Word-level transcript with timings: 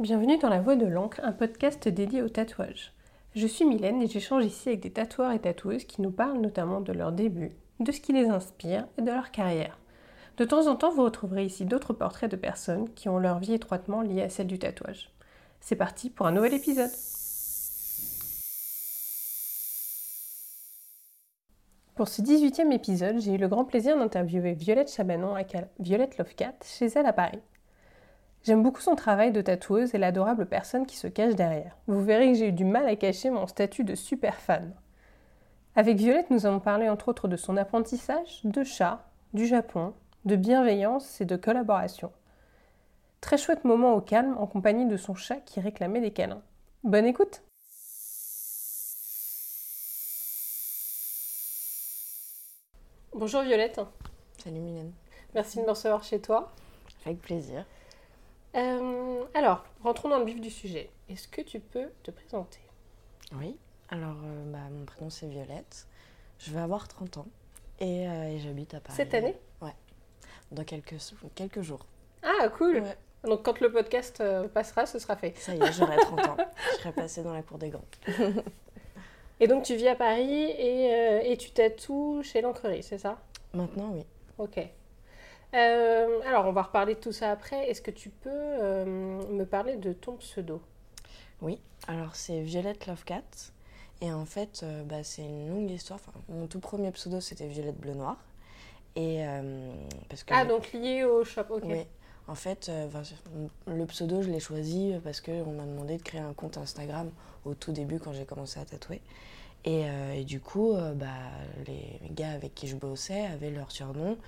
Bienvenue 0.00 0.38
dans 0.38 0.48
La 0.48 0.62
Voix 0.62 0.76
de 0.76 0.86
l'encre, 0.86 1.20
un 1.22 1.32
podcast 1.32 1.86
dédié 1.86 2.22
au 2.22 2.30
tatouage. 2.30 2.94
Je 3.34 3.46
suis 3.46 3.66
Mylène 3.66 4.00
et 4.00 4.06
j'échange 4.06 4.46
ici 4.46 4.70
avec 4.70 4.80
des 4.80 4.90
tatoueurs 4.90 5.32
et 5.32 5.38
tatoueuses 5.38 5.84
qui 5.84 6.00
nous 6.00 6.10
parlent 6.10 6.40
notamment 6.40 6.80
de 6.80 6.94
leur 6.94 7.12
début, 7.12 7.52
de 7.80 7.92
ce 7.92 8.00
qui 8.00 8.14
les 8.14 8.30
inspire 8.30 8.86
et 8.96 9.02
de 9.02 9.10
leur 9.10 9.30
carrière. 9.30 9.78
De 10.38 10.46
temps 10.46 10.68
en 10.68 10.76
temps, 10.76 10.90
vous 10.90 11.04
retrouverez 11.04 11.44
ici 11.44 11.66
d'autres 11.66 11.92
portraits 11.92 12.30
de 12.30 12.36
personnes 12.36 12.88
qui 12.94 13.10
ont 13.10 13.18
leur 13.18 13.40
vie 13.40 13.52
étroitement 13.52 14.00
liée 14.00 14.22
à 14.22 14.30
celle 14.30 14.46
du 14.46 14.58
tatouage. 14.58 15.10
C'est 15.60 15.76
parti 15.76 16.08
pour 16.08 16.26
un 16.26 16.32
nouvel 16.32 16.54
épisode. 16.54 16.88
Pour 21.94 22.08
ce 22.08 22.22
18e 22.22 22.72
épisode, 22.72 23.20
j'ai 23.20 23.34
eu 23.34 23.38
le 23.38 23.48
grand 23.48 23.66
plaisir 23.66 23.98
d'interviewer 23.98 24.54
Violette 24.54 24.90
Chabanon, 24.90 25.34
à 25.34 25.42
Violette 25.78 26.16
Lovecat, 26.16 26.54
chez 26.64 26.86
elle 26.86 27.04
à 27.04 27.12
Paris. 27.12 27.42
J'aime 28.42 28.62
beaucoup 28.62 28.80
son 28.80 28.94
travail 28.94 29.32
de 29.32 29.42
tatoueuse 29.42 29.94
et 29.94 29.98
l'adorable 29.98 30.46
personne 30.46 30.86
qui 30.86 30.96
se 30.96 31.06
cache 31.06 31.34
derrière. 31.34 31.76
Vous 31.86 32.02
verrez 32.02 32.32
que 32.32 32.38
j'ai 32.38 32.48
eu 32.48 32.52
du 32.52 32.64
mal 32.64 32.88
à 32.88 32.96
cacher 32.96 33.28
mon 33.28 33.46
statut 33.46 33.84
de 33.84 33.94
super 33.94 34.36
fan. 34.36 34.72
Avec 35.76 35.98
Violette, 35.98 36.30
nous 36.30 36.46
avons 36.46 36.58
parlé 36.58 36.88
entre 36.88 37.08
autres 37.08 37.28
de 37.28 37.36
son 37.36 37.58
apprentissage, 37.58 38.40
de 38.44 38.64
chat, 38.64 39.04
du 39.34 39.46
Japon, 39.46 39.92
de 40.24 40.36
bienveillance 40.36 41.20
et 41.20 41.26
de 41.26 41.36
collaboration. 41.36 42.12
Très 43.20 43.36
chouette 43.36 43.64
moment 43.64 43.92
au 43.94 44.00
calme 44.00 44.36
en 44.38 44.46
compagnie 44.46 44.86
de 44.86 44.96
son 44.96 45.14
chat 45.14 45.36
qui 45.36 45.60
réclamait 45.60 46.00
des 46.00 46.10
câlins. 46.10 46.42
Bonne 46.82 47.04
écoute 47.04 47.42
Bonjour 53.12 53.42
Violette. 53.42 53.80
Salut 54.42 54.60
Mylène. 54.60 54.92
Merci 55.34 55.58
de 55.58 55.64
me 55.64 55.70
recevoir 55.70 56.02
chez 56.02 56.20
toi. 56.20 56.52
Avec 57.04 57.20
plaisir. 57.20 57.66
Euh, 58.56 59.24
alors, 59.34 59.64
rentrons 59.82 60.08
dans 60.08 60.18
le 60.18 60.24
vif 60.24 60.40
du 60.40 60.50
sujet. 60.50 60.90
Est-ce 61.08 61.28
que 61.28 61.40
tu 61.40 61.60
peux 61.60 61.88
te 62.02 62.10
présenter? 62.10 62.60
Oui, 63.32 63.56
alors 63.90 64.16
euh, 64.24 64.52
bah, 64.52 64.58
mon 64.70 64.84
prénom 64.84 65.10
c'est 65.10 65.28
Violette. 65.28 65.86
Je 66.38 66.52
vais 66.52 66.60
avoir 66.60 66.88
30 66.88 67.18
ans 67.18 67.26
et, 67.78 68.08
euh, 68.08 68.38
j'habite 68.38 68.74
à 68.74 68.80
Paris. 68.80 68.96
Cette 68.96 69.14
année? 69.14 69.36
Ouais, 69.60 69.74
dans 70.50 70.64
quelques, 70.64 70.96
quelques 71.34 71.62
jours. 71.62 71.86
Ah, 72.22 72.48
cool 72.48 72.82
Donc 73.24 73.44
quand 73.44 73.60
le 73.60 73.70
podcast 73.70 74.22
passera, 74.52 74.86
ce 74.86 74.98
sera 74.98 75.16
fait. 75.16 75.36
Ça 75.36 75.54
y 75.54 75.62
est, 75.62 75.72
j'aurai 75.72 75.96
30 75.96 76.26
ans. 76.28 76.36
Je 76.72 76.76
serai 76.78 76.92
passée 76.92 77.22
dans 77.22 77.32
la 77.32 77.42
cour 77.42 77.58
des 77.58 77.70
grands. 77.70 77.84
et 79.38 79.46
donc 79.46 79.62
tu 79.64 79.76
vis 79.76 79.88
à 79.88 79.94
Paris 79.94 80.44
et, 80.44 81.30
et 81.30 81.36
tu 81.36 81.50
tatoues 81.52 82.22
chez 82.24 82.40
l'encrerie, 82.40 82.82
c'est 82.82 82.98
ça? 82.98 83.18
Maintenant, 83.52 83.90
oui. 83.92 84.04
Ok. 84.38 84.58
Euh, 85.54 86.20
alors, 86.26 86.46
on 86.46 86.52
va 86.52 86.62
reparler 86.62 86.94
de 86.94 87.00
tout 87.00 87.12
ça 87.12 87.30
après. 87.30 87.68
Est-ce 87.68 87.82
que 87.82 87.90
tu 87.90 88.10
peux 88.10 88.30
euh, 88.32 88.84
me 89.30 89.44
parler 89.44 89.76
de 89.76 89.92
ton 89.92 90.16
pseudo? 90.16 90.60
Oui, 91.40 91.60
alors 91.88 92.14
c'est 92.14 92.40
Violette 92.40 92.86
Lovecat. 92.86 93.22
Et 94.02 94.12
en 94.12 94.24
fait, 94.24 94.60
euh, 94.62 94.82
bah, 94.84 95.02
c'est 95.02 95.22
une 95.22 95.48
longue 95.48 95.70
histoire. 95.70 96.00
mon 96.28 96.46
tout 96.46 96.60
premier 96.60 96.90
pseudo, 96.92 97.20
c'était 97.20 97.46
Violette 97.46 97.78
Bleu 97.78 97.94
Noir. 97.94 98.16
Et, 98.96 99.22
parce 100.08 100.24
que 100.24 100.34
ah, 100.34 100.44
donc 100.44 100.72
lié 100.72 101.04
au 101.04 101.24
shop, 101.24 101.44
ok. 101.50 101.62
Oui. 101.64 101.86
En 102.26 102.34
fait, 102.34 102.70
le 103.66 103.86
pseudo, 103.86 104.20
je 104.20 104.28
l'ai 104.28 104.40
choisi 104.40 104.94
parce 105.04 105.20
qu'on 105.20 105.52
m'a 105.52 105.64
demandé 105.64 105.96
de 105.96 106.02
créer 106.02 106.20
un 106.20 106.32
compte 106.32 106.58
Instagram 106.58 107.08
au 107.44 107.54
tout 107.54 107.70
début 107.70 108.00
quand 108.00 108.12
j'ai 108.12 108.24
commencé 108.24 108.58
à 108.58 108.64
tatouer. 108.64 109.00
Et, 109.64 109.84
et 110.14 110.24
du 110.24 110.40
coup, 110.40 110.74
bah, 110.96 111.06
les 111.68 112.00
gars 112.10 112.32
avec 112.32 112.52
qui 112.54 112.66
je 112.66 112.74
bossais 112.74 113.26
avaient 113.26 113.50
leur 113.50 113.70
surnom 113.70 114.18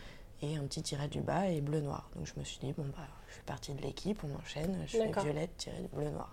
et 0.42 0.56
un 0.56 0.62
petit 0.64 0.82
tiret 0.82 1.08
du 1.08 1.20
bas 1.20 1.48
et 1.48 1.60
bleu-noir. 1.60 2.10
Donc 2.16 2.26
je 2.26 2.38
me 2.38 2.44
suis 2.44 2.58
dit, 2.58 2.72
bon, 2.72 2.84
bah, 2.96 3.06
je 3.28 3.34
fais 3.34 3.42
partie 3.46 3.72
de 3.72 3.82
l'équipe, 3.82 4.20
on 4.24 4.38
enchaîne, 4.38 4.76
je 4.86 4.98
fais 4.98 5.12
violette 5.22 5.56
tiré 5.56 5.76
bleu-noir. 5.92 6.32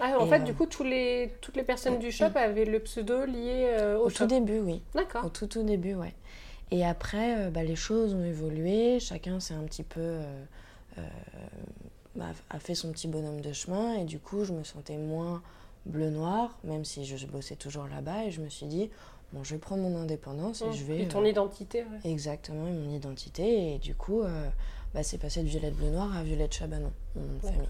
Ah, 0.00 0.16
en 0.20 0.26
fait, 0.26 0.40
euh, 0.40 0.44
du 0.44 0.54
coup, 0.54 0.66
tous 0.66 0.84
les, 0.84 1.34
toutes 1.40 1.56
les 1.56 1.64
personnes 1.64 1.98
du 1.98 2.12
shop 2.12 2.36
avaient 2.36 2.64
le 2.64 2.78
pseudo 2.78 3.24
lié 3.24 3.70
euh, 3.72 3.98
au, 3.98 4.06
au 4.06 4.10
tout 4.10 4.26
début, 4.26 4.60
oui. 4.60 4.82
D'accord. 4.94 5.24
Au 5.24 5.28
tout, 5.28 5.48
tout 5.48 5.64
début, 5.64 5.94
ouais. 5.94 6.14
Et 6.70 6.86
après, 6.86 7.46
euh, 7.46 7.50
bah, 7.50 7.64
les 7.64 7.74
choses 7.74 8.14
ont 8.14 8.24
évolué, 8.24 9.00
chacun 9.00 9.40
s'est 9.40 9.54
un 9.54 9.64
petit 9.64 9.82
peu. 9.82 10.20
Bah, 12.16 12.26
a 12.50 12.58
fait 12.58 12.74
son 12.74 12.90
petit 12.90 13.06
bonhomme 13.06 13.40
de 13.40 13.52
chemin, 13.52 13.94
et 13.94 14.04
du 14.04 14.18
coup, 14.18 14.44
je 14.44 14.52
me 14.52 14.64
sentais 14.64 14.96
moins 14.96 15.40
bleu-noir, 15.86 16.58
même 16.64 16.84
si 16.84 17.04
je 17.04 17.26
bossais 17.26 17.54
toujours 17.54 17.86
là-bas, 17.86 18.24
et 18.24 18.32
je 18.32 18.40
me 18.40 18.48
suis 18.48 18.66
dit, 18.66 18.90
bon, 19.32 19.44
je 19.44 19.54
vais 19.54 19.60
prendre 19.60 19.82
mon 19.82 19.96
indépendance 19.96 20.62
et 20.62 20.66
mmh. 20.66 20.72
je 20.72 20.84
vais. 20.84 21.02
Et 21.02 21.08
ton 21.08 21.24
euh, 21.24 21.28
identité, 21.28 21.84
Exactement, 22.04 22.64
mon 22.64 22.90
identité. 22.90 23.74
Et 23.74 23.78
du 23.78 23.94
coup, 23.94 24.22
euh, 24.22 24.48
bah, 24.94 25.02
c'est 25.02 25.18
passé 25.18 25.42
de 25.42 25.48
Violette 25.48 25.74
Bleu 25.74 25.90
Noir 25.90 26.16
à 26.16 26.22
Violette 26.22 26.54
Chabanon, 26.54 26.92
mon 27.16 27.40
famille. 27.40 27.68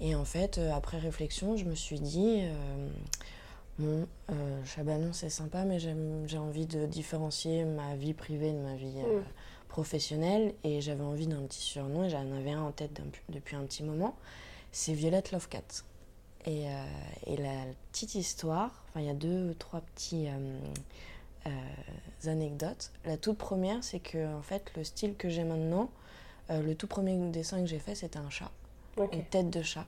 Et 0.00 0.14
en 0.14 0.24
fait, 0.24 0.58
euh, 0.58 0.72
après 0.72 0.98
réflexion, 0.98 1.56
je 1.56 1.64
me 1.64 1.74
suis 1.74 2.00
dit, 2.00 2.42
bon, 3.78 4.06
Chabanon 4.64 5.12
c'est 5.12 5.30
sympa, 5.30 5.64
mais 5.64 5.78
j'ai 5.78 6.38
envie 6.38 6.66
de 6.66 6.86
différencier 6.86 7.64
ma 7.64 7.96
vie 7.96 8.14
privée 8.14 8.52
de 8.52 8.58
ma 8.58 8.76
vie 8.76 8.98
mmh. 8.98 9.22
professionnelle. 9.68 10.54
Et 10.64 10.80
j'avais 10.80 11.04
envie 11.04 11.26
d'un 11.26 11.42
petit 11.42 11.62
surnom, 11.62 12.04
et 12.04 12.10
j'en 12.10 12.30
avais 12.32 12.52
un 12.52 12.62
en 12.62 12.72
tête 12.72 13.00
depuis 13.28 13.56
un 13.56 13.64
petit 13.64 13.82
moment. 13.82 14.16
C'est 14.70 14.92
Violette 14.92 15.32
Lovecat. 15.32 15.82
Et, 16.48 16.64
et, 17.26 17.36
la 17.36 17.64
petite 17.92 18.14
histoire, 18.14 18.70
il 18.96 19.04
y 19.04 19.10
a 19.10 19.14
deux, 19.14 19.54
trois 19.58 19.80
petits 19.80 20.28
euh, 20.28 20.58
euh, 21.46 22.30
anecdotes. 22.30 22.90
La 23.04 23.16
toute 23.16 23.38
première, 23.38 23.82
c'est 23.84 24.00
que 24.00 24.34
en 24.34 24.42
fait, 24.42 24.72
le 24.76 24.84
style 24.84 25.14
que 25.14 25.28
j'ai 25.28 25.44
maintenant, 25.44 25.90
euh, 26.50 26.62
le 26.62 26.74
tout 26.74 26.86
premier 26.86 27.16
dessin 27.30 27.60
que 27.60 27.66
j'ai 27.66 27.78
fait, 27.78 27.94
c'était 27.94 28.18
un 28.18 28.30
chat, 28.30 28.50
une 29.12 29.24
tête 29.24 29.50
de 29.50 29.62
chat, 29.62 29.86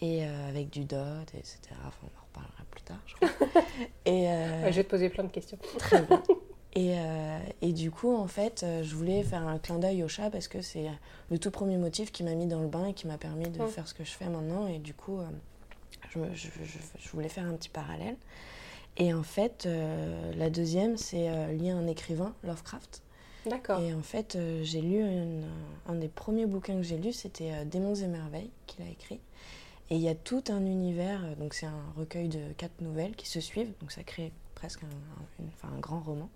et 0.00 0.24
avec 0.24 0.70
du 0.70 0.84
dot, 0.84 1.28
etc. 1.34 1.58
Enfin, 1.86 1.98
on 2.02 2.06
en 2.06 2.24
reparlera 2.26 2.62
plus 2.70 2.82
tard, 2.82 3.00
je 3.06 3.14
crois. 3.14 3.62
et, 4.06 4.26
je 4.70 4.76
vais 4.76 4.84
te 4.84 4.90
poser 4.90 5.08
plein 5.08 5.24
de 5.24 5.32
questions. 5.32 5.58
Très 5.78 6.02
bien. 6.02 6.22
Et, 6.74 6.94
et, 7.60 7.72
du 7.72 7.90
coup, 7.90 8.14
en 8.14 8.28
fait, 8.28 8.64
je 8.82 8.94
voulais 8.94 9.24
faire 9.24 9.44
un 9.44 9.58
clin 9.58 9.80
d'œil 9.80 10.04
au 10.04 10.06
chat 10.06 10.30
parce 10.30 10.46
que 10.46 10.62
c'est 10.62 10.86
le 11.28 11.38
tout 11.38 11.50
premier 11.50 11.76
motif 11.76 12.12
qui 12.12 12.22
m'a 12.22 12.34
mis 12.34 12.46
dans 12.46 12.60
le 12.60 12.68
bain 12.68 12.86
et 12.86 12.94
qui 12.94 13.08
m'a 13.08 13.18
permis 13.18 13.48
de 13.48 13.66
faire 13.66 13.88
ce 13.88 13.94
que 13.94 14.04
je 14.04 14.12
fais 14.12 14.28
maintenant. 14.28 14.68
Et 14.68 14.78
du 14.78 14.94
coup, 14.94 15.18
je, 16.12 17.08
voulais 17.10 17.28
faire 17.28 17.46
un 17.46 17.54
petit 17.54 17.68
parallèle. 17.68 18.16
Et 18.96 19.14
en 19.14 19.22
fait, 19.22 19.64
euh, 19.66 20.32
la 20.34 20.50
deuxième, 20.50 20.96
c'est 20.96 21.28
euh, 21.28 21.52
lié 21.52 21.70
à 21.70 21.76
un 21.76 21.86
écrivain, 21.86 22.34
Lovecraft. 22.42 23.02
D'accord. 23.46 23.80
Et 23.80 23.94
en 23.94 24.02
fait, 24.02 24.34
euh, 24.34 24.60
j'ai 24.64 24.80
lu 24.80 25.02
un 25.86 25.94
des 25.94 26.08
premiers 26.08 26.46
bouquins 26.46 26.76
que 26.76 26.82
j'ai 26.82 26.98
lu, 26.98 27.12
c'était 27.12 27.64
Démons 27.64 27.94
et 27.94 28.08
merveilles 28.08 28.50
qu'il 28.66 28.84
a 28.84 28.88
écrit. 28.88 29.20
Et 29.90 29.96
il 29.96 30.02
y 30.02 30.08
a 30.08 30.14
tout 30.14 30.44
un 30.48 30.66
univers, 30.66 31.36
donc 31.36 31.54
c'est 31.54 31.66
un 31.66 31.92
recueil 31.96 32.28
de 32.28 32.52
quatre 32.58 32.82
nouvelles 32.82 33.16
qui 33.16 33.26
se 33.26 33.40
suivent, 33.40 33.72
donc 33.80 33.90
ça 33.90 34.02
crée 34.02 34.32
presque 34.54 34.82
un, 34.82 35.68
un 35.68 35.78
grand 35.78 36.00
roman. 36.00 36.28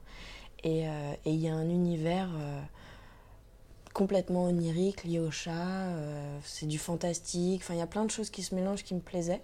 Et, 0.65 0.85
il 1.27 1.35
y 1.35 1.49
a 1.49 1.55
un 1.55 1.69
univers 1.69 2.31
complètement 3.93 4.45
onirique 4.45 5.05
lié 5.05 5.19
au 5.19 5.31
chat, 5.31 5.89
c'est 6.45 6.67
du 6.67 6.79
fantastique, 6.79 7.63
enfin 7.63 7.75
il 7.75 7.79
y 7.79 7.83
a 7.83 7.87
plein 7.87 8.05
de 8.05 8.11
choses 8.11 8.31
qui 8.31 8.43
se 8.43 8.55
mélangent 8.55 8.85
qui 8.85 8.95
me 8.95 9.01
plaisaient. 9.01 9.43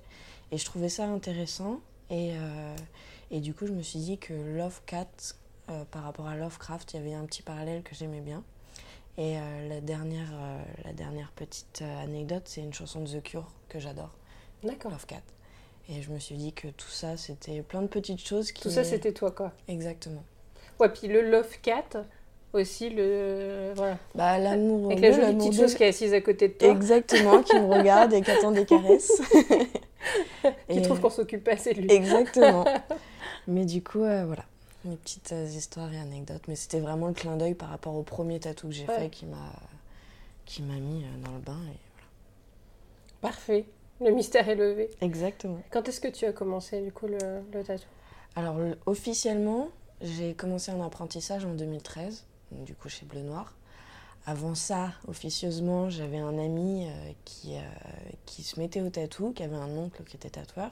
Et 0.51 0.59
je 0.59 0.65
trouvais 0.65 0.89
ça 0.89 1.07
intéressant. 1.07 1.81
Et, 2.11 2.33
euh, 2.33 2.77
et 3.31 3.41
du 3.41 3.55
coup, 3.55 3.67
je 3.67 3.73
me 3.73 3.83
suis 3.83 3.99
dit 3.99 4.19
que 4.19 4.33
Love 4.33 4.81
Cat, 4.87 5.07
euh, 5.71 5.85
par 5.91 6.03
rapport 6.05 6.27
à 6.27 6.37
Lovecraft, 6.37 6.95
il 6.95 6.97
y 6.97 7.01
avait 7.01 7.15
un 7.15 7.25
petit 7.27 7.43
parallèle 7.43 7.83
que 7.83 7.95
j'aimais 7.95 8.21
bien. 8.21 8.43
Et 9.19 9.37
euh, 9.37 9.69
la, 9.69 9.81
dernière, 9.81 10.33
la 10.85 10.93
dernière 10.93 11.33
petite 11.33 11.83
anecdote, 11.83 12.45
c'est 12.47 12.61
une 12.61 12.73
chanson 12.73 13.01
de 13.01 13.09
The 13.09 13.23
Cure 13.23 13.51
que 13.69 13.79
j'adore. 13.79 14.13
D'accord. 14.63 14.93
Love 14.93 15.07
Cat. 15.07 15.23
Et 15.91 16.03
je 16.03 16.11
me 16.11 16.19
suis 16.19 16.37
dit 16.37 16.53
que 16.53 16.69
tout 16.69 16.89
ça, 16.89 17.17
c'était 17.17 17.63
plein 17.63 17.83
de 17.83 17.87
petites 17.87 18.25
choses 18.25 18.53
qui. 18.53 18.63
Tout 18.63 18.71
ça, 18.71 18.85
c'était 18.85 19.13
toi, 19.13 19.31
quoi. 19.33 19.53
Exactement. 19.69 20.23
Ouais, 20.79 20.91
puis 20.91 21.09
le 21.09 21.29
Love 21.29 21.59
Cat, 21.63 22.05
aussi 22.53 22.91
le 22.91 23.73
voilà. 23.75 23.99
Bah 24.15 24.39
l'amour 24.39 24.91
avec 24.91 25.01
la 25.01 25.13
jolie 25.13 25.37
petite 25.37 25.61
chose 25.61 25.75
qui 25.75 25.83
est 25.83 25.89
assise 25.89 26.15
à 26.15 26.21
côté 26.21 26.49
de 26.49 26.55
toi. 26.55 26.69
Exactement 26.69 27.43
qui 27.43 27.57
me 27.57 27.67
regarde 27.75 28.13
et 28.13 28.23
qui 28.23 28.31
attend 28.31 28.53
des 28.53 28.65
caresses. 28.65 29.21
Qui 30.71 30.81
trouve 30.81 31.01
qu'on 31.01 31.11
s'occupe 31.11 31.45
pas 31.45 31.53
assez 31.53 31.75
de 31.75 31.83
lui. 31.83 31.93
Exactement. 31.93 32.65
Mais 33.49 33.65
du 33.65 33.83
coup 33.83 34.03
euh, 34.03 34.25
voilà. 34.25 34.45
Mes 34.85 34.97
petites 34.97 35.33
euh, 35.33 35.45
histoires 35.45 35.93
et 35.93 35.99
anecdotes. 35.99 36.43
Mais 36.49 36.55
c'était 36.55 36.79
vraiment 36.79 37.09
le 37.09 37.13
clin 37.13 37.37
d'œil 37.37 37.55
par 37.55 37.69
rapport 37.69 37.95
au 37.95 38.03
premier 38.03 38.39
tatou 38.39 38.69
que 38.69 38.75
j'ai 38.75 38.87
fait 38.87 39.11
qui 39.11 39.27
m'a 39.27 39.53
qui 40.47 40.63
m'a 40.63 40.75
mis 40.75 41.05
euh, 41.05 41.25
dans 41.25 41.33
le 41.33 41.41
bain 41.41 41.59
et 41.65 41.77
voilà. 41.93 42.09
Parfait. 43.21 43.67
Le 44.01 44.13
mystère 44.13 44.49
est 44.49 44.55
levé. 44.55 44.89
Exactement. 45.01 45.61
Quand 45.71 45.89
est-ce 45.89 46.01
que 46.01 46.09
tu 46.09 46.25
as 46.25 46.33
commencé 46.33 46.81
du 46.81 46.93
coup 46.93 47.09
le, 47.09 47.19
le 47.53 47.65
tatou? 47.65 47.85
Alors 48.37 48.57
officiellement 48.87 49.69
j'ai 50.01 50.35
commencé 50.35 50.71
un 50.71 50.81
apprentissage 50.81 51.45
en 51.45 51.55
2013 51.55 52.25
du 52.53 52.75
coup 52.75 52.89
chez 52.89 53.07
Bleu 53.07 53.23
Noir. 53.23 53.55
Avant 54.27 54.55
ça, 54.55 54.93
officieusement, 55.07 55.89
j'avais 55.89 56.19
un 56.19 56.39
ami 56.39 56.87
euh, 56.87 57.13
qui, 57.25 57.57
euh, 57.57 57.61
qui 58.27 58.43
se 58.43 58.61
mettait 58.61 58.83
au 58.83 58.91
tatou, 58.91 59.33
qui 59.33 59.43
avait 59.43 59.57
un 59.57 59.71
oncle 59.71 60.03
qui 60.05 60.17
était 60.17 60.29
tatoueur. 60.29 60.71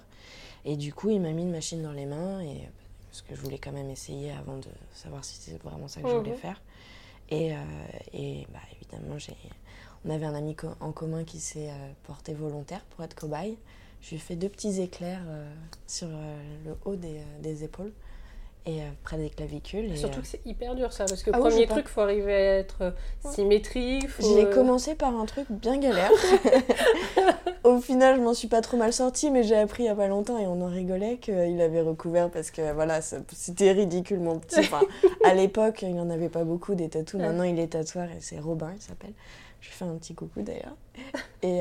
Et 0.67 0.77
du 0.77 0.93
coup, 0.93 1.09
il 1.09 1.21
m'a 1.21 1.31
mis 1.31 1.43
une 1.43 1.53
machine 1.53 1.83
dans 1.83 1.93
les 1.93 2.05
mains, 2.05 2.41
et, 2.43 2.69
parce 3.09 3.23
que 3.23 3.35
je 3.35 3.41
voulais 3.41 3.57
quand 3.57 3.73
même 3.73 3.89
essayer 3.89 4.33
avant 4.33 4.59
de 4.59 4.69
savoir 4.93 5.25
si 5.25 5.37
c'était 5.37 5.57
vraiment 5.65 5.89
ça 5.89 6.03
que 6.03 6.09
je 6.09 6.15
voulais 6.17 6.33
mhm. 6.33 6.37
faire. 6.37 6.61
Et, 7.31 7.55
euh, 7.55 7.59
et 8.13 8.47
bah, 8.53 8.61
évidemment, 8.75 9.17
on 10.05 10.11
avait 10.11 10.27
un 10.27 10.35
ami 10.35 10.55
en 10.81 10.93
commun 10.93 11.25
qui 11.25 11.41
s'est 11.41 11.71
porté 12.05 12.35
volontaire 12.35 12.85
pour 12.91 13.05
être 13.05 13.15
cobaye. 13.15 13.57
Je 14.03 14.11
lui 14.11 14.17
ai 14.17 14.21
fait 14.21 14.37
deux 14.37 14.51
petits 14.51 14.83
éclairs 14.83 15.23
sur 15.87 16.09
le 16.09 16.77
haut 16.85 16.97
des 16.97 17.65
épaules 17.65 17.93
et 18.67 18.81
euh, 18.81 18.85
près 19.05 19.17
des 19.17 19.31
clavicules. 19.31 19.97
Surtout 19.97 20.19
euh, 20.19 20.23
que 20.23 20.27
c'est 20.27 20.45
hyper 20.45 20.75
dur 20.75 20.93
ça, 20.93 21.05
parce 21.07 21.23
que 21.23 21.31
le 21.31 21.37
ah 21.37 21.39
premier 21.39 21.67
truc, 21.67 21.85
il 21.87 21.91
faut 21.91 22.01
arriver 22.01 22.35
à 22.35 22.59
être 22.59 22.83
euh, 22.83 22.91
symétrique. 23.31 24.09
J'ai 24.19 24.51
commencé 24.51 24.97
par 24.97 25.15
un 25.17 25.25
truc 25.25 25.47
bien 25.51 25.79
galère. 25.79 26.11
Au 27.65 27.81
final, 27.81 28.17
je 28.17 28.21
m'en 28.21 28.35
suis 28.35 28.49
pas 28.49 28.61
trop 28.61 28.77
mal 28.77 28.93
sortie, 28.93 29.31
mais 29.31 29.45
j'ai 29.45 29.57
appris 29.57 29.85
il 29.85 29.87
y 29.87 29.89
a 29.89 29.95
pas 29.95 30.09
longtemps 30.09 30.39
et 30.39 30.47
on 30.47 30.61
en 30.63 30.67
rigolait 30.67 31.19
qu'il 31.19 31.61
avait 31.61 31.81
recouvert 31.81 32.31
parce 32.31 32.51
que 32.51 32.73
voilà, 32.73 33.01
c'était 33.01 33.73
ridiculement 33.73 34.39
petit. 34.39 34.61
Enfin, 34.61 34.83
à 35.25 35.35
l'époque, 35.35 35.83
il 35.83 35.93
n'y 35.93 36.01
en 36.01 36.11
avait 36.11 36.29
pas 36.29 36.45
beaucoup 36.45 36.75
des 36.75 36.89
tatous. 36.89 37.21
Maintenant, 37.21 37.45
il 37.45 37.59
est 37.59 37.69
tatoueur 37.69 38.09
et 38.11 38.21
c'est 38.21 38.41
Robin, 38.41 38.73
il 38.75 38.83
s'appelle. 38.83 39.13
Je 39.61 39.69
lui 39.69 39.75
fais 39.75 39.85
un 39.85 39.95
petit 39.95 40.15
coucou 40.15 40.43
d'ailleurs. 40.43 40.77
Et, 41.43 41.61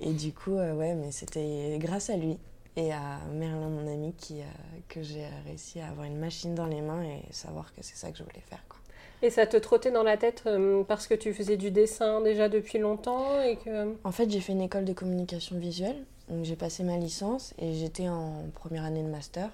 et, 0.00 0.12
du 0.12 0.32
coup, 0.32 0.52
ouais, 0.52 0.94
mais 0.94 1.10
c'était 1.10 1.76
grâce 1.78 2.08
à 2.10 2.16
lui 2.16 2.38
et 2.76 2.92
à 2.92 3.18
Merlin, 3.32 3.68
mon 3.68 3.86
ami, 3.86 4.14
qui, 4.14 4.40
euh, 4.40 4.44
que 4.88 5.02
j'ai 5.02 5.26
réussi 5.46 5.80
à 5.80 5.88
avoir 5.88 6.06
une 6.06 6.18
machine 6.18 6.54
dans 6.54 6.66
les 6.66 6.80
mains 6.80 7.02
et 7.02 7.22
savoir 7.30 7.74
que 7.74 7.82
c'est 7.82 7.96
ça 7.96 8.10
que 8.10 8.18
je 8.18 8.22
voulais 8.22 8.42
faire. 8.48 8.64
Quoi. 8.68 8.78
Et 9.22 9.30
ça 9.30 9.46
te 9.46 9.56
trottait 9.56 9.90
dans 9.90 10.02
la 10.02 10.16
tête 10.16 10.42
euh, 10.46 10.82
parce 10.82 11.06
que 11.06 11.14
tu 11.14 11.32
faisais 11.32 11.56
du 11.56 11.70
dessin 11.70 12.20
déjà 12.22 12.48
depuis 12.48 12.78
longtemps 12.78 13.40
et 13.40 13.56
que... 13.56 13.94
En 14.04 14.12
fait, 14.12 14.30
j'ai 14.30 14.40
fait 14.40 14.52
une 14.52 14.62
école 14.62 14.84
de 14.84 14.92
communication 14.92 15.58
visuelle, 15.58 16.04
donc 16.28 16.44
j'ai 16.44 16.56
passé 16.56 16.82
ma 16.82 16.96
licence 16.96 17.54
et 17.58 17.74
j'étais 17.74 18.08
en 18.08 18.44
première 18.54 18.84
année 18.84 19.02
de 19.02 19.08
master. 19.08 19.48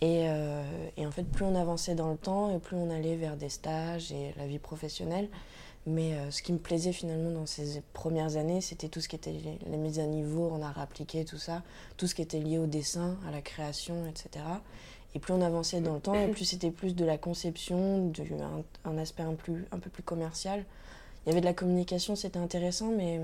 Et, 0.00 0.28
euh, 0.28 0.62
et, 0.96 1.06
en 1.06 1.10
fait, 1.10 1.24
plus 1.24 1.44
on 1.44 1.54
avançait 1.54 1.94
dans 1.94 2.10
le 2.10 2.18
temps 2.18 2.54
et 2.54 2.58
plus 2.58 2.76
on 2.76 2.90
allait 2.90 3.16
vers 3.16 3.36
des 3.36 3.48
stages 3.48 4.12
et 4.12 4.34
la 4.36 4.46
vie 4.46 4.58
professionnelle, 4.58 5.28
mais 5.86 6.14
euh, 6.14 6.30
ce 6.32 6.42
qui 6.42 6.52
me 6.52 6.58
plaisait 6.58 6.92
finalement 6.92 7.30
dans 7.30 7.46
ces 7.46 7.80
premières 7.92 8.36
années, 8.36 8.60
c'était 8.60 8.88
tout 8.88 9.00
ce 9.00 9.08
qui 9.08 9.14
était 9.14 9.32
les, 9.32 9.76
mises 9.76 10.00
à 10.00 10.06
niveau 10.06 10.50
en 10.50 10.60
art 10.60 10.78
appliqué, 10.80 11.24
tout 11.24 11.38
ça, 11.38 11.62
tout 11.96 12.08
ce 12.08 12.14
qui 12.14 12.22
était 12.22 12.40
lié 12.40 12.58
au 12.58 12.66
dessin, 12.66 13.16
à 13.26 13.30
la 13.30 13.40
création, 13.40 14.04
etc. 14.06 14.44
Et 15.14 15.20
plus 15.20 15.32
on 15.32 15.40
avançait 15.40 15.80
dans 15.80 15.94
le 15.94 16.00
temps, 16.00 16.14
et 16.14 16.28
plus 16.28 16.44
c'était 16.44 16.72
plus 16.72 16.94
de 16.94 17.04
la 17.04 17.18
conception, 17.18 18.08
de, 18.08 18.22
un, 18.84 18.98
aspect 18.98 19.22
un, 19.22 19.34
plus, 19.34 19.64
un 19.70 19.78
peu 19.78 19.88
plus 19.88 20.02
commercial. 20.02 20.64
Il 21.24 21.30
y 21.30 21.32
avait 21.32 21.40
de 21.40 21.46
la 21.46 21.54
communication, 21.54 22.16
c'était 22.16 22.38
intéressant, 22.38 22.90
mais 22.90 23.20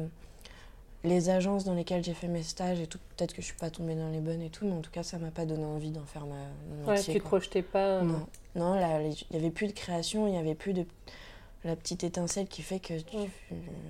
les 1.04 1.30
agences 1.30 1.64
dans 1.64 1.74
lesquelles 1.74 2.04
j'ai 2.04 2.14
fait 2.14 2.28
mes 2.28 2.44
stages 2.44 2.80
et 2.80 2.86
tout, 2.86 2.98
peut-être 3.16 3.34
que 3.34 3.42
je 3.42 3.46
suis 3.46 3.56
pas 3.56 3.70
tombée 3.70 3.96
dans 3.96 4.08
les 4.08 4.20
bonnes 4.20 4.40
et 4.40 4.50
tout, 4.50 4.64
mais 4.64 4.72
en 4.72 4.80
tout 4.80 4.90
cas, 4.92 5.02
ça 5.02 5.18
m'a 5.18 5.32
pas 5.32 5.44
donné 5.44 5.64
envie 5.64 5.90
d'en 5.90 6.04
faire 6.04 6.26
ma, 6.26 6.36
mon 6.70 6.92
métier. 6.92 7.12
Ouais, 7.12 7.18
tu 7.18 7.20
te 7.20 7.26
projetais 7.26 7.62
pas 7.62 8.02
Non, 8.02 8.26
non 8.54 8.76
il 9.00 9.16
n'y 9.32 9.36
avait 9.36 9.50
plus 9.50 9.66
de 9.66 9.72
création, 9.72 10.28
il 10.28 10.32
n'y 10.32 10.38
avait 10.38 10.54
plus 10.54 10.74
de 10.74 10.86
la 11.64 11.76
petite 11.76 12.04
étincelle 12.04 12.48
qui 12.48 12.62
fait 12.62 12.80
que 12.80 12.94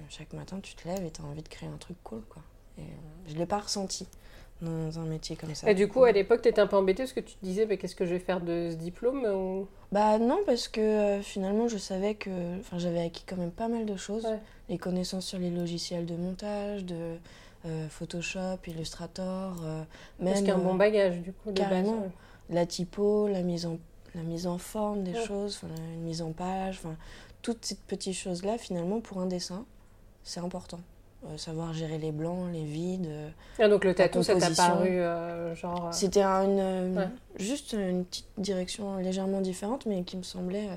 chaque 0.08 0.32
matin 0.32 0.60
tu 0.62 0.74
te 0.74 0.86
lèves 0.86 1.04
et 1.04 1.10
tu 1.10 1.20
as 1.20 1.24
envie 1.24 1.42
de 1.42 1.48
créer 1.48 1.68
un 1.68 1.78
truc 1.78 1.96
cool. 2.04 2.22
Quoi. 2.28 2.42
Et, 2.78 2.82
euh, 2.82 2.84
je 3.28 3.34
ne 3.34 3.38
l'ai 3.38 3.46
pas 3.46 3.58
ressenti 3.58 4.06
dans 4.60 4.98
un 4.98 5.04
métier 5.04 5.36
comme 5.36 5.54
ça. 5.54 5.68
Et 5.70 5.74
du 5.74 5.88
coup, 5.88 6.04
à 6.04 6.12
l'époque, 6.12 6.42
tu 6.42 6.48
étais 6.48 6.60
un 6.60 6.66
peu 6.66 6.76
embêtée 6.76 7.02
parce 7.02 7.12
que 7.12 7.20
tu 7.20 7.34
te 7.34 7.44
disais 7.44 7.66
bah, 7.66 7.76
qu'est-ce 7.76 7.96
que 7.96 8.06
je 8.06 8.12
vais 8.12 8.20
faire 8.20 8.40
de 8.40 8.68
ce 8.70 8.76
diplôme 8.76 9.24
ou... 9.24 9.66
Bah 9.90 10.18
non, 10.18 10.40
parce 10.46 10.68
que 10.68 10.80
euh, 10.80 11.22
finalement, 11.22 11.68
je 11.68 11.78
savais 11.78 12.14
que 12.14 12.30
j'avais 12.76 13.00
acquis 13.00 13.24
quand 13.26 13.36
même 13.36 13.50
pas 13.50 13.68
mal 13.68 13.86
de 13.86 13.96
choses. 13.96 14.26
Les 14.68 14.78
connaissances 14.78 15.26
sur 15.26 15.38
les 15.38 15.50
logiciels 15.50 16.06
de 16.06 16.14
montage, 16.14 16.84
de 16.84 17.16
euh, 17.66 17.88
Photoshop, 17.88 18.58
Illustrator, 18.66 19.56
même... 20.20 20.32
Parce 20.32 20.42
qu'un 20.42 20.58
bon 20.58 20.74
bagage, 20.74 21.20
du 21.20 21.32
coup, 21.32 21.50
de 21.50 21.60
carrément. 21.60 22.10
La 22.50 22.66
typo, 22.66 23.28
la 23.28 23.42
mise 23.42 23.66
en, 23.66 23.78
la 24.14 24.22
mise 24.22 24.46
en 24.46 24.58
forme 24.58 25.02
des 25.02 25.14
choses, 25.14 25.60
une 25.94 26.02
mise 26.02 26.22
en 26.22 26.32
page, 26.32 26.80
toutes 27.42 27.64
ces 27.64 27.74
petites 27.74 28.16
choses-là, 28.16 28.56
finalement, 28.56 29.00
pour 29.00 29.18
un 29.18 29.26
dessin, 29.26 29.64
c'est 30.24 30.40
important. 30.40 30.80
Euh, 31.24 31.36
savoir 31.36 31.72
gérer 31.72 31.98
les 31.98 32.10
blancs, 32.10 32.52
les 32.52 32.64
vides. 32.64 33.08
Ah, 33.60 33.68
donc 33.68 33.84
le 33.84 33.94
tatou, 33.94 34.24
ça 34.24 34.34
t'a 34.34 34.50
paru 34.50 34.88
euh, 34.88 35.54
genre. 35.54 35.86
Euh, 35.86 35.92
C'était 35.92 36.22
une, 36.22 37.10
juste 37.36 37.74
une 37.74 38.04
petite 38.04 38.26
direction 38.38 38.96
légèrement 38.96 39.40
différente, 39.40 39.86
mais 39.86 40.02
qui 40.02 40.16
me 40.16 40.24
semblait 40.24 40.68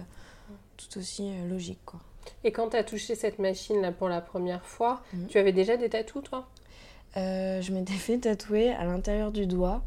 tout 0.78 1.00
aussi 1.00 1.32
logique. 1.50 1.80
Quoi. 1.86 2.00
Et 2.44 2.52
quand 2.52 2.70
tu 2.70 2.78
as 2.78 2.84
touché 2.84 3.16
cette 3.16 3.40
machine 3.40 3.82
là 3.82 3.92
pour 3.92 4.08
la 4.08 4.22
première 4.22 4.64
fois, 4.66 5.02
mhm. 5.14 5.28
tu 5.28 5.40
avais 5.40 5.52
déjà 5.52 5.78
des 5.78 5.90
tatous, 5.90 6.24
toi? 6.24 6.48
Je 7.16 7.72
m'étais 7.72 7.94
fait 7.94 8.20
tatouer 8.20 8.70
à 8.70 8.86
l'intérieur 8.86 9.32
du 9.32 9.48
doigt. 9.48 9.82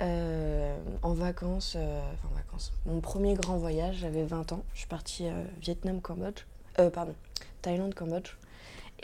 En 0.00 1.12
vacances, 1.12 1.76
enfin 1.76 2.34
vacances, 2.34 2.72
mon 2.86 3.00
premier 3.00 3.34
grand 3.34 3.56
voyage, 3.58 3.96
j'avais 3.96 4.24
20 4.24 4.52
ans. 4.52 4.62
Je 4.72 4.80
suis 4.80 4.88
partie 4.88 5.26
Vietnam-Cambodge, 5.60 6.44
pardon, 6.92 7.14
Thaïlande-Cambodge. 7.62 8.36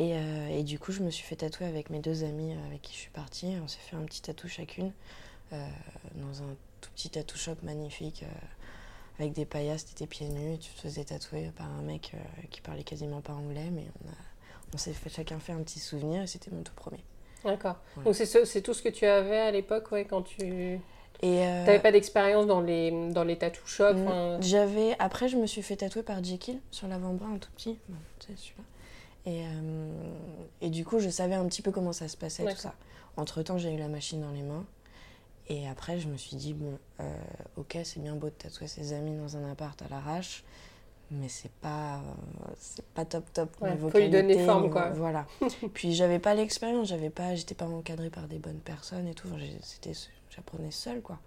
Euh, 0.00 0.48
et, 0.48 0.62
du 0.62 0.78
coup, 0.78 0.92
je 0.92 1.02
me 1.02 1.10
suis 1.10 1.24
fait 1.24 1.36
tatouer 1.36 1.66
avec 1.66 1.90
mes 1.90 2.00
deux 2.00 2.24
amis 2.24 2.52
euh, 2.52 2.66
avec 2.66 2.82
qui 2.82 2.92
je 2.92 2.98
suis 2.98 3.10
partie. 3.10 3.54
On 3.62 3.68
s'est 3.68 3.80
fait 3.80 3.96
un 3.96 4.04
petit 4.04 4.22
tatou 4.22 4.48
chacune 4.48 4.92
euh, 5.52 5.68
dans 6.16 6.42
un 6.42 6.54
tout 6.80 6.90
petit 6.94 7.10
tatou 7.10 7.38
shop 7.38 7.56
magnifique 7.62 8.24
avec 9.18 9.32
des 9.32 9.46
paillasses, 9.46 9.86
t'étais 9.86 10.06
pieds 10.06 10.28
nus 10.28 10.54
et 10.54 10.58
tu 10.58 10.70
te 10.70 10.80
faisais 10.80 11.04
tatouer 11.04 11.50
par 11.56 11.70
un 11.70 11.80
mec 11.80 12.12
qui 12.50 12.60
parlait 12.60 12.82
quasiment 12.82 13.22
pas 13.22 13.32
anglais, 13.32 13.70
mais 13.72 13.86
on, 14.04 14.10
on 14.74 14.76
s'est 14.76 14.92
fait 14.92 15.08
chacun 15.08 15.38
fait 15.38 15.52
un 15.52 15.62
petit 15.62 15.80
souvenir 15.80 16.22
et 16.22 16.26
c'était 16.26 16.50
mon 16.50 16.62
tout 16.62 16.74
premier. 16.74 17.02
D'accord. 17.46 17.76
Donc 18.04 18.14
c'est 18.14 18.62
tout 18.62 18.74
ce 18.74 18.82
que 18.82 18.88
tu 18.88 19.06
avais 19.06 19.38
à 19.38 19.50
l'époque, 19.50 19.90
ouais, 19.92 20.04
quand 20.04 20.22
tu. 20.22 20.80
Et 21.22 21.38
T'avais 21.64 21.78
pas 21.78 21.92
d'expérience 21.92 22.46
dans 22.46 22.60
les 22.60 23.10
dans 23.10 23.24
les 23.24 23.38
tattoo 23.38 23.66
shops 23.66 23.96
J'avais. 24.40 24.94
Après, 24.98 25.28
je 25.28 25.36
me 25.36 25.46
suis 25.46 25.62
fait 25.62 25.76
tatouer 25.76 26.02
par 26.02 26.22
Jekyll 26.22 26.58
sur 26.70 26.88
l'avant-bras, 26.88 27.28
un 27.28 27.38
tout 27.38 27.50
petit. 27.56 27.78
Bon, 27.88 27.96
c'est 28.20 28.36
celui-là. 28.36 28.64
Et, 29.26 29.44
euh, 29.44 29.90
et, 30.60 30.70
du 30.70 30.84
coup, 30.84 31.00
je 31.00 31.08
savais 31.08 31.34
un 31.34 31.44
petit 31.46 31.60
peu 31.60 31.72
comment 31.72 31.92
ça 31.92 32.06
se 32.06 32.16
passait, 32.16 32.44
tout 32.44 32.56
ça. 32.56 32.74
Entre-temps, 33.16 33.58
j'ai 33.58 33.72
eu 33.72 33.78
la 33.78 33.88
machine 33.88 34.20
dans 34.20 34.30
les 34.30 34.42
mains. 34.42 34.64
Et 35.48 35.68
après, 35.68 35.98
je 35.98 36.08
me 36.08 36.16
suis 36.16 36.36
dit, 36.36 36.54
bon, 36.54 36.78
euh, 37.00 37.16
ok, 37.56 37.78
c'est 37.84 38.00
bien 38.00 38.14
beau 38.14 38.28
de 38.28 38.34
tatouer 38.34 38.66
ses 38.66 38.92
amis 38.92 39.16
dans 39.16 39.36
un 39.36 39.50
appart 39.50 39.80
à 39.82 39.88
l'arrache, 39.88 40.44
mais 41.10 41.28
c'est 41.28 41.52
pas, 41.52 42.00
c'est 42.58 42.84
pas 42.86 43.04
top 43.04 43.32
top 43.32 43.50
Il 43.62 43.90
faut 43.90 43.98
lui 43.98 44.10
donner 44.10 44.44
forme, 44.44 44.70
quoi. 44.70 44.90
Voilà. 44.90 45.26
Puis 45.74 45.94
j'avais 45.94 46.18
pas 46.18 46.34
l'expérience, 46.34 46.88
j'avais 46.88 47.10
pas, 47.10 47.34
j'étais 47.34 47.54
pas 47.54 47.66
encadrée 47.66 48.10
par 48.10 48.26
des 48.26 48.38
bonnes 48.38 48.60
personnes 48.60 49.06
et 49.06 49.14
tout. 49.14 49.28
c'était, 49.62 49.92
j'apprenais 50.30 50.70
seule, 50.70 51.00
quoi. 51.00 51.18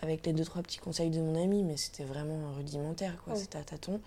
Avec 0.00 0.24
les 0.26 0.32
deux, 0.32 0.44
trois 0.44 0.62
petits 0.62 0.78
conseils 0.78 1.10
de 1.10 1.20
mon 1.20 1.40
ami, 1.42 1.64
mais 1.64 1.76
c'était 1.76 2.04
vraiment 2.04 2.52
rudimentaire, 2.56 3.20
quoi. 3.24 3.36
C'était 3.36 3.58
à 3.58 3.62
tâtons. 3.62 4.00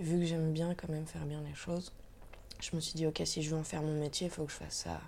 Et 0.00 0.04
vu 0.04 0.20
que 0.20 0.26
j'aime 0.26 0.52
bien 0.52 0.74
quand 0.74 0.88
même 0.88 1.06
faire 1.06 1.26
bien 1.26 1.42
les 1.46 1.54
choses, 1.54 1.92
je 2.60 2.74
me 2.74 2.80
suis 2.80 2.94
dit, 2.94 3.06
ok, 3.06 3.22
si 3.24 3.42
je 3.42 3.50
veux 3.50 3.60
en 3.60 3.64
faire 3.64 3.82
mon 3.82 3.98
métier, 3.98 4.28
il 4.28 4.30
faut 4.30 4.44
que 4.44 4.52
je 4.52 4.56
fasse 4.56 4.74
ça 4.74 5.00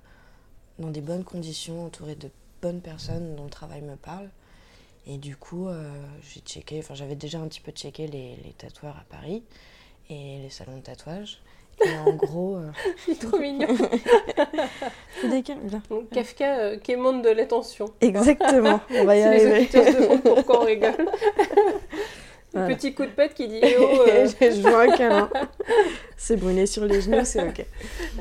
dans 0.78 0.90
des 0.90 1.00
bonnes 1.00 1.24
conditions, 1.24 1.86
entouré 1.86 2.14
de 2.16 2.30
bonnes 2.60 2.80
personnes 2.80 3.36
dont 3.36 3.44
le 3.44 3.50
travail 3.50 3.82
me 3.82 3.96
parle. 3.96 4.28
Et 5.06 5.18
du 5.18 5.36
coup, 5.36 5.68
euh, 5.68 5.90
j'ai 6.22 6.40
checké, 6.40 6.78
enfin 6.78 6.94
j'avais 6.94 7.16
déjà 7.16 7.38
un 7.38 7.46
petit 7.46 7.60
peu 7.60 7.72
checké 7.72 8.06
les, 8.06 8.36
les, 8.42 8.54
tatoueurs 8.56 8.96
à 8.96 9.04
Paris 9.10 9.42
et 10.08 10.38
les 10.42 10.50
salons 10.50 10.78
de 10.78 10.82
tatouage. 10.82 11.40
Et 11.84 11.98
en 11.98 12.12
gros. 12.14 12.56
Euh... 12.56 12.70
C'est 13.04 13.18
trop 13.18 13.38
mignon. 13.38 13.68
Kafka 16.12 16.58
euh, 16.58 16.78
qui 16.78 16.96
monde 16.96 17.22
de 17.22 17.30
l'attention. 17.30 17.92
Exactement, 18.00 18.80
on 18.90 19.04
va 19.04 19.16
y 19.16 19.22
arriver. 19.22 19.44
Les 19.44 19.60
auditeurs 19.60 19.86
se 19.86 20.16
pourquoi 20.18 20.62
on 20.62 20.64
rigole. 20.64 20.96
Petit 22.54 22.94
coup 22.94 23.04
de 23.04 23.10
pète 23.10 23.34
qui 23.34 23.48
dit 23.48 23.58
eh 23.62 23.76
oh, 23.78 24.02
euh. 24.06 24.28
Je 24.40 24.60
vois 24.60 24.82
un 24.82 24.96
câlin. 24.96 25.30
c'est 26.16 26.36
brûlé 26.36 26.66
sur 26.66 26.84
les 26.84 27.00
genoux, 27.00 27.24
c'est 27.24 27.42
ok. 27.46 27.66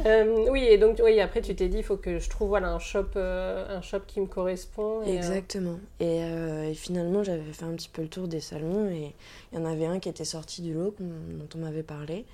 Euh, 0.06 0.48
oui, 0.50 0.64
et 0.64 0.78
donc 0.78 1.00
oui, 1.04 1.20
après 1.20 1.42
tu 1.42 1.56
t'es 1.56 1.68
dit 1.68 1.78
il 1.78 1.84
faut 1.84 1.98
que 1.98 2.20
je 2.20 2.30
trouve 2.30 2.50
voilà, 2.50 2.70
un, 2.70 2.80
shop, 2.80 3.06
euh, 3.16 3.78
un 3.78 3.82
shop 3.82 4.02
qui 4.08 4.20
me 4.20 4.26
correspond. 4.26 5.04
Exactement. 5.04 5.80
Et, 6.00 6.22
et, 6.22 6.74
finalement, 6.74 7.24
j'avais 7.24 7.42
fait 7.54 7.66
un 7.66 7.74
petit 7.74 7.90
peu 7.90 8.02
le 8.02 8.08
tour 8.08 8.28
des 8.28 8.40
salons 8.40 8.90
et 8.90 9.14
il 9.52 9.60
y 9.60 9.62
en 9.62 9.66
avait 9.66 9.86
un 9.86 10.00
qui 10.00 10.10
était 10.10 10.26
sorti 10.26 10.62
du 10.62 10.74
lot 10.74 10.96
dont 11.00 11.48
on 11.56 11.60
m'avait 11.60 11.84
parlé, 11.84 12.26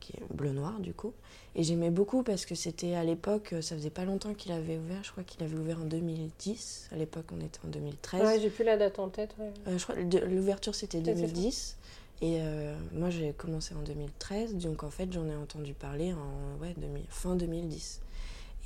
qui 0.00 0.12
est 0.12 0.34
bleu-noir 0.34 0.80
du 0.80 0.92
coup. 0.92 1.12
Et 1.56 1.62
j'aimais 1.62 1.90
beaucoup 1.90 2.24
parce 2.24 2.46
que 2.46 2.54
c'était 2.54 2.94
à 2.94 3.04
l'époque, 3.04 3.52
euh, 3.52 3.62
ça 3.62 3.76
faisait 3.76 3.90
pas 3.90 4.04
longtemps 4.04 4.34
qu'il 4.34 4.50
avait 4.50 4.76
ouvert, 4.76 5.04
je 5.04 5.12
crois 5.12 5.22
qu'il 5.22 5.42
avait 5.44 5.56
ouvert 5.56 5.80
en 5.80 5.84
2010. 5.84 6.88
À 6.92 6.96
l'époque, 6.96 7.26
on 7.32 7.40
était 7.40 7.60
en 7.64 7.68
2013. 7.68 8.22
Ouais, 8.22 8.40
j'ai 8.40 8.50
plus 8.50 8.64
la 8.64 8.76
date 8.76 8.98
en 8.98 9.08
tête. 9.08 9.36
Euh, 9.40 9.78
je 9.78 9.82
crois 9.82 9.94
l'ouverture 9.96 10.74
c'était 10.74 11.00
2010. 11.00 11.76
Et 12.22 12.38
euh, 12.40 12.74
moi 12.92 13.10
j'ai 13.10 13.32
commencé 13.32 13.74
en 13.74 13.82
2013, 13.82 14.54
donc 14.56 14.82
en 14.82 14.90
fait 14.90 15.12
j'en 15.12 15.26
ai 15.26 15.34
entendu 15.34 15.74
parler 15.74 16.12
en 16.12 16.60
ouais, 16.62 16.74
fin 17.08 17.34
2010. 17.36 18.00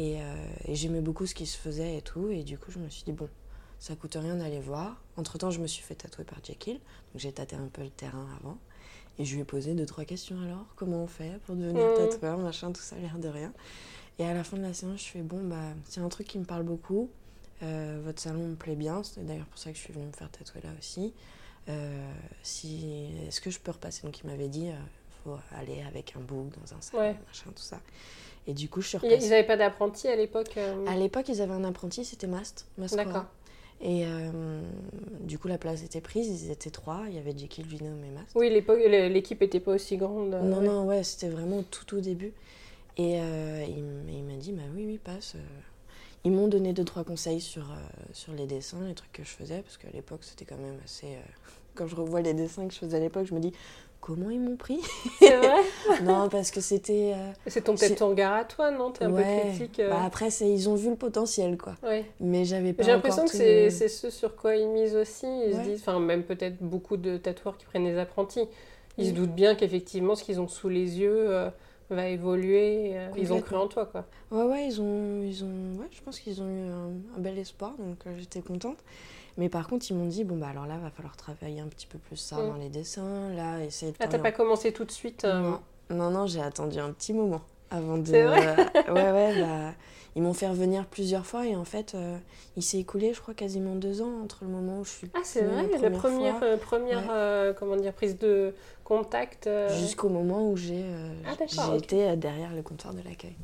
Et, 0.01 0.19
et 0.67 0.75
j'aimais 0.77 1.01
beaucoup 1.01 1.27
ce 1.27 1.35
qui 1.35 1.45
se 1.47 1.57
faisait 1.57 1.97
et 1.97 2.03
tout, 2.03 2.29
et 2.31 2.45
du 2.45 2.57
coup 2.57 2.71
je 2.71 2.79
me 2.79 2.89
suis 2.89 3.03
dit 3.03 3.11
bon, 3.11 3.29
ça 3.81 3.97
coûte 3.97 4.17
rien 4.21 4.37
d'aller 4.37 4.61
voir. 4.61 5.03
Entre 5.17 5.39
temps 5.39 5.51
je 5.51 5.61
me 5.61 5.67
suis 5.67 5.83
fait 5.83 5.97
tatouer 5.97 6.25
par 6.25 6.39
Jekyll, 6.45 6.75
donc 6.75 7.17
j'ai 7.17 7.33
tâté 7.33 7.57
un 7.57 7.67
peu 7.73 7.83
le 7.83 7.91
terrain 7.91 8.29
avant. 8.39 8.59
Et 9.19 9.25
je 9.25 9.35
lui 9.35 9.43
ai 9.43 9.45
posé 9.45 9.75
deux, 9.75 9.87
trois 9.87 10.05
questions 10.05 10.41
alors. 10.41 10.67
Comment 10.77 11.03
on 11.03 11.07
fait 11.07 11.41
pour 11.47 11.57
devenir 11.57 11.85
mmh. 11.85 11.95
tatoueur, 11.97 12.39
machin, 12.39 12.73
tout 12.73 12.81
ça, 12.81 12.97
l'air 12.97 13.19
de 13.19 13.29
rien. 13.29 13.53
Et 14.19 14.25
à 14.25 14.35
la 14.35 14.45
fin 14.45 14.57
de 14.57 14.63
la 14.63 14.73
séance, 14.73 15.01
je 15.05 15.11
fais 15.11 15.23
bon, 15.23 15.41
bah, 15.45 15.57
c'est 15.85 16.01
un 16.01 16.09
truc 16.09 16.27
qui 16.27 16.39
me 16.39 16.45
parle 16.45 16.65
beaucoup. 16.65 17.09
Euh, 17.63 18.01
votre 18.05 18.21
salon 18.21 18.47
me 18.49 18.55
plaît 18.55 18.77
bien. 18.77 19.03
C'est 19.03 19.25
d'ailleurs 19.25 19.47
pour 19.47 19.59
ça 19.59 19.71
que 19.71 19.77
je 19.77 19.83
suis 19.83 19.93
venue 19.93 20.07
me 20.07 20.13
faire 20.13 20.31
tatouer 20.31 20.61
là 20.63 20.71
aussi. 20.79 21.13
Euh, 21.69 22.13
si, 22.43 23.11
Est-ce 23.27 23.41
que 23.41 23.51
je 23.51 23.59
peux 23.59 23.71
repasser 23.71 24.03
Donc 24.07 24.19
il 24.21 24.27
m'avait 24.27 24.49
dit, 24.49 24.67
il 24.67 24.71
euh, 24.71 25.25
faut 25.25 25.37
aller 25.57 25.83
avec 25.87 26.15
un 26.17 26.21
bouc 26.21 26.51
dans 26.51 26.75
un 26.75 26.99
Ouais. 26.99 27.17
machin, 27.27 27.51
tout 27.55 27.63
ça. 27.63 27.81
Et 28.47 28.55
du 28.55 28.69
coup, 28.69 28.81
je 28.81 28.89
suis 28.89 28.99
Ils 29.03 29.09
repassée. 29.11 29.29
n'avaient 29.29 29.47
pas 29.47 29.57
d'apprenti 29.57 30.09
à 30.09 30.17
l'époque 30.17 30.57
À 30.87 30.97
l'époque, 30.97 31.29
ils 31.29 31.43
avaient 31.43 31.53
un 31.53 31.65
apprenti, 31.65 32.05
c'était 32.05 32.27
Mast. 32.27 32.67
D'accord. 32.79 33.27
Et 33.81 34.05
euh, 34.07 34.61
du 35.21 35.39
coup, 35.39 35.47
la 35.47 35.59
place 35.59 35.85
était 35.85 36.01
prise, 36.01 36.43
ils 36.45 36.51
étaient 36.51 36.71
trois. 36.71 37.05
Il 37.09 37.15
y 37.15 37.19
avait 37.19 37.37
Jekyll, 37.37 37.65
Venom 37.67 38.03
et 38.05 38.11
Mast. 38.11 38.33
Oui, 38.35 38.51
l'équipe 38.51 39.41
était 39.43 39.61
pas 39.61 39.73
aussi 39.75 39.97
grande. 39.97 40.35
euh, 40.35 40.43
Non, 40.43 40.59
ouais. 40.59 40.67
non, 40.67 40.87
ouais, 40.87 41.05
c'était 41.05 41.29
vraiment 41.29 41.63
tout 41.63 41.97
au 41.97 42.01
début. 42.01 42.33
Et 42.97 43.21
euh, 43.21 43.65
il, 43.69 44.25
m'a 44.25 44.37
dit, 44.37 44.53
bah 44.53 44.63
oui, 44.75 44.85
oui, 44.87 44.99
passe. 44.99 45.37
Ils 46.25 46.33
m'ont 46.33 46.49
donné 46.49 46.73
deux, 46.73 46.85
trois 46.85 47.05
conseils 47.05 47.41
sur, 47.41 47.67
sur 48.13 48.33
les 48.33 48.47
dessins, 48.47 48.85
les 48.87 48.95
trucs 48.95 49.13
que 49.13 49.23
je 49.23 49.29
faisais, 49.31 49.63
parce 49.63 49.77
qu'à 49.77 49.91
l'époque, 49.95 50.21
c'était 50.23 50.45
quand 50.45 50.59
même 50.59 50.79
assez... 50.85 51.17
Quand 51.77 51.87
je 51.87 51.95
revois 51.95 52.23
les 52.23 52.35
dessins 52.35 52.67
que 52.67 52.75
je 52.75 52.81
faisais 52.81 52.97
à 52.97 53.01
l'époque, 53.01 53.27
je 53.27 53.35
me 53.35 53.39
dis, 53.39 53.53
comment 54.01 54.31
ils 54.31 54.41
m'ont 54.41 54.57
pris 54.57 54.81
C'est 55.19 55.37
vrai 55.37 55.57
Non, 56.03 56.29
parce 56.29 56.51
que 56.51 56.61
c'était... 56.61 57.13
euh, 57.15 57.31
C'est 57.47 57.63
ton 57.63 57.75
peut-être 57.75 57.99
ton 57.99 58.09
regard 58.11 58.35
à 58.35 58.45
toi, 58.45 58.71
non? 58.71 58.91
T'es 58.93 59.05
un 59.05 59.13
ouais. 59.13 59.43
peu 59.43 59.49
critique. 59.57 59.81
euh, 59.81 59.91
Bah, 59.91 60.03
après, 60.05 60.29
ils 60.29 60.69
ont 60.69 60.75
vu 60.75 60.91
le 60.91 60.97
potentiel, 60.97 61.57
quoi. 61.59 61.75
ouais. 61.83 62.05
Mais 62.21 62.45
j'avais 62.45 62.73
pas 62.73 62.83
J'ai 62.83 62.93
l'impression 62.93 63.25
que 63.25 63.31
c'est 63.33 63.89
ce 63.89 64.11
sur 64.11 64.37
quoi 64.37 64.57
ils 64.57 64.69
misent 64.69 64.97
aussi. 64.97 65.27
Ils 65.47 65.55
se 65.55 65.61
disent, 65.61 65.81
enfin, 65.81 65.99
même 66.01 66.23
peut-être 66.25 66.59
beaucoup 66.63 66.97
de 66.97 67.17
tatoueurs 67.17 67.57
qui 67.59 67.67
prennent 67.67 67.85
des 67.85 67.99
apprentis. 67.99 68.47
Ils 68.97 69.07
se 69.07 69.11
Mm. 69.13 69.15
doutent 69.15 69.35
bien 69.35 69.55
qu'effectivement, 69.55 70.15
ce 70.17 70.25
qu'ils 70.25 70.41
ont 70.41 70.49
sous 70.49 70.69
les 70.69 70.99
yeux 70.99 71.31
euh, 71.31 71.51
va 71.91 72.09
évoluer. 72.09 72.93
euh, 72.97 73.09
ils 73.17 73.33
ont 73.33 73.41
cru 73.41 73.55
en 73.57 73.69
toi, 73.69 73.87
quoi. 73.87 74.07
Ouais, 74.33 74.45
ouais, 74.45 74.67
ils 74.67 74.81
ont, 74.81 75.23
ils 75.23 75.45
ont, 75.45 75.79
ouais, 75.81 75.87
je 75.93 76.01
pense 76.03 76.19
qu'ils 76.19 76.43
ont 76.43 76.49
eu 76.49 76.69
un, 76.69 76.91
un 77.17 77.21
bel 77.21 77.39
espoir, 77.39 77.75
donc 77.79 77.99
euh, 78.07 78.11
j'étais 78.19 78.41
contente. 78.41 78.79
Mais 79.39 79.49
par 79.49 79.69
contre, 79.69 79.87
ils 79.91 79.95
m'ont 79.97 80.07
dit, 80.07 80.25
bon, 80.25 80.37
bah 80.37 80.49
alors 80.51 80.67
là, 80.67 80.77
va 80.79 80.91
falloir 80.91 81.17
travailler 81.17 81.61
un 81.61 81.69
petit 81.69 81.87
peu 81.87 81.97
plus 81.99 82.17
ça 82.17 82.37
Mm. 82.37 82.49
dans 82.49 82.57
les 82.57 82.69
dessins, 82.69 83.31
là, 83.31 83.61
essayer 83.65 83.93
de... 83.93 83.97
Ah, 84.01 84.09
t'as 84.09 84.19
pas 84.19 84.33
commencé 84.33 84.73
tout 84.73 84.85
de 84.85 84.91
suite 84.91 85.25
euh, 85.25 85.41
Non, 85.41 85.61
non, 85.91 86.11
non, 86.11 86.27
j'ai 86.27 86.43
attendu 86.43 86.79
un 86.81 86.91
petit 86.93 87.13
moment 87.13 87.41
avant 87.71 87.99
de... 87.99 88.11
Vrai 88.11 88.57
ouais, 88.91 89.13
ouais, 89.13 89.41
bah, 89.41 89.73
ils 90.17 90.23
m'ont 90.23 90.35
fait 90.35 90.49
revenir 90.49 90.87
plusieurs 90.87 91.25
fois 91.25 91.47
et 91.47 91.55
en 91.55 91.65
fait, 91.65 91.95
euh, 91.95 92.19
il 92.57 92.65
s'est 92.65 92.79
écoulé, 92.79 93.15
je 93.15 93.21
crois, 93.21 93.33
quasiment 93.35 93.77
deux 93.77 94.03
ans 94.03 94.23
entre 94.25 94.39
le 94.43 94.51
moment 94.51 94.81
où 94.81 94.85
je 94.85 94.91
suis 94.91 95.11
Ah, 95.15 95.21
c'est 95.23 95.43
vrai, 95.45 95.69
la 95.81 95.91
première 95.91 95.99
première, 96.01 96.43
euh, 96.43 96.57
première 96.57 96.99
Ouais. 96.99 97.07
euh, 97.11 97.53
comment 97.53 97.77
dire, 97.77 97.93
prise 97.93 98.19
de 98.19 98.53
contact. 98.83 99.49
jusqu'au 99.71 100.09
moment 100.09 100.51
où 100.51 100.57
j'ai 100.57 100.83
Ah, 101.59 101.77
été 101.77 102.17
derrière 102.17 102.53
le 102.53 102.63
comptoir 102.63 102.93
de 102.93 103.03
l'accueil. 103.03 103.37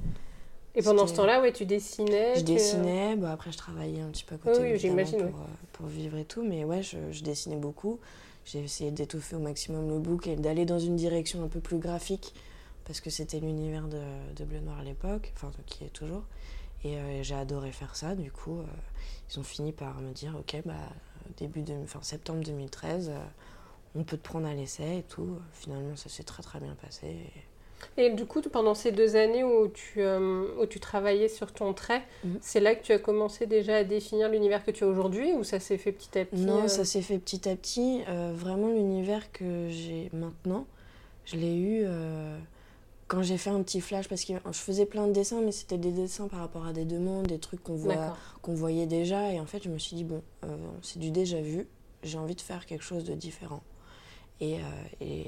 Et 0.77 0.83
pendant 0.83 1.07
ce 1.07 1.15
temps-là, 1.15 1.41
ouais, 1.41 1.53
tu 1.53 1.67
dessinais. 1.67 2.35
Je 2.35 2.41
tu- 2.41 2.45
dessinais, 2.55 3.15
bon, 3.17 3.27
après 3.29 3.53
je 3.53 3.59
travaillais 3.59 4.01
un 4.01 4.11
petit 4.11 4.25
peu 4.25 4.35
à 4.35 4.39
côté 4.39 4.51
Oui, 4.91 4.91
oui, 4.97 5.05
pour, 5.31 5.41
euh, 5.41 5.47
pour 5.73 5.87
vivre 5.87 6.17
et 6.19 6.25
tout, 6.25 6.43
mais 6.43 6.65
ouais, 6.65 6.83
je, 6.83 7.13
je 7.13 7.23
dessinais 7.23 7.57
beaucoup. 7.57 8.01
J'ai 8.45 8.61
essayé 8.65 8.91
d'étoffer 8.91 9.37
au 9.37 9.41
maximum 9.41 9.89
le 9.89 9.99
book 9.99 10.27
et 10.27 10.37
d'aller 10.37 10.65
dans 10.67 10.79
une 10.79 10.97
direction 10.97 11.43
un 11.45 11.49
peu 11.49 11.61
plus 11.61 11.79
graphique, 11.79 12.35
parce 12.85 13.01
que 13.01 13.09
c'était 13.09 13.41
l'univers 13.41 13.87
de, 13.89 14.01
de 14.37 14.45
Bleu 14.45 14.61
Noir 14.61 14.81
à 14.81 14.85
l'époque, 14.85 15.33
enfin 15.37 15.51
qui 15.67 15.85
est 15.85 15.89
toujours. 15.91 16.25
Et 16.83 16.99
euh, 16.99 17.23
j'ai 17.23 17.35
adoré 17.37 17.73
faire 17.73 17.97
ça, 17.97 18.15
du 18.15 18.31
coup, 18.31 18.59
euh, 18.59 18.65
ils 19.33 19.39
ont 19.41 19.45
fini 19.45 19.73
par 19.73 20.01
me 20.01 20.13
dire, 20.13 20.37
ok, 20.39 20.61
bah, 20.67 20.75
début 21.39 21.63
de, 21.63 21.73
enfin, 21.85 22.01
septembre 22.03 22.45
2013, 22.45 23.09
euh, 23.09 23.19
on 23.95 24.03
peut 24.05 24.19
te 24.19 24.23
prendre 24.23 24.47
à 24.47 24.53
l'essai 24.53 24.99
et 24.99 25.03
tout. 25.05 25.39
Finalement, 25.53 25.97
ça 25.97 26.09
s'est 26.11 26.25
très 26.25 26.43
très 26.43 26.59
bien 26.61 26.75
passé. 26.75 27.07
et- 27.07 27.33
Et 27.97 28.11
du 28.11 28.27
coup, 28.27 28.41
pendant 28.43 28.75
ces 28.75 28.93
deux 28.93 29.17
années 29.17 29.45
où 29.45 29.69
tu, 29.69 30.01
euh, 30.03 30.45
où 30.61 30.67
tu 30.67 30.81
travaillais 30.81 31.29
sur 31.29 31.53
ton 31.53 31.73
trait, 31.73 32.03
Mhm. 32.25 32.39
c'est 32.41 32.61
là 32.61 32.75
que 32.75 32.83
tu 32.83 32.93
as 32.93 32.99
commencé 32.99 33.47
déjà 33.47 33.77
à 33.77 33.85
définir 33.85 34.29
l'univers 34.29 34.65
que 34.65 34.71
tu 34.71 34.85
as 34.85 34.87
aujourd'hui 34.87 35.33
ou 35.33 35.45
ça 35.45 35.61
s'est 35.61 35.79
fait 35.79 35.93
petit 35.93 36.19
à 36.19 36.25
petit 36.25 36.43
Non, 36.45 36.65
euh, 36.65 36.69
ça 36.69 36.85
s'est 36.85 37.03
fait 37.03 37.19
petit 37.19 37.49
à 37.49 37.57
petit. 37.57 38.03
Euh, 38.09 38.33
vraiment, 38.35 38.69
l'univers 38.69 39.31
que 39.33 39.69
j'ai 39.69 40.11
maintenant, 40.13 40.67
je 41.25 41.37
l'ai 41.37 41.57
eu 41.57 41.87
quand 43.07 43.23
j'ai 43.23 43.37
fait 43.37 43.51
un 43.51 43.63
petit 43.63 43.81
flash. 43.81 44.09
Parce 44.09 44.25
que 44.25 44.33
je 44.33 44.59
faisais 44.59 44.87
plein 44.87 45.07
de 45.07 45.13
dessins, 45.13 45.41
mais 45.41 45.53
c'était 45.53 45.79
des 45.79 45.93
dessins 45.93 46.29
par 46.29 46.41
rapport 46.41 46.67
à 46.67 46.73
des 46.73 46.85
demandes, 46.85 47.27
des 47.27 47.39
trucs 47.39 47.63
qu'on 47.63 47.77
voit, 47.77 48.17
qu'on 48.43 48.55
voyait 48.55 48.87
déjà. 48.87 49.33
Et 49.33 49.41
en 49.41 49.47
fait, 49.47 49.63
je 49.63 49.69
me 49.69 49.79
suis 49.79 49.97
dit, 49.97 50.05
bon, 50.05 50.23
c'est 50.83 50.99
du 50.99 51.11
déjà 51.11 51.41
vu. 51.41 51.67
J'ai 52.03 52.19
envie 52.19 52.35
de 52.35 52.41
faire 52.41 52.67
quelque 52.67 52.85
chose 52.85 53.05
de 53.05 53.15
différent. 53.15 53.63
Et, 54.41 54.57
et, 55.01 55.27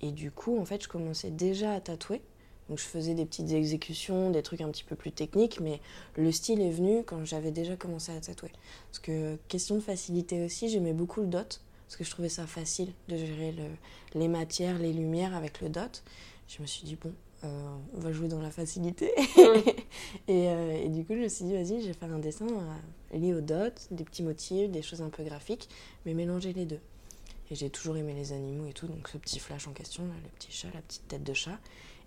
et 0.00 0.12
du 0.12 0.30
coup, 0.30 0.58
en 0.58 0.64
fait, 0.64 0.82
je 0.82 0.88
commençais 0.88 1.30
déjà 1.30 1.72
à 1.74 1.80
tatouer. 1.80 2.20
Donc, 2.68 2.78
je 2.78 2.84
faisais 2.84 3.14
des 3.14 3.26
petites 3.26 3.50
exécutions, 3.50 4.30
des 4.30 4.42
trucs 4.42 4.60
un 4.60 4.68
petit 4.70 4.84
peu 4.84 4.94
plus 4.94 5.10
techniques, 5.10 5.58
mais 5.60 5.80
le 6.16 6.30
style 6.30 6.60
est 6.60 6.70
venu 6.70 7.02
quand 7.04 7.24
j'avais 7.24 7.50
déjà 7.50 7.74
commencé 7.76 8.12
à 8.12 8.20
tatouer. 8.20 8.52
Parce 8.90 9.00
que, 9.00 9.36
question 9.48 9.74
de 9.74 9.80
facilité 9.80 10.44
aussi, 10.44 10.68
j'aimais 10.68 10.92
beaucoup 10.92 11.20
le 11.20 11.26
dot, 11.26 11.60
parce 11.86 11.96
que 11.96 12.04
je 12.04 12.10
trouvais 12.10 12.28
ça 12.28 12.46
facile 12.46 12.92
de 13.08 13.16
gérer 13.16 13.50
le- 13.52 14.18
les 14.20 14.28
matières, 14.28 14.78
les 14.78 14.92
lumières 14.92 15.34
avec 15.34 15.60
le 15.60 15.68
dot. 15.68 16.04
Je 16.46 16.62
me 16.62 16.66
suis 16.66 16.84
dit, 16.84 16.96
bon, 16.96 17.12
euh, 17.42 17.76
on 17.96 17.98
va 18.00 18.12
jouer 18.12 18.28
dans 18.28 18.40
la 18.40 18.50
facilité. 18.50 19.10
et, 20.28 20.48
euh, 20.48 20.82
et 20.84 20.88
du 20.88 21.04
coup, 21.04 21.14
je 21.14 21.20
me 21.22 21.28
suis 21.28 21.44
dit, 21.44 21.52
vas-y, 21.54 21.82
je 21.82 21.88
vais 21.88 21.92
faire 21.92 22.12
un 22.12 22.18
dessin 22.20 22.46
euh, 22.46 23.18
lié 23.18 23.34
au 23.34 23.40
dot, 23.40 23.72
des 23.90 24.04
petits 24.04 24.22
motifs, 24.22 24.70
des 24.70 24.82
choses 24.82 25.02
un 25.02 25.08
peu 25.10 25.24
graphiques, 25.24 25.68
mais 26.06 26.14
mélanger 26.14 26.52
les 26.52 26.66
deux. 26.66 26.80
Et 27.50 27.54
j'ai 27.56 27.68
toujours 27.70 27.96
aimé 27.96 28.14
les 28.14 28.32
animaux 28.32 28.66
et 28.68 28.72
tout, 28.72 28.86
donc 28.86 29.08
ce 29.08 29.18
petit 29.18 29.38
flash 29.40 29.66
en 29.66 29.72
question, 29.72 30.04
là, 30.04 30.14
le 30.22 30.28
petit 30.38 30.52
chat, 30.52 30.68
la 30.72 30.80
petite 30.82 31.08
tête 31.08 31.24
de 31.24 31.34
chat, 31.34 31.58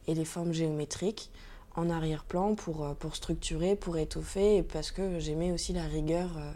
et 0.07 0.13
les 0.13 0.23
formes 0.25 0.53
géométriques 0.53 1.29
en 1.75 1.89
arrière-plan 1.89 2.55
pour, 2.55 2.85
euh, 2.85 2.93
pour 2.93 3.15
structurer, 3.15 3.75
pour 3.75 3.97
étoffer, 3.97 4.57
et 4.57 4.63
parce 4.63 4.91
que 4.91 5.19
j'aimais 5.19 5.51
aussi 5.51 5.73
la 5.73 5.83
rigueur 5.83 6.29
euh, 6.38 6.51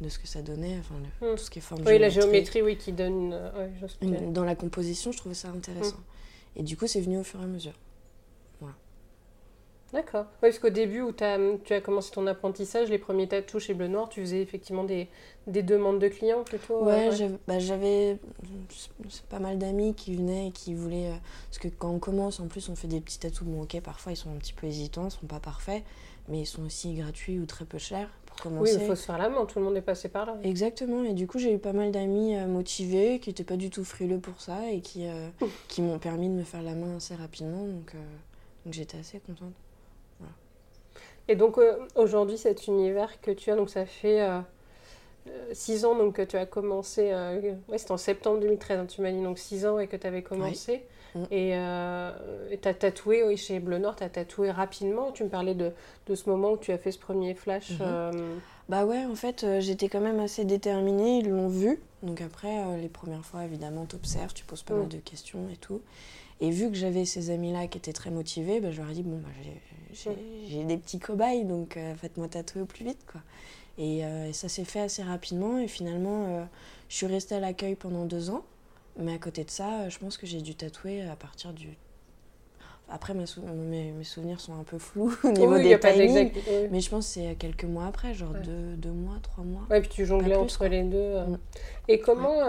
de 0.00 0.08
ce 0.08 0.18
que 0.18 0.26
ça 0.26 0.42
donnait, 0.42 0.76
enfin, 0.80 0.94
le- 0.98 1.32
Hmm. 1.32 1.36
tout 1.36 1.44
ce 1.44 1.50
qui 1.50 1.60
est 1.60 1.62
forme 1.62 1.82
Oui, 1.86 1.98
la 1.98 2.08
géométrie, 2.08 2.62
oui, 2.62 2.76
qui 2.76 2.92
donne. 2.92 3.32
euh, 3.32 3.68
ouais. 3.68 3.88
Une- 4.02 4.32
Dans 4.32 4.44
la 4.44 4.56
composition, 4.56 5.12
je 5.12 5.18
trouvais 5.18 5.34
ça 5.36 5.48
intéressant. 5.50 6.00
Et 6.56 6.62
du 6.64 6.76
coup, 6.76 6.86
c'est 6.88 7.00
venu 7.00 7.18
au 7.18 7.24
fur 7.24 7.40
et 7.40 7.44
à 7.44 7.46
mesure. 7.46 7.74
D'accord. 9.92 10.24
Oui, 10.42 10.48
parce 10.48 10.58
qu'au 10.58 10.70
début 10.70 11.02
où 11.02 11.12
tu 11.12 11.22
as 11.24 11.80
commencé 11.80 12.10
ton 12.10 12.26
apprentissage, 12.26 12.88
les 12.90 12.98
premiers 12.98 13.28
tatous 13.28 13.62
chez 13.62 13.74
Bleu 13.74 13.86
Noir, 13.86 14.08
tu 14.08 14.20
faisais 14.22 14.40
effectivement 14.42 14.82
des, 14.82 15.08
des 15.46 15.62
demandes 15.62 16.00
de 16.00 16.08
clients 16.08 16.42
plutôt. 16.42 16.80
euh, 16.80 16.84
Ouais, 16.84 17.08
ouais. 17.10 17.16
j'avais- 17.16 17.38
bah, 17.46 17.58
j'avais 17.60 18.18
c'est 19.08 19.22
pas 19.26 19.38
mal 19.38 19.56
d'amis 19.58 19.94
qui 19.94 20.16
venaient 20.16 20.48
et 20.48 20.50
qui 20.50 20.74
voulaient. 20.74 21.10
euh, 21.10 21.16
parce 21.48 21.58
que 21.58 21.68
quand 21.68 21.90
on 21.90 22.00
commence, 22.00 22.40
en 22.40 22.48
plus, 22.48 22.68
on 22.68 22.74
fait 22.74 22.88
des 22.88 23.00
petits 23.00 23.20
tatous. 23.20 23.46
Bon, 23.46 23.62
ok, 23.62 23.80
parfois 23.82 24.10
ils 24.12 24.16
sont 24.16 24.30
un 24.30 24.36
petit 24.38 24.52
peu 24.52 24.66
hésitants, 24.66 25.04
ils 25.06 25.10
sont 25.12 25.26
pas 25.28 25.38
parfaits, 25.38 25.84
mais 26.28 26.40
ils 26.40 26.46
sont 26.46 26.64
aussi 26.64 26.94
gratuits 26.94 27.38
ou 27.38 27.46
très 27.46 27.64
peu 27.64 27.78
chers 27.78 28.08
pour 28.26 28.36
Oui, 28.38 28.42
commencer. 28.42 28.74
il 28.80 28.86
faut 28.88 28.96
se 28.96 29.04
faire 29.04 29.18
la 29.18 29.28
main, 29.28 29.44
tout 29.46 29.60
le 29.60 29.64
monde 29.64 29.76
est 29.76 29.80
passé 29.82 30.08
par 30.08 30.26
là. 30.26 30.36
Exactement, 30.42 31.04
et 31.04 31.12
du 31.12 31.28
coup, 31.28 31.38
j'ai 31.38 31.54
eu 31.54 31.58
pas 31.58 31.72
mal 31.72 31.92
d'amis 31.92 32.34
euh, 32.34 32.48
motivés 32.48 33.20
qui 33.20 33.30
n'étaient 33.30 33.44
pas 33.44 33.56
du 33.56 33.70
tout 33.70 33.84
frileux 33.84 34.18
pour 34.18 34.40
ça 34.40 34.68
et 34.72 34.80
qui, 34.80 35.06
euh, 35.06 35.28
qui 35.68 35.82
m'ont 35.82 36.00
permis 36.00 36.28
de 36.28 36.34
me 36.34 36.42
faire 36.42 36.62
la 36.62 36.74
main 36.74 36.96
assez 36.96 37.14
rapidement, 37.14 37.62
donc, 37.64 37.92
donc 38.64 38.74
j'étais 38.74 38.98
assez 38.98 39.20
contente. 39.20 39.52
Et 41.28 41.36
donc 41.36 41.58
euh, 41.58 41.76
aujourd'hui, 41.94 42.36
cet 42.38 42.66
univers 42.66 43.20
que 43.20 43.30
tu 43.30 43.50
as, 43.50 43.56
donc 43.56 43.70
ça 43.70 43.86
fait 43.86 44.20
6 45.52 45.84
ans 45.86 45.94
donc, 45.94 46.16
que 46.16 46.22
tu 46.22 46.36
as 46.36 46.44
commencé, 46.46 47.10
euh, 47.12 47.40
ouais, 47.68 47.78
c'était 47.78 47.92
en 47.92 47.96
septembre 47.96 48.40
2013, 48.40 48.78
hein, 48.80 48.86
tu 48.86 49.00
m'as 49.00 49.10
dit, 49.10 49.22
donc 49.22 49.38
6 49.38 49.66
ans 49.66 49.78
et 49.78 49.86
que 49.86 49.96
tu 49.96 50.06
avais 50.06 50.22
commencé. 50.22 50.82
Mm. 51.14 51.22
Et 51.30 52.58
tu 52.60 52.68
as 52.68 52.74
tatoué, 52.74 53.22
oui, 53.24 53.36
chez 53.36 53.60
Bleu 53.60 53.78
Nord, 53.78 53.96
tu 53.96 54.02
as 54.04 54.08
tatoué 54.08 54.50
rapidement. 54.50 55.12
Tu 55.12 55.22
me 55.24 55.28
parlais 55.28 55.54
de, 55.54 55.70
de 56.08 56.14
ce 56.14 56.28
moment 56.28 56.52
où 56.52 56.56
tu 56.58 56.72
as 56.72 56.78
fait 56.78 56.90
ce 56.90 56.98
premier 56.98 57.34
flash. 57.34 57.70
Euh, 57.80 58.10
Bah 58.68 58.84
ouais, 58.84 59.04
en 59.04 59.14
fait, 59.14 59.44
euh, 59.44 59.60
j'étais 59.60 59.88
quand 59.88 60.00
même 60.00 60.18
assez 60.20 60.44
déterminée, 60.44 61.18
ils 61.18 61.30
l'ont 61.30 61.48
vu. 61.48 61.80
Donc 62.02 62.20
après, 62.20 62.58
euh, 62.58 62.76
les 62.78 62.88
premières 62.88 63.24
fois, 63.24 63.44
évidemment, 63.44 63.84
t'observes, 63.86 64.34
tu 64.34 64.44
poses 64.44 64.62
pas 64.64 64.74
Mm. 64.74 64.78
mal 64.80 64.88
de 64.88 64.98
questions 64.98 65.48
et 65.52 65.56
tout. 65.56 65.80
Et 66.40 66.50
vu 66.50 66.68
que 66.70 66.76
j'avais 66.76 67.04
ces 67.04 67.30
amis-là 67.30 67.66
qui 67.68 67.78
étaient 67.78 67.92
très 67.92 68.10
motivés, 68.10 68.60
bah, 68.60 68.70
je 68.70 68.80
leur 68.80 68.90
ai 68.90 68.94
dit, 68.94 69.02
bon, 69.02 69.18
bah, 69.18 69.28
j'ai- 69.92 70.64
des 70.64 70.76
petits 70.76 70.98
cobayes, 70.98 71.44
donc 71.44 71.76
euh, 71.76 71.94
faites-moi 71.94 72.28
tatouer 72.28 72.62
au 72.62 72.66
plus 72.66 72.84
vite, 72.84 73.04
quoi. 73.10 73.20
Et, 73.78 74.04
euh, 74.04 74.28
et 74.28 74.32
ça 74.32 74.48
s'est 74.48 74.64
fait 74.64 74.80
assez 74.80 75.02
rapidement, 75.02 75.58
et 75.58 75.68
finalement, 75.68 76.26
euh, 76.26 76.44
je 76.88 76.96
suis 76.96 77.06
restée 77.06 77.36
à 77.36 77.40
l'accueil 77.40 77.74
pendant 77.76 78.04
deux 78.04 78.30
ans. 78.30 78.44
Mais 78.98 79.14
à 79.14 79.18
côté 79.18 79.42
de 79.44 79.50
ça, 79.50 79.88
je 79.88 79.98
pense 79.98 80.16
que 80.16 80.26
j'ai 80.26 80.40
dû 80.40 80.54
tatouer 80.54 81.02
à 81.02 81.16
partir 81.16 81.52
du... 81.52 81.68
Après, 82.88 83.14
mes, 83.14 83.26
sou- 83.26 83.40
mes, 83.42 83.90
mes 83.92 84.04
souvenirs 84.04 84.40
sont 84.40 84.54
un 84.54 84.62
peu 84.62 84.78
flous 84.78 85.12
au 85.24 85.30
niveau 85.32 85.54
oui, 85.54 85.62
des 85.64 85.80
timings. 85.80 86.32
oui. 86.34 86.68
Mais 86.70 86.80
je 86.80 86.90
pense 86.90 87.06
que 87.06 87.12
c'est 87.14 87.34
quelques 87.36 87.64
mois 87.64 87.86
après, 87.86 88.14
genre 88.14 88.32
Ouais. 88.32 88.40
deux, 88.42 88.76
deux 88.76 88.90
mois, 88.92 89.16
trois 89.22 89.42
mois. 89.42 89.62
Ouais, 89.70 89.80
puis 89.80 89.88
tu 89.88 90.04
jonglais 90.06 90.36
entre 90.36 90.58
quoi. 90.58 90.68
les 90.68 90.82
deux. 90.84 91.18
Mm. 91.20 91.38
Et 91.88 91.98
comment, 91.98 92.40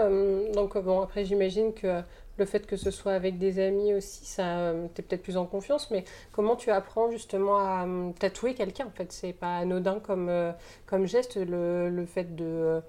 donc 0.52 0.76
bon, 0.78 1.00
après 1.00 1.24
j'imagine 1.24 1.72
que 1.72 2.02
le 2.38 2.44
fait 2.44 2.66
que 2.66 2.76
ce 2.76 2.90
soit 2.90 3.12
avec 3.12 3.38
des 3.38 3.58
amis 3.60 3.94
aussi, 3.94 4.24
ça, 4.26 4.58
euh, 4.58 4.86
t'es 4.94 5.02
peut-être 5.02 5.22
plus 5.22 5.36
en 5.36 5.46
confiance, 5.46 5.90
mais 5.90 6.04
comment 6.32 6.56
tu 6.56 6.70
apprends 6.70 7.10
justement 7.10 7.58
à 7.58 7.86
euh, 7.86 8.10
tatouer 8.18 8.54
quelqu'un 8.54 8.86
en 8.86 8.90
fait? 8.90 9.12
C'est 9.12 9.32
pas 9.32 9.58
anodin 9.58 10.00
comme, 10.00 10.28
euh, 10.28 10.52
comme 10.86 11.06
geste, 11.06 11.36
le, 11.36 11.88
le 11.90 12.06
fait 12.06 12.36
de 12.36 12.80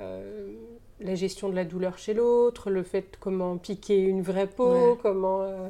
euh, 0.00 0.52
la 1.00 1.14
gestion 1.14 1.48
de 1.48 1.54
la 1.54 1.64
douleur 1.64 1.98
chez 1.98 2.14
l'autre, 2.14 2.70
le 2.70 2.82
fait 2.82 3.02
de 3.02 3.16
comment 3.20 3.56
piquer 3.58 3.98
une 3.98 4.22
vraie 4.22 4.46
peau, 4.48 4.96
Ouais. 4.96 4.98
comment... 5.02 5.42
euh, 5.42 5.68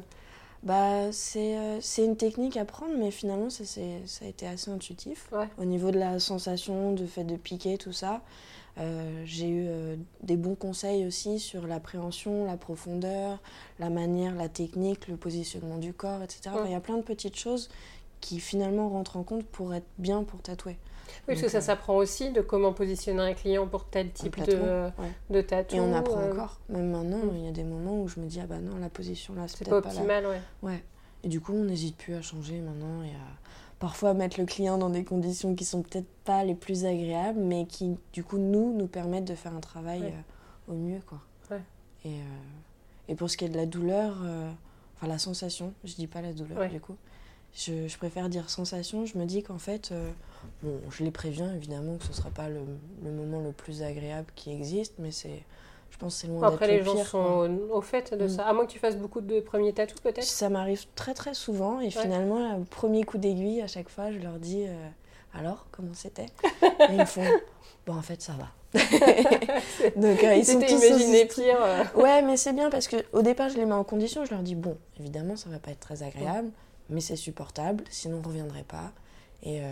Bah, 0.63 1.11
c'est 1.11 1.57
euh, 1.57 1.79
c'est 1.81 2.03
une 2.05 2.17
technique 2.17 2.57
à 2.57 2.65
prendre, 2.65 2.95
mais 2.97 3.11
finalement, 3.11 3.49
ça, 3.49 3.63
c'est- 3.65 4.05
ça 4.05 4.25
a 4.25 4.27
été 4.27 4.47
assez 4.47 4.71
intuitif. 4.71 5.31
Ouais. 5.31 5.49
Au 5.57 5.65
niveau 5.65 5.91
de 5.91 5.99
la 5.99 6.19
sensation, 6.19 6.93
du 6.93 7.07
fait 7.07 7.23
de 7.23 7.35
piquer, 7.37 7.77
tout 7.77 7.93
ça. 7.93 8.21
Euh, 8.79 9.21
j'ai 9.25 9.47
eu 9.47 9.65
euh, 9.67 9.95
des 10.21 10.37
bons 10.37 10.55
conseils 10.55 11.05
aussi 11.05 11.39
sur 11.39 11.65
l'appréhension, 11.65 12.45
la 12.45 12.57
profondeur, 12.57 13.41
la 13.79 13.89
manière, 13.89 14.35
la 14.35 14.49
technique, 14.49 15.07
le 15.07 15.17
positionnement 15.17 15.77
du 15.77 15.93
corps, 15.93 16.21
etc. 16.21 16.41
Enfin, 16.53 16.65
Il 16.65 16.71
y 16.71 16.75
a 16.75 16.79
plein 16.79 16.97
de 16.97 17.03
petites 17.03 17.37
choses 17.37 17.69
qui 18.21 18.39
finalement 18.39 18.89
rentrent 18.89 19.17
en 19.17 19.23
compte 19.23 19.45
pour 19.45 19.73
être 19.73 19.87
bien 19.97 20.23
pour 20.23 20.41
tatouer. 20.41 20.77
Oui, 21.27 21.33
parce 21.33 21.41
que 21.41 21.49
ça 21.49 21.61
s'apprend 21.61 21.95
aussi 21.95 22.31
de 22.31 22.41
comment 22.41 22.73
positionner 22.73 23.21
un 23.21 23.33
client 23.33 23.67
pour 23.67 23.85
tel 23.85 24.11
type 24.11 24.43
de, 24.45 24.89
de 25.29 25.41
tatou. 25.41 25.77
Et 25.77 25.79
on 25.79 25.93
apprend 25.93 26.21
encore. 26.23 26.59
Même 26.69 26.91
maintenant, 26.91 27.17
mm. 27.17 27.35
il 27.35 27.45
y 27.45 27.47
a 27.47 27.51
des 27.51 27.63
moments 27.63 28.01
où 28.01 28.07
je 28.07 28.19
me 28.19 28.27
dis, 28.27 28.39
ah 28.41 28.47
bah 28.47 28.59
non, 28.59 28.77
la 28.77 28.89
position 28.89 29.33
là, 29.33 29.47
c'est 29.47 29.67
pas 29.67 29.77
optimal, 29.77 30.25
ouais. 30.25 30.41
Ouais. 30.61 30.83
Et 31.23 31.29
du 31.29 31.41
coup, 31.41 31.53
on 31.53 31.63
n'hésite 31.63 31.97
plus 31.97 32.13
à 32.13 32.21
changer 32.21 32.59
maintenant 32.59 33.01
et 33.03 33.09
à 33.09 33.37
parfois 33.79 34.13
mettre 34.13 34.39
le 34.39 34.45
client 34.45 34.77
dans 34.77 34.89
des 34.89 35.03
conditions 35.03 35.55
qui 35.55 35.65
sont 35.65 35.81
peut-être 35.81 36.07
pas 36.23 36.43
les 36.43 36.55
plus 36.55 36.85
agréables, 36.85 37.39
mais 37.39 37.65
qui, 37.65 37.97
du 38.13 38.23
coup, 38.23 38.37
nous, 38.37 38.73
nous 38.73 38.87
permettent 38.87 39.25
de 39.25 39.35
faire 39.35 39.53
un 39.53 39.59
travail 39.59 40.03
euh, 40.03 40.71
au 40.71 40.75
mieux, 40.75 41.01
quoi. 41.05 41.19
Et, 42.05 42.09
euh, 42.09 43.09
et, 43.09 43.15
pour 43.15 43.29
ce 43.29 43.37
qui 43.37 43.45
est 43.45 43.49
de 43.49 43.57
la 43.57 43.65
douleur, 43.65 44.21
euh, 44.23 44.49
enfin 44.95 45.07
la 45.07 45.17
sensation, 45.17 45.73
je 45.83 45.95
dis 45.95 46.07
pas 46.07 46.21
la 46.21 46.31
douleur, 46.31 46.69
du 46.69 46.79
coup, 46.79 46.95
je, 47.53 47.87
je, 47.87 47.97
préfère 47.97 48.29
dire 48.29 48.49
sensation, 48.49 49.05
je 49.05 49.17
me 49.17 49.25
dis 49.25 49.41
qu'en 49.41 49.57
fait, 49.57 49.93
bon, 50.61 50.79
je 50.91 51.03
les 51.03 51.11
préviens 51.11 51.53
évidemment 51.53 51.97
que 51.97 52.05
ce 52.05 52.13
sera 52.13 52.29
pas 52.29 52.49
le, 52.49 52.61
le 53.03 53.11
moment 53.11 53.41
le 53.41 53.51
plus 53.51 53.81
agréable 53.81 54.27
qui 54.35 54.51
existe, 54.51 54.93
mais 54.99 55.11
c'est 55.11 55.43
je 55.89 55.97
pense 55.97 56.15
c'est 56.15 56.27
loin 56.27 56.47
Après, 56.47 56.67
les 56.67 56.83
gens 56.83 57.03
sont 57.03 57.49
au, 57.71 57.81
fait 57.81 58.13
de 58.13 58.25
mm. 58.25 58.29
ça. 58.29 58.45
À 58.45 58.53
moins 58.53 58.65
que 58.65 58.71
tu 58.71 58.79
fasses 58.79 58.97
beaucoup 58.97 59.21
de 59.21 59.39
premiers 59.39 59.73
tatous, 59.73 59.99
peut-être 59.99 60.23
Ça 60.23 60.49
m'arrive 60.49 60.85
très 60.95 61.13
très 61.13 61.33
souvent. 61.33 61.79
Et 61.79 61.89
finalement, 61.89 62.57
le 62.57 62.65
premier 62.65 63.03
coup 63.03 63.17
d'aiguille, 63.17 63.61
à 63.61 63.67
chaque 63.67 63.89
fois, 63.89 64.11
je 64.11 64.19
leur 64.19 64.33
dis 64.33 64.65
euh, 64.67 64.89
Alors, 65.33 65.67
comment 65.71 65.93
c'était? 65.93 66.27
Et 66.89 66.95
ils 66.95 67.05
font 67.05 67.25
Bon, 67.85 67.95
en 67.95 68.01
fait, 68.01 68.21
ça 68.21 68.33
va. 68.33 68.47
Donc, 69.95 70.23
euh, 70.23 70.35
ils 70.35 70.45
sont 70.45 70.59
tous 70.59 70.71
imaginé 70.71 71.25
pire. 71.25 71.57
Euh. 71.59 71.83
Ouais, 71.95 72.21
mais 72.21 72.37
c'est 72.37 72.53
bien 72.53 72.69
parce 72.69 72.87
qu'au 72.87 73.21
départ, 73.21 73.49
je 73.49 73.55
les 73.55 73.65
mets 73.65 73.73
en 73.73 73.83
condition. 73.83 74.25
Je 74.25 74.31
leur 74.31 74.43
dis 74.43 74.55
Bon, 74.55 74.77
évidemment, 74.99 75.35
ça 75.35 75.49
va 75.49 75.59
pas 75.59 75.71
être 75.71 75.79
très 75.79 76.03
agréable, 76.03 76.49
mais 76.89 77.01
c'est 77.01 77.15
supportable. 77.15 77.83
Sinon, 77.89 78.17
on 78.17 78.21
ne 78.21 78.25
reviendrait 78.25 78.65
pas. 78.67 78.91
Et 79.43 79.61
euh, 79.61 79.65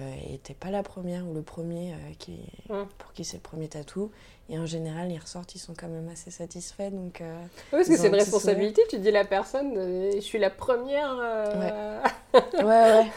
t'es 0.43 0.53
pas 0.53 0.69
la 0.69 0.83
première 0.83 1.27
ou 1.27 1.33
le 1.33 1.41
premier 1.41 1.93
euh, 1.93 1.95
qui, 2.19 2.39
pour 2.67 3.13
qui 3.13 3.23
c'est 3.23 3.37
le 3.37 3.41
premier 3.41 3.67
tatou. 3.67 4.11
Et 4.47 4.59
en 4.59 4.67
général, 4.67 5.11
ils 5.11 5.17
ressortent, 5.17 5.55
ils 5.55 5.59
sont 5.59 5.73
quand 5.75 5.87
même 5.87 6.07
assez 6.07 6.29
satisfaits. 6.29 6.91
Donc, 6.91 7.19
euh, 7.19 7.41
oui, 7.73 7.79
parce 7.79 7.87
que 7.87 7.97
c'est 7.97 8.07
une 8.07 8.13
responsabilité. 8.13 8.83
Tu 8.89 8.99
dis 8.99 9.09
la 9.09 9.25
personne, 9.25 9.73
je 10.13 10.19
suis 10.19 10.37
la 10.37 10.51
première. 10.51 11.15
Ouais, 11.15 12.41
ouais. 12.63 12.63
Ouais, 12.63 13.11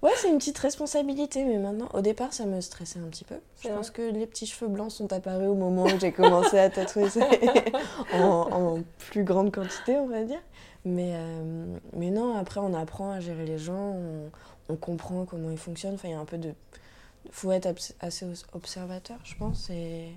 ouais 0.00 0.10
c'est 0.16 0.30
une 0.30 0.38
petite 0.38 0.56
responsabilité. 0.56 1.44
Mais 1.44 1.58
maintenant, 1.58 1.90
au 1.92 2.00
départ, 2.00 2.32
ça 2.32 2.46
me 2.46 2.62
stressait 2.62 3.00
un 3.00 3.08
petit 3.08 3.24
peu. 3.24 3.34
Je 3.62 3.68
pense 3.68 3.90
que 3.90 4.00
les 4.00 4.26
petits 4.26 4.46
cheveux 4.46 4.70
blancs 4.70 4.90
sont 4.90 5.12
apparus 5.12 5.48
au 5.48 5.54
moment 5.54 5.84
où 5.84 6.00
j'ai 6.00 6.12
commencé 6.12 6.58
à 6.58 6.70
tatouer 6.70 7.08
en, 8.14 8.18
en, 8.18 8.82
plus 9.10 9.24
grande 9.24 9.52
quantité, 9.52 9.96
on 9.96 10.08
va 10.08 10.24
dire. 10.24 10.40
Mais, 10.86 11.14
mais 11.92 12.10
non, 12.10 12.34
après, 12.34 12.60
on 12.60 12.72
apprend 12.72 13.10
à 13.10 13.20
gérer 13.20 13.44
les 13.44 13.58
gens. 13.58 13.94
On, 13.94 14.30
on 14.68 14.76
comprend 14.76 15.24
comment 15.24 15.50
ils 15.50 15.58
fonctionnent. 15.58 15.94
Enfin, 15.94 16.08
il 16.08 16.12
y 16.12 16.14
a 16.14 16.20
un 16.20 16.24
peu 16.24 16.38
de. 16.38 16.52
faut 17.30 17.52
être 17.52 17.68
assez 18.00 18.26
observateur, 18.52 19.18
je 19.24 19.34
pense. 19.36 19.70
Et, 19.70 20.12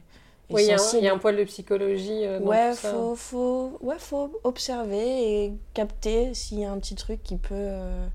oui, 0.49 0.63
il 0.63 1.03
y, 1.03 1.07
a 1.07 1.13
un 1.13 1.17
poil 1.17 1.37
de 1.37 1.43
psychologie 1.43 2.23
euh, 2.25 2.39
dans 2.39 2.45
ouais, 2.45 2.71
tout 2.71 2.77
ça. 2.77 2.91
Faut, 2.91 3.15
faut, 3.15 3.77
ouais, 3.81 3.97
faut 3.97 4.39
observer 4.43 5.45
et 5.45 5.53
capter 5.73 6.35
s'il 6.35 6.59
y 6.59 6.65
a 6.65 6.71
un 6.71 6.77
petit 6.77 6.93
truc 6.93 7.23
qui 7.23 7.37
peut. 7.37 7.55
Euh, 7.55 8.07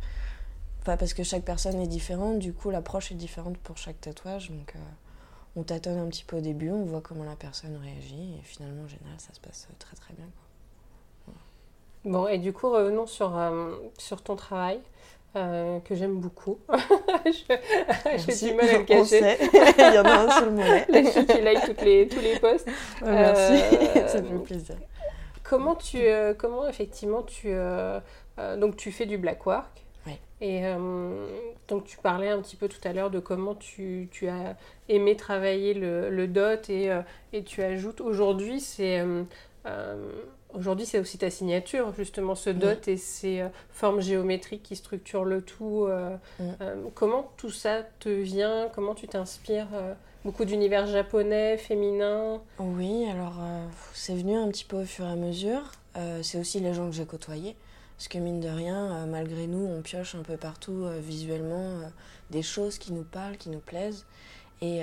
enfin, 0.80 0.96
parce 0.96 1.12
que 1.12 1.24
chaque 1.24 1.44
personne 1.44 1.80
est 1.80 1.88
différente, 1.88 2.38
du 2.38 2.52
coup, 2.52 2.70
l'approche 2.70 3.10
est 3.10 3.16
différente 3.16 3.58
pour 3.58 3.76
chaque 3.78 4.00
tatouage. 4.00 4.50
Donc, 4.50 4.74
euh, 4.76 4.78
on 5.56 5.64
tâtonne 5.64 5.98
un 5.98 6.06
petit 6.06 6.24
peu 6.24 6.36
au 6.36 6.40
début, 6.40 6.70
on 6.70 6.84
voit 6.84 7.00
comment 7.00 7.24
la 7.24 7.34
personne 7.34 7.76
réagit, 7.82 8.34
et 8.38 8.42
finalement, 8.44 8.84
en 8.84 8.88
général, 8.88 9.18
ça 9.18 9.34
se 9.34 9.40
passe 9.40 9.66
très 9.80 9.96
très 9.96 10.14
bien. 10.14 10.26
Bon, 12.04 12.28
et 12.28 12.38
du 12.38 12.52
coup, 12.52 12.70
revenons 12.70 13.06
sur, 13.06 13.36
sur 13.98 14.22
ton 14.22 14.36
travail. 14.36 14.80
Euh, 15.36 15.78
que 15.80 15.94
j'aime 15.94 16.18
beaucoup. 16.18 16.58
J'ai 17.24 18.48
du 18.48 18.54
mal 18.54 18.68
à 18.68 18.78
le 18.78 18.84
cacher. 18.84 19.36
Il 19.78 19.94
y 19.94 19.98
en 19.98 20.04
a 20.04 20.18
un 20.22 20.30
sur 20.30 20.46
le 20.46 20.50
mollet. 20.50 20.86
tu 20.88 21.40
likes 21.40 21.66
toutes 21.66 21.82
les, 21.82 22.08
tous 22.08 22.20
les 22.20 22.36
posts. 22.40 22.66
merci, 23.02 23.62
euh, 23.96 24.08
ça 24.08 24.20
fait 24.20 24.38
plaisir. 24.42 24.74
Comment, 25.44 25.76
tu, 25.76 25.98
euh, 26.00 26.34
comment 26.36 26.68
effectivement 26.68 27.22
tu, 27.22 27.52
donc 28.58 28.76
tu 28.76 28.90
fais 28.90 29.06
du 29.06 29.18
black 29.18 29.46
work 29.46 29.84
oui. 30.06 30.18
Et 30.40 30.62
donc 31.68 31.84
tu 31.84 31.98
parlais 31.98 32.30
un 32.30 32.40
petit 32.40 32.56
peu 32.56 32.68
tout 32.68 32.80
à 32.84 32.92
l'heure 32.92 33.10
de 33.10 33.20
comment 33.20 33.54
tu, 33.54 34.08
tu, 34.10 34.28
as 34.28 34.56
aimé 34.88 35.14
travailler 35.14 35.74
le, 35.74 36.10
le 36.10 36.26
dot 36.26 36.70
et, 36.70 36.90
et 37.32 37.44
tu 37.44 37.62
ajoutes 37.62 38.00
aujourd'hui 38.00 38.60
c'est 38.60 39.04
Aujourd'hui, 40.54 40.86
c'est 40.86 40.98
aussi 40.98 41.18
ta 41.18 41.30
signature, 41.30 41.92
justement, 41.94 42.34
ce 42.34 42.50
dot 42.50 42.88
et 42.88 42.96
ces 42.96 43.40
euh, 43.40 43.48
formes 43.70 44.00
géométriques 44.00 44.62
qui 44.62 44.76
structurent 44.76 45.24
le 45.24 45.42
tout. 45.42 45.86
Euh, 45.88 46.16
euh, 46.40 46.76
comment 46.94 47.30
tout 47.36 47.50
ça 47.50 47.82
te 48.00 48.08
vient? 48.08 48.68
Comment 48.74 48.94
tu 48.94 49.06
t'inspires 49.06 49.68
Beaucoup 50.24 50.44
d'univers 50.44 50.86
japonais, 50.86 51.56
féminin? 51.56 52.40
Oui, 52.58 53.06
alors 53.10 53.36
c'est 53.94 54.14
venu 54.14 54.36
un 54.36 54.48
petit 54.48 54.64
peu 54.64 54.82
au 54.82 54.84
fur 54.84 55.06
et 55.06 55.10
à 55.10 55.16
mesure. 55.16 55.72
c'est 56.22 56.38
aussi 56.38 56.60
les 56.60 56.74
gens 56.74 56.90
que 56.90 56.94
j'ai 56.94 57.06
côtoyés. 57.06 57.56
Parce 57.96 58.08
que 58.08 58.18
mine 58.18 58.40
de 58.40 58.48
rien, 58.48 59.06
malgré 59.06 59.46
nous, 59.46 59.66
on 59.66 59.80
pioche 59.82 60.14
un 60.14 60.22
peu 60.22 60.36
partout 60.36 60.86
visuellement 60.98 61.80
des 62.30 62.42
choses 62.42 62.76
qui 62.78 62.92
nous 62.92 63.02
parlent, 63.02 63.38
qui 63.38 63.48
nous 63.48 63.60
plaisent. 63.60 64.04
Et 64.60 64.82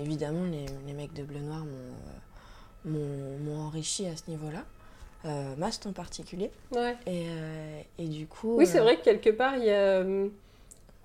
évidemment, 0.00 0.44
les, 0.46 0.64
les, 0.86 0.94
mecs 0.94 1.12
de 1.12 1.24
bleu 1.24 1.40
noir 1.40 1.64
m'ont 2.86 3.60
enrichi 3.66 4.06
à 4.06 4.16
ce 4.16 4.30
niveau-là 4.30 4.64
euh, 5.26 5.54
Mast 5.56 5.86
en 5.86 5.92
particulier. 5.92 6.50
Ouais. 6.72 6.96
Et, 7.06 7.26
euh, 7.28 7.80
et, 7.98 8.06
du 8.06 8.26
coup. 8.26 8.56
Oui, 8.56 8.66
c'est 8.66 8.80
euh, 8.80 8.82
vrai 8.82 8.96
que 8.96 9.04
quelque 9.04 9.30
part, 9.30 9.56
il 9.56 9.64
y 9.64 9.70
a. 9.70 10.00
Hum, 10.00 10.30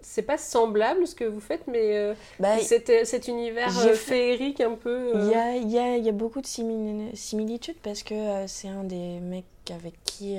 c'est 0.02 0.22
pas 0.22 0.38
semblable 0.38 1.06
ce 1.06 1.14
que 1.14 1.26
vous 1.26 1.42
faites, 1.42 1.68
mais 1.68 1.98
euh, 1.98 2.14
bah, 2.40 2.58
cet, 2.60 3.28
univers 3.28 3.70
féerique 3.96 4.62
un 4.62 4.76
peu. 4.76 5.12
Il 5.14 5.28
y, 5.28 5.36
a, 5.36 5.58
y, 5.58 5.78
a, 5.78 5.98
y, 5.98 6.08
a, 6.08 6.12
beaucoup 6.14 6.40
de 6.40 6.48
similitudes 6.48 7.76
parce 7.84 8.04
que 8.04 8.16
c'est 8.48 8.70
un 8.70 8.86
des 8.86 9.20
mecs 9.20 9.44
avec 9.70 10.02
qui, 10.06 10.38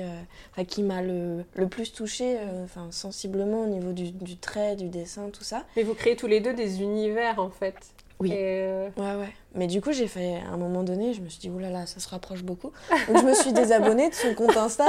qui 0.67 0.81
m'a 0.81 1.03
le, 1.03 1.45
le, 1.53 1.67
plus 1.67 1.93
touché 1.93 2.39
enfin 2.63 2.87
sensiblement 2.89 3.61
au 3.61 3.67
niveau 3.67 3.93
du, 3.93 4.09
du, 4.09 4.35
trait, 4.35 4.75
du 4.75 4.89
dessin, 4.89 5.29
tout 5.29 5.43
ça. 5.43 5.63
Mais 5.77 5.83
vous 5.83 5.93
créez 5.93 6.15
tous 6.15 6.27
les 6.27 6.39
deux 6.39 6.55
des 6.55 6.81
univers 6.81 7.39
en 7.39 7.51
fait. 7.51 7.75
Oui. 8.21 8.31
Euh, 8.33 8.89
ouais, 8.97 9.15
ouais. 9.15 9.33
Mais 9.55 9.67
du 9.67 9.81
coup, 9.81 9.91
j'ai 9.91 10.07
fait, 10.07 10.35
à 10.47 10.53
un 10.53 10.57
moment 10.57 10.83
donné, 10.83 11.13
je 11.13 11.21
me 11.21 11.27
suis 11.27 11.39
dit, 11.39 11.49
oulala, 11.49 11.73
là 11.73 11.79
là, 11.79 11.85
ça 11.85 11.99
se 11.99 12.07
rapproche 12.07 12.43
beaucoup. 12.43 12.71
Donc, 13.07 13.17
je 13.17 13.25
me 13.25 13.33
suis 13.33 13.51
désabonnée 13.51 14.09
de 14.09 14.13
son 14.13 14.33
compte 14.35 14.55
Insta. 14.55 14.85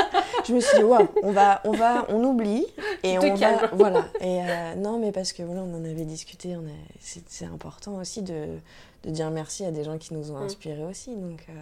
Je 0.46 0.52
me 0.52 0.60
suis 0.60 0.78
dit, 0.78 0.84
waouh, 0.84 1.08
on 1.22 1.32
va, 1.32 1.62
on 1.64 1.72
va, 1.72 2.06
on 2.10 2.22
oublie. 2.22 2.66
Et 3.02 3.18
on 3.18 3.34
va, 3.34 3.66
voilà. 3.72 4.04
Et 4.20 4.42
euh, 4.42 4.74
non, 4.76 4.98
mais 4.98 5.12
parce 5.12 5.32
que 5.32 5.42
voilà, 5.42 5.62
on 5.62 5.74
en 5.74 5.84
avait 5.84 6.04
discuté, 6.04 6.56
on 6.56 6.64
c'est 7.00 7.46
important 7.46 7.96
aussi 7.96 8.22
de, 8.22 8.46
de, 9.04 9.10
dire 9.10 9.30
merci 9.30 9.64
à 9.64 9.70
des 9.70 9.82
gens 9.82 9.98
qui 9.98 10.14
nous 10.14 10.30
ont 10.30 10.38
mm. 10.38 10.44
inspirés 10.44 10.84
aussi. 10.84 11.16
Donc, 11.16 11.46
euh, 11.48 11.52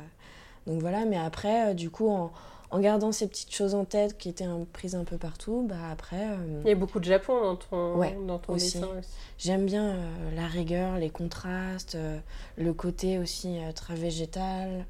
donc 0.66 0.80
voilà, 0.80 1.04
mais 1.04 1.18
après, 1.18 1.74
du 1.74 1.88
coup, 1.88 2.10
en, 2.10 2.32
en 2.70 2.78
gardant 2.78 3.12
ces 3.12 3.26
petites 3.26 3.52
choses 3.52 3.74
en 3.74 3.84
tête 3.84 4.16
qui 4.16 4.28
étaient 4.28 4.46
prises 4.72 4.94
un 4.94 5.04
peu 5.04 5.16
partout, 5.16 5.66
bah 5.68 5.90
après... 5.90 6.28
Euh, 6.30 6.62
Il 6.64 6.68
y 6.68 6.72
a 6.72 6.76
beaucoup 6.76 7.00
de 7.00 7.04
Japon 7.04 7.40
dans 7.40 7.56
ton, 7.56 8.26
dans 8.26 8.38
ton 8.38 8.54
dessin 8.54 8.86
aussi. 8.98 9.08
J'aime 9.38 9.66
bien 9.66 9.90
euh, 9.90 10.36
la 10.36 10.46
rigueur, 10.46 10.96
les 10.96 11.10
contrastes, 11.10 11.96
euh, 11.96 12.18
le 12.56 12.72
côté 12.72 13.18
aussi 13.18 13.58
très 13.74 13.94
végétal. 13.94 14.86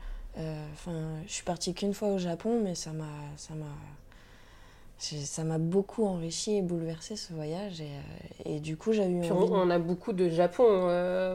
Enfin, 0.72 0.92
je 1.26 1.32
suis 1.32 1.44
partie 1.44 1.74
qu'une 1.74 1.92
fois 1.92 2.08
au 2.08 2.18
Japon, 2.18 2.60
mais 2.64 2.74
ça 2.74 2.92
m'a 2.92 3.04
ça 3.36 3.52
m'a 3.54 3.66
beaucoup 5.58 6.04
enrichi 6.04 6.56
et 6.56 6.62
bouleversé 6.62 7.16
ce 7.16 7.32
voyage 7.32 7.80
et, 7.80 7.90
et 8.44 8.60
du 8.60 8.76
coup 8.76 8.92
j'ai 8.92 9.06
eu 9.06 9.30
envie 9.30 9.30
on, 9.30 9.70
a 9.70 9.78
beaucoup 9.78 10.12
de 10.12 10.28
Japon 10.28 10.64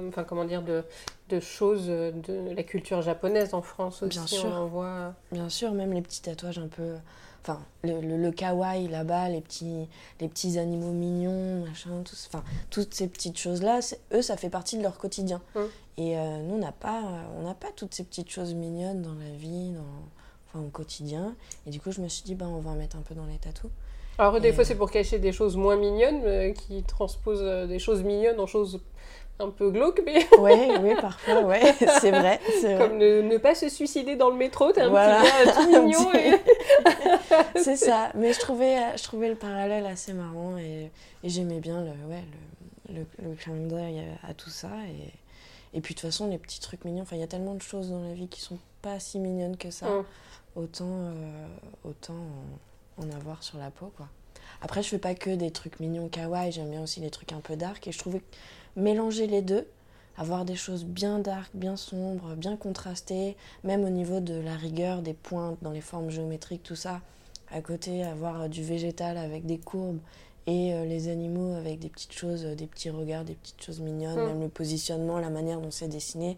enfin 0.07 0.23
comment 0.23 0.45
dire 0.45 0.61
de, 0.61 0.83
de, 1.29 1.39
choses 1.39 1.87
de 1.87 2.53
la 2.55 2.63
culture 2.63 3.01
japonaise 3.01 3.53
en 3.53 3.61
France 3.61 4.03
aussi 4.03 4.17
bien 4.17 4.27
sûr. 4.27 4.45
on 4.45 4.65
voit. 4.67 5.13
Bien 5.31 5.49
sûr 5.49 5.73
même 5.73 5.93
les 5.93 6.01
petits 6.01 6.21
tatouages 6.21 6.59
un 6.59 6.67
peu 6.67 6.93
enfin 7.41 7.59
le, 7.83 8.17
le, 8.17 8.31
kawaii 8.31 8.87
là-bas 8.87 9.29
les 9.29 9.41
petits 9.41 9.87
les 10.19 10.27
petits 10.27 10.57
animaux 10.57 10.91
mignons 10.91 11.65
machin 11.65 12.01
tout, 12.03 12.15
enfin 12.27 12.43
toutes 12.69 12.93
ces 12.93 13.07
petites 13.07 13.37
choses 13.37 13.61
là 13.61 13.79
eux 14.13 14.21
ça 14.21 14.37
fait 14.37 14.49
partie 14.49 14.77
de 14.77 14.83
leur 14.83 14.97
quotidien. 14.97 15.41
Hum. 15.55 15.67
et 15.97 16.17
euh, 16.17 16.41
nous 16.43 16.55
on 16.55 16.59
n'a 16.59 16.71
pas 16.71 17.01
on 17.37 17.43
n'a 17.43 17.53
pas 17.53 17.69
toutes 17.75 17.93
ces 17.93 18.03
petites 18.03 18.29
choses 18.29 18.53
mignonnes 18.53 19.01
dans 19.01 19.13
la 19.13 19.35
vie 19.37 19.71
dans 19.71 20.09
au 20.59 20.69
quotidien. 20.69 21.35
Et 21.65 21.69
du 21.69 21.79
coup, 21.79 21.91
je 21.91 22.01
me 22.01 22.07
suis 22.07 22.23
dit, 22.23 22.35
bah, 22.35 22.45
on 22.47 22.59
va 22.59 22.71
en 22.71 22.75
mettre 22.75 22.95
un 22.95 23.01
peu 23.01 23.15
dans 23.15 23.25
les 23.25 23.37
tatous. 23.37 23.71
Alors, 24.17 24.39
des 24.39 24.53
fois, 24.53 24.63
c'est 24.63 24.75
pour 24.75 24.91
cacher 24.91 25.19
des 25.19 25.31
choses 25.31 25.57
moins 25.57 25.75
mignonnes, 25.75 26.21
euh, 26.23 26.53
qui 26.53 26.83
transposent 26.83 27.41
euh, 27.43 27.67
des 27.67 27.79
choses 27.79 28.01
mignonnes 28.03 28.39
en 28.39 28.47
choses 28.47 28.79
un 29.39 29.49
peu 29.49 29.69
glauques, 29.71 30.01
mais... 30.05 30.25
Oui, 30.39 30.53
oui, 30.81 30.95
parfois, 31.01 31.41
ouais, 31.41 31.61
c'est 31.99 32.11
vrai, 32.11 32.39
Comme 32.77 32.97
ne, 32.97 33.37
pas 33.37 33.55
se 33.55 33.67
suicider 33.67 34.15
dans 34.15 34.29
le 34.29 34.37
métro, 34.37 34.71
t'es 34.71 34.81
un 34.81 34.89
petit 34.89 35.45
gars 35.45 35.53
tout 35.53 35.69
mignon. 35.85 36.11
c'est 37.55 37.75
ça, 37.75 38.11
mais 38.15 38.31
je 38.31 38.39
trouvais, 38.39 38.77
je 38.97 39.03
trouvais 39.03 39.27
le 39.27 39.35
parallèle 39.35 39.85
assez 39.85 40.13
marrant 40.13 40.57
et, 40.57 40.89
et 41.23 41.29
j'aimais 41.29 41.59
bien 41.59 41.81
le, 41.81 41.89
ouais, 42.09 42.23
le, 42.87 42.99
le, 42.99 43.29
le 43.29 43.35
clin 43.35 43.55
d'œil 43.55 44.01
à 44.25 44.33
tout 44.33 44.49
ça. 44.49 44.69
Et, 44.87 45.77
Et 45.77 45.81
puis 45.81 45.93
de 45.93 45.99
toute 45.99 46.09
façon, 46.09 46.29
les 46.29 46.37
petits 46.37 46.61
trucs 46.61 46.85
mignons, 46.85 47.01
enfin, 47.01 47.17
il 47.17 47.19
y 47.19 47.23
a 47.23 47.27
tellement 47.27 47.55
de 47.55 47.61
choses 47.61 47.89
dans 47.89 48.01
la 48.01 48.13
vie 48.13 48.29
qui 48.29 48.39
sont 48.39 48.59
pas 48.81 48.99
si 49.01 49.19
mignonnes 49.19 49.57
que 49.57 49.71
ça. 49.71 49.89
Mm. 49.89 50.05
Autant, 50.55 50.85
euh, 50.89 51.47
autant 51.83 52.13
en, 52.97 53.03
en 53.05 53.11
avoir 53.11 53.43
sur 53.43 53.57
la 53.57 53.71
peau, 53.71 53.91
quoi. 53.97 54.07
Après, 54.61 54.81
je 54.81 54.87
fais 54.89 54.99
pas 54.99 55.15
que 55.15 55.29
des 55.35 55.51
trucs 55.51 55.79
mignons 55.79 56.07
kawaii, 56.07 56.51
j'aime 56.51 56.69
bien 56.69 56.81
aussi 56.81 57.01
les 57.01 57.09
trucs 57.09 57.33
un 57.33 57.41
peu 57.41 57.55
dark. 57.57 57.85
Et 57.87 57.91
je 57.91 57.99
trouvais 57.99 58.19
que 58.19 58.25
mélanger 58.79 59.27
les 59.27 59.41
deux, 59.41 59.67
avoir 60.17 60.45
des 60.45 60.55
choses 60.55 60.85
bien 60.85 61.19
dark, 61.19 61.49
bien 61.53 61.75
sombres, 61.75 62.35
bien 62.35 62.55
contrastées, 62.55 63.35
même 63.65 63.83
au 63.83 63.89
niveau 63.89 64.21
de 64.21 64.33
la 64.35 64.55
rigueur 64.55 65.01
des 65.01 65.13
pointes 65.13 65.57
dans 65.61 65.71
les 65.71 65.81
formes 65.81 66.09
géométriques, 66.09 66.63
tout 66.63 66.75
ça. 66.77 67.01
À 67.51 67.61
côté, 67.61 68.03
avoir 68.03 68.47
du 68.47 68.63
végétal 68.63 69.17
avec 69.17 69.45
des 69.45 69.57
courbes 69.57 69.99
et 70.47 70.73
euh, 70.73 70.85
les 70.85 71.09
animaux 71.09 71.53
avec 71.55 71.79
des 71.79 71.89
petites 71.89 72.13
choses, 72.13 72.45
euh, 72.45 72.55
des 72.55 72.65
petits 72.67 72.89
regards, 72.89 73.25
des 73.25 73.33
petites 73.35 73.61
choses 73.61 73.81
mignonnes, 73.81 74.15
Mm. 74.19 74.27
même 74.27 74.41
le 74.41 74.49
positionnement, 74.49 75.19
la 75.19 75.29
manière 75.29 75.59
dont 75.59 75.71
c'est 75.71 75.87
dessiné, 75.89 76.37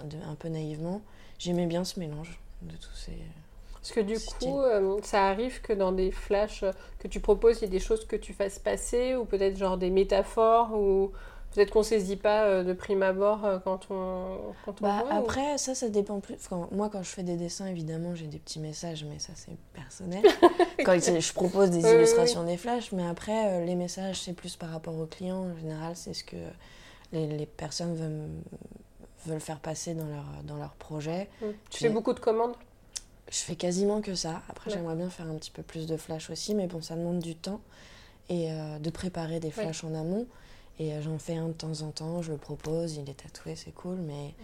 un, 0.00 0.04
de- 0.04 0.16
un 0.28 0.34
peu 0.36 0.48
naïvement. 0.48 1.00
J'aimais 1.38 1.66
bien 1.66 1.84
ce 1.84 2.00
mélange 2.00 2.40
de 2.62 2.74
tous 2.76 2.94
ces. 2.94 3.12
Parce 3.88 4.00
que 4.00 4.00
du 4.00 4.20
coup, 4.20 4.60
euh, 4.60 4.98
ça 5.02 5.28
arrive 5.28 5.62
que 5.62 5.72
dans 5.72 5.92
des 5.92 6.10
flashs 6.10 6.62
euh, 6.62 6.72
que 6.98 7.08
tu 7.08 7.20
proposes, 7.20 7.58
il 7.58 7.62
y 7.62 7.64
ait 7.64 7.70
des 7.70 7.80
choses 7.80 8.04
que 8.04 8.16
tu 8.16 8.34
fasses 8.34 8.58
passer, 8.58 9.16
ou 9.16 9.24
peut-être 9.24 9.56
genre 9.56 9.78
des 9.78 9.88
métaphores, 9.88 10.74
ou 10.74 11.10
peut-être 11.54 11.70
qu'on 11.70 11.82
saisit 11.82 12.16
pas 12.16 12.44
euh, 12.44 12.64
de 12.64 12.74
prime 12.74 13.02
abord 13.02 13.40
quand 13.64 13.86
on, 13.88 14.52
quand 14.66 14.82
on 14.82 14.84
Bah, 14.84 14.98
voit, 15.00 15.14
ou- 15.14 15.24
après, 15.24 15.56
ça, 15.56 15.74
ça 15.74 15.88
dépend 15.88 16.20
plus. 16.20 16.36
Moi, 16.70 16.90
quand 16.90 17.02
je 17.02 17.08
fais 17.08 17.22
des 17.22 17.36
dessins, 17.36 17.66
évidemment, 17.66 18.14
j'ai 18.14 18.26
des 18.26 18.38
petits 18.38 18.60
messages, 18.60 19.04
mais 19.04 19.18
ça, 19.18 19.32
c'est 19.34 19.56
personnel. 19.72 20.22
quand 20.84 21.00
je 21.00 21.32
propose 21.32 21.70
des 21.70 21.90
illustrations, 21.90 22.44
des 22.44 22.58
flashs, 22.58 22.92
mais 22.92 23.06
après, 23.06 23.64
les 23.64 23.74
messages, 23.74 24.20
c'est 24.20 24.34
plus 24.34 24.54
par 24.56 24.68
rapport 24.68 24.98
aux 24.98 25.06
clients. 25.06 25.46
En 25.50 25.56
général, 25.56 25.96
c'est 25.96 26.12
ce 26.12 26.24
que 26.24 26.36
les, 27.12 27.26
les 27.26 27.46
personnes 27.46 27.94
veulent, 27.94 28.28
veulent 29.26 29.40
faire 29.40 29.60
passer 29.60 29.94
dans 29.94 30.06
leur, 30.06 30.26
dans 30.44 30.58
leur 30.58 30.74
projet. 30.74 31.30
Mm. 31.40 31.46
Tu 31.70 31.78
fais 31.78 31.88
beaucoup 31.88 32.12
de 32.12 32.20
commandes? 32.20 32.54
Je 33.30 33.38
fais 33.38 33.56
quasiment 33.56 34.00
que 34.00 34.14
ça. 34.14 34.42
Après, 34.48 34.70
Ouais. 34.70 34.76
j'aimerais 34.76 34.96
bien 34.96 35.10
faire 35.10 35.26
un 35.26 35.34
petit 35.34 35.50
peu 35.50 35.62
plus 35.62 35.86
de 35.86 35.96
flash 35.96 36.30
aussi, 36.30 36.54
mais 36.54 36.66
bon, 36.66 36.80
ça 36.80 36.96
demande 36.96 37.18
du 37.20 37.34
temps 37.34 37.60
et 38.28 38.50
euh, 38.52 38.78
de 38.78 38.90
préparer 38.90 39.40
des 39.40 39.50
flashs 39.50 39.84
en 39.84 39.94
amont. 39.94 40.26
Et 40.78 40.92
euh, 40.94 41.02
j'en 41.02 41.18
fais 41.18 41.36
un 41.36 41.48
de 41.48 41.52
temps 41.52 41.82
en 41.82 41.90
temps, 41.90 42.22
je 42.22 42.32
le 42.32 42.38
propose, 42.38 42.96
il 42.96 43.08
est 43.10 43.14
tatoué, 43.22 43.56
c'est 43.56 43.72
cool, 43.72 43.96
mais, 43.96 44.34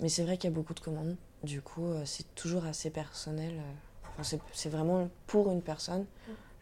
mais 0.00 0.08
c'est 0.08 0.22
vrai 0.24 0.38
qu'il 0.38 0.50
y 0.50 0.52
a 0.52 0.56
beaucoup 0.56 0.74
de 0.74 0.80
commandes. 0.80 1.16
Du 1.44 1.60
coup, 1.60 1.84
euh, 1.86 2.02
c'est 2.04 2.34
toujours 2.34 2.64
assez 2.64 2.90
personnel. 2.90 3.60
Enfin, 4.18 4.38
c'est 4.52 4.68
vraiment 4.68 5.08
pour 5.26 5.50
une 5.50 5.62
personne. 5.62 6.06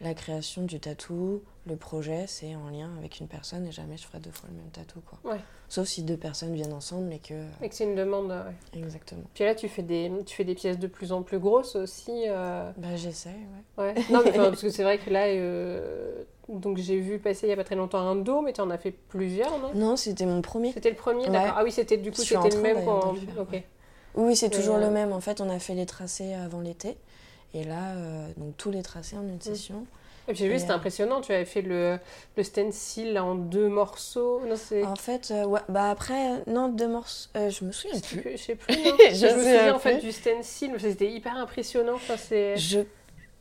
La 0.03 0.15
création 0.15 0.63
du 0.63 0.81
tatou, 0.81 1.43
le 1.67 1.77
projet, 1.77 2.25
c'est 2.27 2.55
en 2.55 2.71
lien 2.71 2.89
avec 2.99 3.21
une 3.21 3.29
personne 3.29 3.67
et 3.67 3.73
jamais 3.73 3.99
je 3.99 4.05
ferai 4.07 4.19
deux 4.19 4.31
fois 4.31 4.49
le 4.51 4.57
même 4.57 4.71
tatou. 4.71 5.01
Quoi. 5.03 5.33
Ouais. 5.33 5.41
Sauf 5.69 5.87
si 5.89 6.03
deux 6.03 6.17
personnes 6.17 6.55
viennent 6.55 6.73
ensemble 6.73 7.13
et 7.13 7.19
que. 7.19 7.35
et 7.63 7.69
que 7.69 7.75
c'est 7.75 7.85
une 7.85 7.95
demande. 7.97 8.31
euh, 8.31 8.45
ouais. 8.49 8.81
Exactement. 8.81 9.21
Puis 9.35 9.45
là, 9.45 9.55
tu 9.55 9.69
fais, 9.69 9.83
des, 9.83 10.11
tu 10.25 10.35
fais 10.35 10.45
des 10.45 10.55
pièces 10.55 10.79
de 10.79 10.87
plus 10.87 11.13
en 11.13 11.23
plus 11.23 11.39
grosses 11.39 11.77
aussi. 11.77 12.25
euh, 12.29 12.71
Bah, 12.79 12.97
j'essaie, 12.97 13.37
ouais. 13.77 13.85
Ouais. 13.85 13.95
Non, 14.11 14.23
mais 14.25 14.33
parce 14.37 14.63
que 14.63 14.71
c'est 14.71 14.85
vrai 14.85 14.97
que 14.97 15.11
là, 15.11 15.27
euh, 15.27 16.25
donc 16.49 16.79
j'ai 16.79 16.99
vu 16.99 17.19
passer 17.19 17.47
il 17.47 17.51
y 17.51 17.53
a 17.53 17.57
pas 17.57 17.65
très 17.65 17.77
longtemps 17.77 17.99
un 18.01 18.17
dos, 18.17 18.41
mais 18.41 18.55
tu 18.55 18.63
en 18.63 18.71
as 18.71 18.79
fait 18.79 18.93
plusieurs, 18.93 19.59
non? 19.59 19.75
Non, 19.75 19.97
c'était 19.97 20.25
mon 20.27 20.41
premier. 20.41 20.73
C'était 20.73 20.91
le 20.91 20.97
premier, 20.97 21.25
Ouais. 21.27 21.31
d'accord. 21.31 21.55
Ah 21.59 21.63
oui, 21.63 21.73
c'était 21.73 21.99
du 21.99 22.11
coup 22.11 22.23
c'était 22.23 22.49
le 22.49 22.63
même 22.63 22.89
Ok. 23.39 23.53
ouais. 23.53 23.67
Oui, 24.17 24.35
c'est 24.35 24.51
toujours 24.51 24.77
euh, 24.77 24.81
le 24.81 24.91
même. 24.91 25.13
En 25.13 25.21
fait, 25.21 25.41
on 25.41 25.49
a 25.51 25.59
fait 25.61 25.75
les 25.75 25.87
tracés 25.87 26.35
avant 26.35 26.61
l'été. 26.61 26.97
Et 27.55 27.65
là, 27.65 27.95
euh, 27.97 28.29
donc 28.37 28.57
tous 28.57 28.71
les 28.71 28.83
tracés 28.83 29.17
en 29.17 29.23
une 29.23 29.41
session. 29.41 29.87
Et 30.29 30.33
puis 30.33 30.41
j'ai 30.45 30.49
vu, 30.49 30.59
c'était 30.61 30.71
euh, 30.71 30.77
impressionnant. 30.77 31.21
Tu 31.21 31.33
avais 31.33 31.45
fait 31.45 31.63
le, 31.63 31.99
le 32.37 32.43
stencil 32.45 33.19
en 33.19 33.35
deux 33.35 33.69
morceaux. 33.69 34.41
Non. 34.47 34.55
En 34.87 34.95
fait, 34.97 35.31
euh, 35.33 35.45
ouais, 35.45 35.61
bah 35.69 35.91
après, 35.91 36.33
euh, 36.33 36.37
non, 36.47 36.69
deux 36.69 36.87
morceaux. 36.87 37.29
euh, 37.37 37.51
je 37.51 37.65
me 37.65 37.73
souviens 37.73 37.97
Je 37.97 38.01
plus. 38.07 38.21
plus, 38.21 38.33
je 38.33 38.37
sais 38.37 38.55
plus. 38.55 38.75
Je 39.11 39.15
je 39.15 39.27
me 39.27 39.31
souviens 39.43 39.75
en 39.75 39.79
fait 39.81 39.99
du 39.99 40.13
stencil, 40.13 40.73
que 40.73 40.79
c'était 40.79 41.11
hyper 41.11 41.37
impressionnant. 41.37 41.95
Enfin, 41.95 42.17
c'est... 42.17 42.57
Je, 42.57 42.81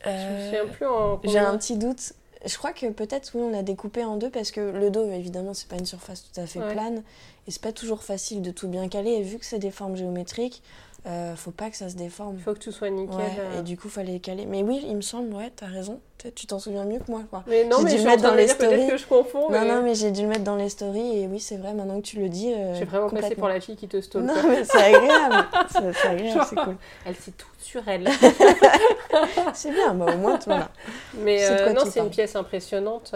Je 0.03 0.09
me 0.09 0.13
euh, 0.13 0.45
souviens 0.45 0.65
plus 0.73 0.85
en. 0.87 1.21
J'ai 1.25 1.37
un 1.39 1.57
petit 1.57 1.77
doute. 1.77 2.13
Je 2.45 2.57
crois 2.57 2.71
que 2.71 2.87
peut-être, 2.87 3.31
oui, 3.35 3.41
on 3.43 3.49
l'a 3.51 3.63
découpé 3.63 4.03
en 4.05 4.15
deux 4.15 4.29
parce 4.29 4.49
que 4.51 4.61
le 4.61 4.89
dos, 4.89 5.11
évidemment, 5.11 5.53
c'est 5.53 5.67
pas 5.67 5.75
une 5.75 5.85
surface 5.85 6.23
tout 6.31 6.39
à 6.39 6.45
fait 6.47 6.59
Ouais. 6.59 6.71
plane. 6.71 7.03
Et 7.47 7.51
c'est 7.51 7.61
pas 7.61 7.73
toujours 7.73 8.01
facile 8.01 8.41
de 8.41 8.49
tout 8.51 8.69
bien 8.69 8.87
caler. 8.87 9.11
Et 9.11 9.21
vu 9.21 9.37
que 9.37 9.45
c'est 9.45 9.59
des 9.59 9.71
formes 9.71 9.97
géométriques, 9.97 10.63
euh, 11.07 11.35
faut 11.35 11.51
pas 11.51 11.69
que 11.69 11.77
ça 11.77 11.89
se 11.89 11.95
déforme. 11.95 12.35
Il 12.37 12.43
faut 12.43 12.53
que 12.53 12.59
tout 12.59 12.71
soit 12.71 12.89
nickel. 12.89 13.15
Ouais, 13.15 13.23
euh. 13.39 13.59
et 13.59 13.63
du 13.63 13.77
coup, 13.77 13.87
fallait 13.89 14.11
les 14.13 14.19
caler. 14.19 14.45
Mais 14.45 14.63
oui, 14.63 14.83
il 14.87 14.95
me 14.97 15.01
semble, 15.01 15.33
ouais, 15.33 15.51
t'as 15.55 15.67
raison. 15.67 16.01
Peut-être 16.17 16.35
tu 16.35 16.45
t'en 16.47 16.59
souviens 16.59 16.83
mieux 16.83 16.99
que 16.99 17.09
moi, 17.09 17.21
quoi. 17.29 17.43
Mais 17.47 17.63
non, 17.63 17.81
mais 17.81 17.91
dû 17.91 17.97
je 17.99 18.03
le 18.03 18.09
mettre 18.09 18.23
dans 18.23 18.35
les 18.35 18.47
stories. 18.49 18.87
que 18.87 18.97
je 18.97 19.05
confonds. 19.05 19.49
Non, 19.49 19.61
mais 19.61 19.65
non, 19.65 19.81
mais 19.81 19.95
j'ai 19.95 20.11
dû 20.11 20.23
le 20.23 20.27
mettre 20.27 20.43
dans 20.43 20.57
les 20.57 20.67
stories. 20.67 21.21
Et 21.21 21.27
oui, 21.27 21.39
c'est 21.39 21.55
vrai, 21.55 21.73
maintenant 21.73 21.95
que 22.01 22.05
tu 22.05 22.17
le 22.19 22.27
dis. 22.27 22.53
euh, 22.53 22.75
J'ai 22.75 22.83
vraiment 22.83 23.09
passé 23.09 23.35
pour 23.35 23.47
la 23.47 23.61
fille 23.61 23.77
qui 23.77 23.87
te 23.87 24.01
stalk. 24.01 24.25
Non, 24.25 24.33
mais 24.47 24.65
c'est 24.65 24.77
agréable. 24.95 25.47
c'est 25.71 26.07
agréable, 26.07 26.45
c'est 26.49 26.55
cool. 26.57 26.75
Elle 27.05 27.15
sait 27.15 27.31
tout 27.31 27.47
sur 27.59 27.87
elle. 27.87 28.09
C'est 29.53 29.71
bien, 29.71 29.93
bah, 29.93 30.05
au 30.13 30.17
moins, 30.17 30.37
tu 30.37 30.49
vois. 30.49 30.69
Mais 31.17 31.43
euh, 31.49 31.73
non, 31.73 31.81
c'est 31.89 31.99
une 31.99 32.09
pièce 32.09 32.35
impressionnante. 32.35 33.13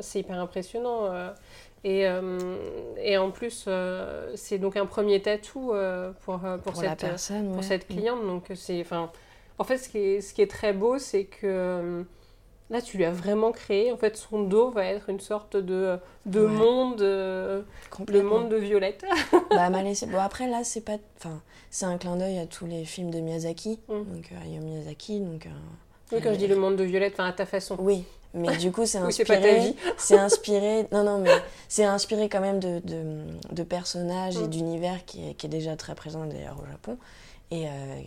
c'est 0.00 0.20
hyper 0.20 0.38
impressionnant. 0.38 1.08
Euh, 1.86 2.56
et, 2.98 3.12
et 3.12 3.18
en 3.18 3.30
plus, 3.30 3.66
euh, 3.68 4.32
c'est 4.36 4.58
donc 4.58 4.76
un 4.76 4.86
premier 4.86 5.20
tatou 5.20 5.72
euh, 5.72 6.12
pour, 6.24 6.40
pour, 6.62 6.76
cette, 6.76 7.00
personne, 7.00 7.48
pour 7.48 7.56
ouais. 7.56 7.62
cette 7.62 7.86
cliente. 7.86 8.22
Donc, 8.26 8.44
c'est, 8.54 8.80
enfin, 8.80 9.10
en 9.58 9.64
fait, 9.64 9.78
ce 9.78 9.88
qui 9.88 9.98
est, 9.98 10.20
ce 10.20 10.32
qui 10.34 10.42
est 10.42 10.50
très 10.50 10.72
beau, 10.72 10.98
c'est 10.98 11.24
que 11.24 12.04
là, 12.70 12.82
tu 12.82 12.96
lui 12.96 13.04
as 13.04 13.12
vraiment 13.12 13.52
créé. 13.52 13.92
En 13.92 13.96
fait, 13.96 14.16
son 14.16 14.42
dos 14.42 14.70
va 14.70 14.86
être 14.86 15.08
une 15.08 15.20
sorte 15.20 15.56
de, 15.56 15.98
de 16.26 16.40
Ouais. 16.40 16.50
monde, 16.50 17.02
euh, 17.02 17.62
le 18.08 18.22
monde 18.22 18.48
de 18.48 18.56
Violette. 18.56 19.04
Bah, 19.50 19.70
Bon, 19.70 20.18
après, 20.18 20.48
là, 20.48 20.64
c'est 20.64 20.80
pas. 20.80 20.96
Enfin, 21.18 21.40
c'est 21.70 21.86
un 21.86 21.98
clin 21.98 22.16
d'œil 22.16 22.38
à 22.38 22.46
tous 22.46 22.66
les 22.66 22.84
films 22.84 23.10
de 23.10 23.20
Miyazaki. 23.20 23.78
Mm. 23.88 23.92
Donc, 23.92 24.32
euh, 24.32 24.44
Hayao 24.44 24.62
Miyazaki. 24.62 25.20
Donc, 25.20 25.46
euh, 25.46 25.50
Oui, 26.12 26.20
quand 26.22 26.32
je 26.32 26.38
dis 26.38 26.46
le 26.46 26.56
monde 26.56 26.76
de 26.76 26.84
Violette, 26.84 27.14
enfin, 27.14 27.28
à 27.28 27.32
ta 27.32 27.46
façon. 27.46 27.76
Oui, 27.78 28.04
mais 28.34 28.56
du 28.56 28.70
coup, 28.72 28.84
c'est 28.86 28.98
inspiré. 29.10 29.74
c'est 29.98 30.18
inspiré. 30.18 30.86
Non, 30.92 31.02
non, 31.04 31.18
mais 31.18 31.30
c'est 31.68 31.84
inspiré 31.84 32.28
quand 32.28 32.40
même 32.40 32.60
de, 32.60 32.80
de, 32.84 33.04
de 33.52 33.62
personnages 33.62 34.36
et 34.36 34.44
Mm. 34.46 34.50
d'univers 34.50 35.04
qui 35.04 35.30
est, 35.30 35.34
qui 35.34 35.46
est 35.46 35.50
déjà 35.50 35.76
très 35.76 35.94
présent 35.94 36.26
d'ailleurs 36.26 36.58
au 36.62 36.66
Japon. 36.70 36.98
Et 37.50 37.68
euh, 37.68 38.00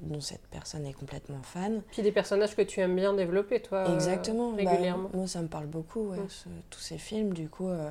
dont, 0.00 0.20
cette 0.20 0.44
personne 0.50 0.84
est 0.86 0.92
complètement 0.94 1.42
fan. 1.42 1.82
Puis 1.92 2.02
des 2.02 2.10
personnages 2.10 2.56
que 2.56 2.62
tu 2.62 2.80
aimes 2.80 2.96
bien 2.96 3.12
développer, 3.12 3.60
toi, 3.60 3.78
euh, 3.86 3.94
Exactement. 3.94 4.50
bah, 4.50 4.56
régulièrement. 4.56 5.10
moi, 5.14 5.26
ça 5.28 5.40
me 5.42 5.46
parle 5.48 5.66
beaucoup, 5.66 6.08
ouais, 6.08 6.18
Mm. 6.18 6.28
ce- 6.28 6.48
tous 6.70 6.80
ces 6.80 6.98
films. 6.98 7.32
Du 7.34 7.48
coup, 7.48 7.68
euh, 7.68 7.90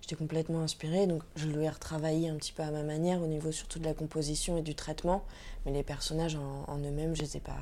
j'étais 0.00 0.14
complètement 0.16 0.60
inspirée. 0.62 1.06
Donc, 1.06 1.22
je 1.34 1.46
lui 1.48 1.64
ai 1.64 1.68
retravaillé 1.68 2.28
un 2.30 2.36
petit 2.36 2.52
peu 2.52 2.62
à 2.62 2.70
ma 2.70 2.84
manière, 2.84 3.20
au 3.22 3.26
niveau 3.26 3.52
surtout 3.52 3.80
de 3.80 3.84
la 3.84 3.92
composition 3.92 4.56
et 4.56 4.62
du 4.62 4.74
traitement. 4.74 5.24
Mais 5.66 5.72
les 5.72 5.82
personnages 5.82 6.36
en, 6.36 6.64
en 6.72 6.78
eux-mêmes, 6.78 7.14
je 7.16 7.22
les 7.22 7.36
ai 7.36 7.40
pas. 7.40 7.58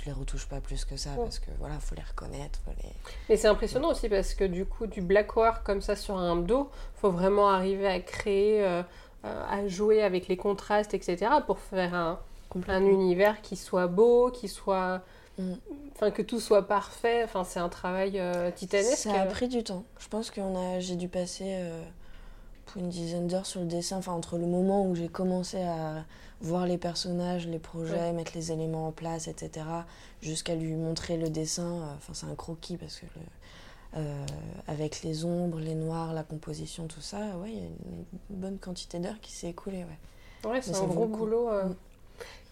Je 0.00 0.06
les 0.06 0.12
retouche 0.12 0.46
pas 0.46 0.60
plus 0.60 0.84
que 0.84 0.96
ça 0.96 1.10
parce 1.16 1.38
que 1.38 1.50
voilà, 1.58 1.78
faut 1.80 1.94
les 1.94 2.02
reconnaître. 2.02 2.60
Faut 2.64 2.70
les... 2.82 2.90
Mais 3.28 3.36
c'est 3.36 3.48
impressionnant 3.48 3.90
aussi 3.90 4.08
parce 4.08 4.34
que 4.34 4.44
du 4.44 4.64
coup, 4.64 4.86
du 4.86 5.00
black 5.00 5.34
work 5.36 5.64
comme 5.64 5.80
ça 5.80 5.96
sur 5.96 6.16
un 6.16 6.36
dos, 6.36 6.70
faut 6.94 7.10
vraiment 7.10 7.48
arriver 7.48 7.88
à 7.88 8.00
créer, 8.00 8.64
euh, 8.64 8.82
euh, 9.24 9.44
à 9.48 9.66
jouer 9.66 10.02
avec 10.02 10.28
les 10.28 10.36
contrastes, 10.36 10.94
etc. 10.94 11.26
pour 11.46 11.58
faire 11.58 11.94
un, 11.94 12.20
univers 12.84 13.42
qui 13.42 13.56
soit 13.56 13.88
beau, 13.88 14.30
qui 14.30 14.48
soit. 14.48 15.02
Mm. 15.38 15.54
Enfin, 15.94 16.12
que 16.12 16.22
tout 16.22 16.38
soit 16.38 16.68
parfait. 16.68 17.24
Enfin, 17.24 17.42
c'est 17.42 17.58
un 17.58 17.68
travail 17.68 18.20
euh, 18.20 18.52
titanesque. 18.52 18.98
Ça 18.98 19.20
a 19.20 19.26
pris 19.26 19.48
du 19.48 19.64
temps. 19.64 19.84
Je 19.98 20.06
pense 20.08 20.30
que 20.30 20.40
a, 20.40 20.78
j'ai 20.78 20.94
dû 20.94 21.08
passer 21.08 21.56
euh, 21.58 21.82
pour 22.66 22.80
une 22.80 22.88
dizaine 22.88 23.26
d'heures 23.26 23.46
sur 23.46 23.60
le 23.60 23.66
dessin, 23.66 23.96
enfin 23.96 24.12
entre 24.12 24.38
le 24.38 24.46
moment 24.46 24.86
où 24.86 24.94
j'ai 24.94 25.08
commencé 25.08 25.60
à 25.60 26.04
voir 26.40 26.66
les 26.66 26.78
personnages, 26.78 27.46
les 27.46 27.58
projets, 27.58 27.94
Ouais. 27.94 28.12
mettre 28.12 28.32
les 28.34 28.52
éléments 28.52 28.86
en 28.88 28.92
place, 28.92 29.26
etc., 29.28 29.66
jusqu'à 30.22 30.54
lui 30.54 30.74
montrer 30.74 31.16
le 31.16 31.28
dessin. 31.30 31.82
euh, 31.82 31.94
Enfin, 31.96 32.14
c'est 32.14 32.26
un 32.26 32.34
croquis 32.34 32.76
parce 32.76 32.96
que 33.00 33.06
le- 33.16 34.00
euh, 34.00 34.26
avec 34.66 35.02
les 35.02 35.24
ombres, 35.24 35.58
les 35.60 35.74
noirs, 35.74 36.12
la 36.12 36.22
composition, 36.22 36.86
tout 36.86 37.00
ça, 37.00 37.18
ouais, 37.38 37.50
il 37.50 37.56
y 37.56 37.60
a 37.60 37.64
une 37.64 38.04
bonne 38.30 38.58
quantité 38.58 38.98
d'heures 38.98 39.20
qui 39.20 39.32
s'est 39.32 39.48
écoulée. 39.48 39.84
Ouais. 40.44 40.50
Ouais, 40.50 40.62
c'est 40.62 40.76
un 40.76 40.86
gros 40.86 41.06
boulot. 41.06 41.48
euh. 41.50 41.64
Mm. 41.64 41.74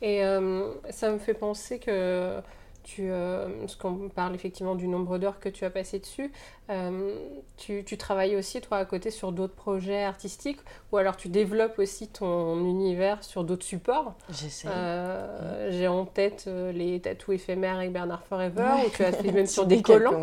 Et 0.03 0.25
euh, 0.25 0.73
ça 0.91 1.11
me 1.13 1.19
fait 1.19 1.35
penser 1.35 1.79
que 1.79 2.41
tu, 2.87 3.11
euh, 3.11 3.49
parce 3.61 3.77
qu'on 3.77 4.09
parle 4.09 4.35
effectivement 4.35 4.75
du 4.77 4.89
nombre 4.89 5.19
d'heures 5.19 5.41
que 5.41 5.49
tu 5.49 5.65
as 5.65 5.71
passé 5.71 5.99
dessus, 5.99 6.33
euh, 6.71 7.15
tu, 7.57 7.85
tu 7.85 7.99
travailles 7.99 8.37
aussi 8.37 8.61
toi 8.61 8.79
à 8.79 8.85
côté 8.85 9.11
sur 9.11 9.33
d'autres 9.33 9.55
projets 9.55 10.05
artistiques 10.05 10.61
ou 10.93 10.97
alors 10.97 11.17
tu 11.17 11.29
développes 11.29 11.79
aussi 11.79 12.09
ton 12.09 12.59
univers 12.61 13.23
sur 13.25 13.45
d'autres 13.45 13.67
supports? 13.67 14.15
J'essaie. 14.31 14.69
Euh, 14.71 15.71
J'ai 15.73 15.89
en 15.89 16.05
tête 16.07 16.49
les 16.73 17.01
tatous 17.01 17.35
éphémères 17.35 17.77
avec 17.77 17.93
Bernard 17.93 18.23
Forever 18.25 18.63
Ouais. 18.63 18.87
où 18.87 18.91
tu 18.91 19.05
as 19.05 19.13
fait 19.13 19.33
même 19.33 19.47
sur 19.57 19.67
des 19.67 19.83
collants. 19.83 20.23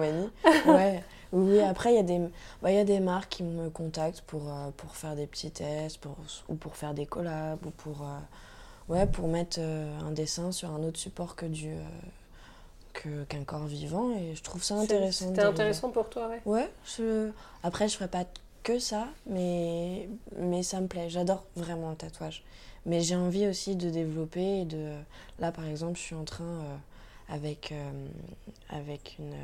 ouais. 0.65 1.03
Oui, 1.35 1.59
après, 1.61 1.93
il 1.93 1.95
y, 1.95 1.99
a 1.99 2.03
des- 2.03 2.21
bah, 2.61 2.71
y 2.71 2.77
a 2.77 2.83
des 2.83 2.99
marques 2.99 3.29
qui 3.29 3.43
me 3.43 3.69
contactent 3.71 4.21
pour, 4.21 4.43
euh, 4.49 4.69
pour 4.77 4.95
faire 4.95 5.15
des 5.15 5.25
petits 5.25 5.49
tests 5.49 5.97
pour, 5.97 6.15
ou 6.47 6.53
pour 6.55 6.75
faire 6.75 6.93
des 6.93 7.07
collabs 7.07 7.65
ou 7.65 7.71
pour, 7.71 8.03
euh, 8.03 8.19
ouais, 8.93 9.07
pour 9.07 9.27
mettre 9.27 9.57
euh, 9.59 9.99
un 10.01 10.11
dessin 10.11 10.51
sur 10.51 10.69
un 10.71 10.83
autre 10.83 10.99
support 10.99 11.35
que 11.35 11.47
du, 11.47 11.69
que- 12.93 13.23
qu'un 13.25 13.43
corps 13.43 13.65
vivant. 13.65 14.11
Et 14.11 14.35
je 14.35 14.41
trouve 14.43 14.63
ça 14.63 14.75
intéressant. 14.75 15.27
C'était 15.27 15.41
intéressant 15.43 15.89
pour 15.89 16.09
toi, 16.09 16.29
ouais. 16.29 16.41
Ouais. 16.45 16.71
Je... 16.97 17.31
Après, 17.63 17.87
je 17.87 17.95
ferai 17.95 18.07
pas 18.07 18.25
que 18.63 18.79
ça, 18.79 19.07
mais, 19.27 20.07
mais 20.37 20.63
ça 20.63 20.79
me 20.79 20.87
plaît. 20.87 21.09
J'adore 21.09 21.43
vraiment 21.55 21.89
le 21.89 21.95
tatouage. 21.95 22.43
Mais 22.85 23.01
j'ai 23.01 23.15
envie 23.15 23.47
aussi 23.47 23.75
de 23.75 23.89
développer. 23.89 24.65
de... 24.65 24.93
Là, 25.39 25.51
par 25.51 25.65
exemple, 25.65 25.97
je 25.97 26.03
suis 26.03 26.15
en 26.15 26.23
train, 26.23 26.43
euh, 26.43 26.75
avec, 27.29 27.71
euh, 27.71 28.07
avec 28.69 29.17
une, 29.19 29.35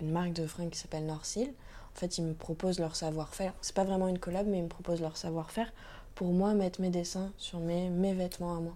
une, 0.00 0.12
marque 0.12 0.32
de 0.32 0.46
fringues 0.46 0.70
qui 0.70 0.78
s'appelle 0.78 1.06
Norcil, 1.06 1.48
en 1.94 1.98
fait, 1.98 2.18
ils 2.18 2.24
me 2.24 2.34
proposent 2.34 2.78
leur 2.78 2.96
savoir-faire. 2.96 3.52
C'est 3.60 3.74
pas 3.74 3.84
vraiment 3.84 4.08
une 4.08 4.18
collab, 4.18 4.46
mais 4.46 4.58
ils 4.58 4.64
me 4.64 4.68
proposent 4.68 5.00
leur 5.00 5.16
savoir-faire 5.16 5.70
pour 6.14 6.32
moi 6.32 6.54
mettre 6.54 6.80
mes 6.80 6.90
dessins 6.90 7.30
sur 7.38 7.58
mes, 7.58 7.88
mes 7.88 8.14
vêtements 8.14 8.56
à 8.56 8.60
moi. 8.60 8.74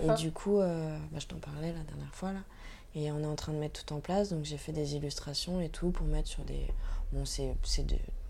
Et 0.00 0.14
du 0.22 0.30
coup, 0.30 0.58
euh, 0.60 0.96
bah, 1.10 1.18
je 1.18 1.26
t'en 1.26 1.36
parlais 1.36 1.72
la 1.72 1.82
dernière 1.82 2.14
fois 2.14 2.32
là. 2.32 2.40
Et 2.94 3.10
on 3.10 3.22
est 3.22 3.26
en 3.26 3.36
train 3.36 3.52
de 3.52 3.58
mettre 3.58 3.84
tout 3.84 3.94
en 3.94 4.00
place. 4.00 4.30
Donc 4.30 4.44
j'ai 4.44 4.58
fait 4.58 4.72
des 4.72 4.94
illustrations 4.94 5.60
et 5.60 5.68
tout 5.68 5.90
pour 5.90 6.06
mettre 6.06 6.28
sur 6.28 6.44
des. 6.44 6.66
Bon, 7.12 7.24
c'est 7.24 7.54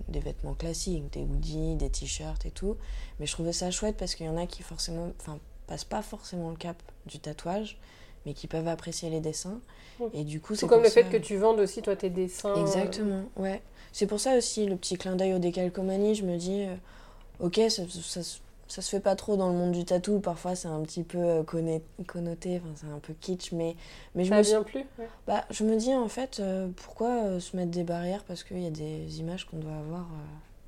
des 0.09 0.20
vêtements 0.20 0.55
classiques, 0.55 1.12
des 1.12 1.22
hoodies, 1.22 1.77
des 1.77 1.90
t-shirts 1.90 2.46
et 2.46 2.51
tout. 2.51 2.77
Mais 3.18 3.27
je 3.27 3.33
trouvais 3.33 3.53
ça 3.53 3.70
chouette 3.70 3.96
parce 3.96 4.14
qu'il 4.14 4.27
y 4.27 4.29
en 4.29 4.37
a 4.37 4.46
qui 4.46 4.62
forcément. 4.62 5.12
Enfin, 5.20 5.38
passent 5.66 5.85
pas 5.85 6.03
forcément 6.03 6.51
le 6.51 6.57
cap 6.57 6.77
du 7.07 7.18
tatouage, 7.18 7.79
mais 8.27 8.35
qui 8.35 8.46
peuvent 8.46 8.68
apprécier 8.68 9.11
les 9.11 9.20
dessins. 9.20 9.61
Et 10.12 10.25
du 10.25 10.40
coup, 10.40 10.55
c'est 10.55 10.66
comme 10.66 10.83
le 10.83 10.88
fait 10.88 11.05
que 11.05 11.16
tu 11.16 11.37
vendes 11.37 11.61
aussi 11.61 11.83
toi 11.83 11.96
tes 11.96 12.11
dessins. 12.11 12.55
Exactement, 12.57 13.25
ouais. 13.37 13.62
C'est 13.92 14.07
pour 14.07 14.20
ça 14.20 14.37
aussi 14.37 14.66
le 14.66 14.77
petit 14.77 14.96
clin 14.96 15.16
d'œil 15.16 15.35
au 15.35 15.38
décalcomanie. 15.38 16.14
Je 16.14 16.25
me 16.25 16.37
dis, 16.37 16.62
euh, 16.62 16.75
ok, 17.40 17.61
ça, 17.68 17.83
ça, 17.88 18.20
ça 18.72 18.80
se 18.80 18.88
fait 18.88 19.00
pas 19.00 19.16
trop 19.16 19.37
dans 19.37 19.48
le 19.50 19.54
monde 19.54 19.72
du 19.72 19.85
tatou. 19.85 20.18
Parfois, 20.18 20.54
c'est 20.54 20.68
un 20.68 20.80
petit 20.80 21.02
peu 21.02 21.18
euh, 21.18 21.42
connoté, 21.42 22.62
enfin, 22.64 22.72
c'est 22.74 22.87
un 22.87 23.00
peu 23.00 23.12
kitsch, 23.12 23.52
mais, 23.52 23.76
mais 24.14 24.24
je 24.24 24.30
ça 24.30 24.38
me 24.38 24.42
vient 24.42 24.62
plus. 24.62 24.87
Bah, 25.26 25.44
je 25.50 25.62
me 25.64 25.76
dis 25.76 25.94
en 25.94 26.08
fait, 26.08 26.40
euh, 26.40 26.68
pourquoi 26.76 27.11
euh, 27.11 27.38
se 27.38 27.54
mettre 27.54 27.70
des 27.70 27.85
barrières 27.85 28.24
parce 28.24 28.44
qu'il 28.44 28.62
y 28.62 28.66
a 28.66 28.70
des 28.70 29.20
images 29.20 29.44
qu'on 29.44 29.58
doit 29.58 29.74
avoir 29.74 30.06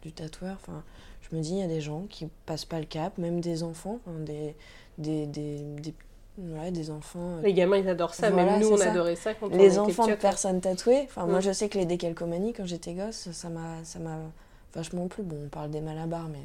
du 0.02 0.12
tatoueur. 0.12 0.58
Enfin, 0.60 0.84
je 1.22 1.34
me 1.34 1.40
dis, 1.40 1.52
il 1.52 1.60
y 1.60 1.62
a 1.62 1.66
des 1.66 1.80
gens 1.80 2.02
qui 2.10 2.28
passent 2.44 2.66
pas 2.66 2.78
le 2.78 2.84
cap, 2.84 3.16
même 3.16 3.40
des 3.40 3.62
enfants, 3.62 4.00
des, 4.26 4.54
des, 4.98 5.26
des, 5.26 5.60
des 5.80 5.94
Ouais, 6.36 6.72
des 6.72 6.90
enfants. 6.90 7.38
Les 7.44 7.54
gamins, 7.54 7.76
ils 7.76 7.88
adorent 7.88 8.12
ça. 8.12 8.28
Même 8.28 8.58
nous, 8.58 8.72
on 8.72 8.80
adorait 8.80 9.14
ça 9.14 9.34
quand 9.34 9.54
les 9.54 9.78
on 9.78 9.84
enfants 9.84 10.08
de 10.08 10.16
personnes 10.16 10.60
tatouées. 10.60 11.02
Enfin, 11.04 11.26
moi, 11.26 11.38
je 11.38 11.52
sais 11.52 11.68
que 11.68 11.78
les 11.78 11.86
décalcomanies, 11.86 12.52
quand 12.52 12.66
j'étais 12.66 12.92
gosse, 12.92 13.30
ça 13.30 13.48
m'a, 13.48 13.84
ça 13.84 14.00
m'a 14.00 14.18
vachement 14.74 15.06
plu. 15.06 15.22
Bon, 15.22 15.36
on 15.44 15.48
parle 15.48 15.70
des 15.70 15.80
malabars, 15.80 16.28
mais 16.28 16.40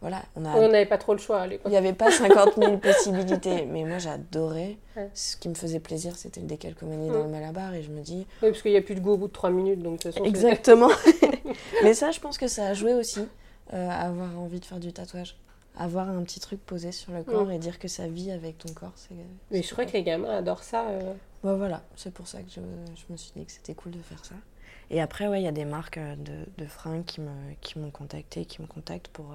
voilà, 0.00 0.22
on 0.36 0.40
n'avait 0.40 0.84
pas 0.84 0.98
trop 0.98 1.12
le 1.12 1.18
choix 1.18 1.40
à 1.40 1.46
l'époque. 1.46 1.66
Il 1.66 1.70
n'y 1.70 1.78
avait 1.78 1.94
pas 1.94 2.10
50 2.10 2.56
000 2.58 2.76
possibilités, 2.76 3.64
mais 3.70 3.84
moi 3.84 3.98
j'adorais. 3.98 4.76
Ce 5.14 5.36
qui 5.36 5.48
me 5.48 5.54
faisait 5.54 5.80
plaisir, 5.80 6.16
c'était 6.16 6.40
le 6.40 6.46
décalcomanie 6.46 7.08
dans 7.08 7.22
le 7.22 7.30
malabar, 7.30 7.72
et 7.74 7.82
je 7.82 7.90
me 7.90 8.00
dis. 8.00 8.26
Oui, 8.42 8.50
parce 8.50 8.60
qu'il 8.60 8.72
n'y 8.72 8.76
a 8.76 8.82
plus 8.82 8.94
de 8.94 9.00
goût 9.00 9.12
au 9.12 9.16
bout 9.16 9.28
de 9.28 9.32
3 9.32 9.50
minutes, 9.50 9.82
donc 9.82 9.98
de 9.98 10.02
toute 10.02 10.12
façon. 10.12 10.24
Exactement. 10.24 10.90
mais 11.82 11.94
ça, 11.94 12.10
je 12.10 12.20
pense 12.20 12.38
que 12.38 12.48
ça 12.48 12.66
a 12.66 12.74
joué 12.74 12.94
aussi, 12.94 13.26
euh, 13.72 13.90
avoir 13.90 14.38
envie 14.38 14.60
de 14.60 14.64
faire 14.64 14.78
du 14.80 14.92
tatouage. 14.92 15.36
Avoir 15.76 16.08
un 16.08 16.22
petit 16.22 16.38
truc 16.38 16.64
posé 16.64 16.92
sur 16.92 17.12
le 17.12 17.24
corps 17.24 17.50
et 17.50 17.58
dire 17.58 17.80
que 17.80 17.88
ça 17.88 18.06
vit 18.06 18.30
avec 18.30 18.58
ton 18.58 18.72
corps. 18.72 18.92
Mais 19.50 19.62
je 19.62 19.72
crois 19.72 19.84
que 19.84 19.92
les 19.92 20.04
gamins 20.04 20.36
adorent 20.36 20.62
ça. 20.62 20.86
Euh. 20.88 21.14
voilà, 21.42 21.82
c'est 21.96 22.12
pour 22.12 22.28
ça 22.28 22.38
que 22.42 22.50
je, 22.50 22.60
je, 22.60 23.12
me 23.12 23.16
suis 23.16 23.32
dit 23.34 23.44
que 23.44 23.50
c'était 23.50 23.74
cool 23.74 23.90
de 23.90 23.98
faire 23.98 24.24
ça. 24.24 24.36
Et 24.90 25.00
après, 25.00 25.28
ouais, 25.28 25.40
il 25.40 25.44
y 25.44 25.48
a 25.48 25.52
des 25.52 25.64
marques 25.64 25.98
euh, 25.98 26.14
de, 26.16 26.62
de 26.62 26.66
fringues 26.66 27.04
qui 27.04 27.20
m'ont 27.20 27.32
qui 27.60 27.74
contacté, 27.92 28.44
qui 28.44 28.62
me 28.62 28.66
contactent 28.66 29.08
pour 29.08 29.34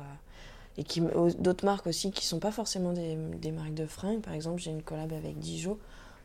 et 0.77 0.83
qui 0.83 1.01
d'autres 1.39 1.65
marques 1.65 1.87
aussi 1.87 2.09
qui 2.09 2.25
sont 2.25 2.39
pas 2.39 2.51
forcément 2.51 2.93
des, 2.93 3.15
des, 3.15 3.51
marques 3.51 3.73
de 3.73 3.85
fringues. 3.85 4.21
Par 4.21 4.33
exemple, 4.33 4.61
j'ai 4.61 4.71
une 4.71 4.81
collab 4.81 5.11
avec 5.11 5.37
Dijon 5.37 5.77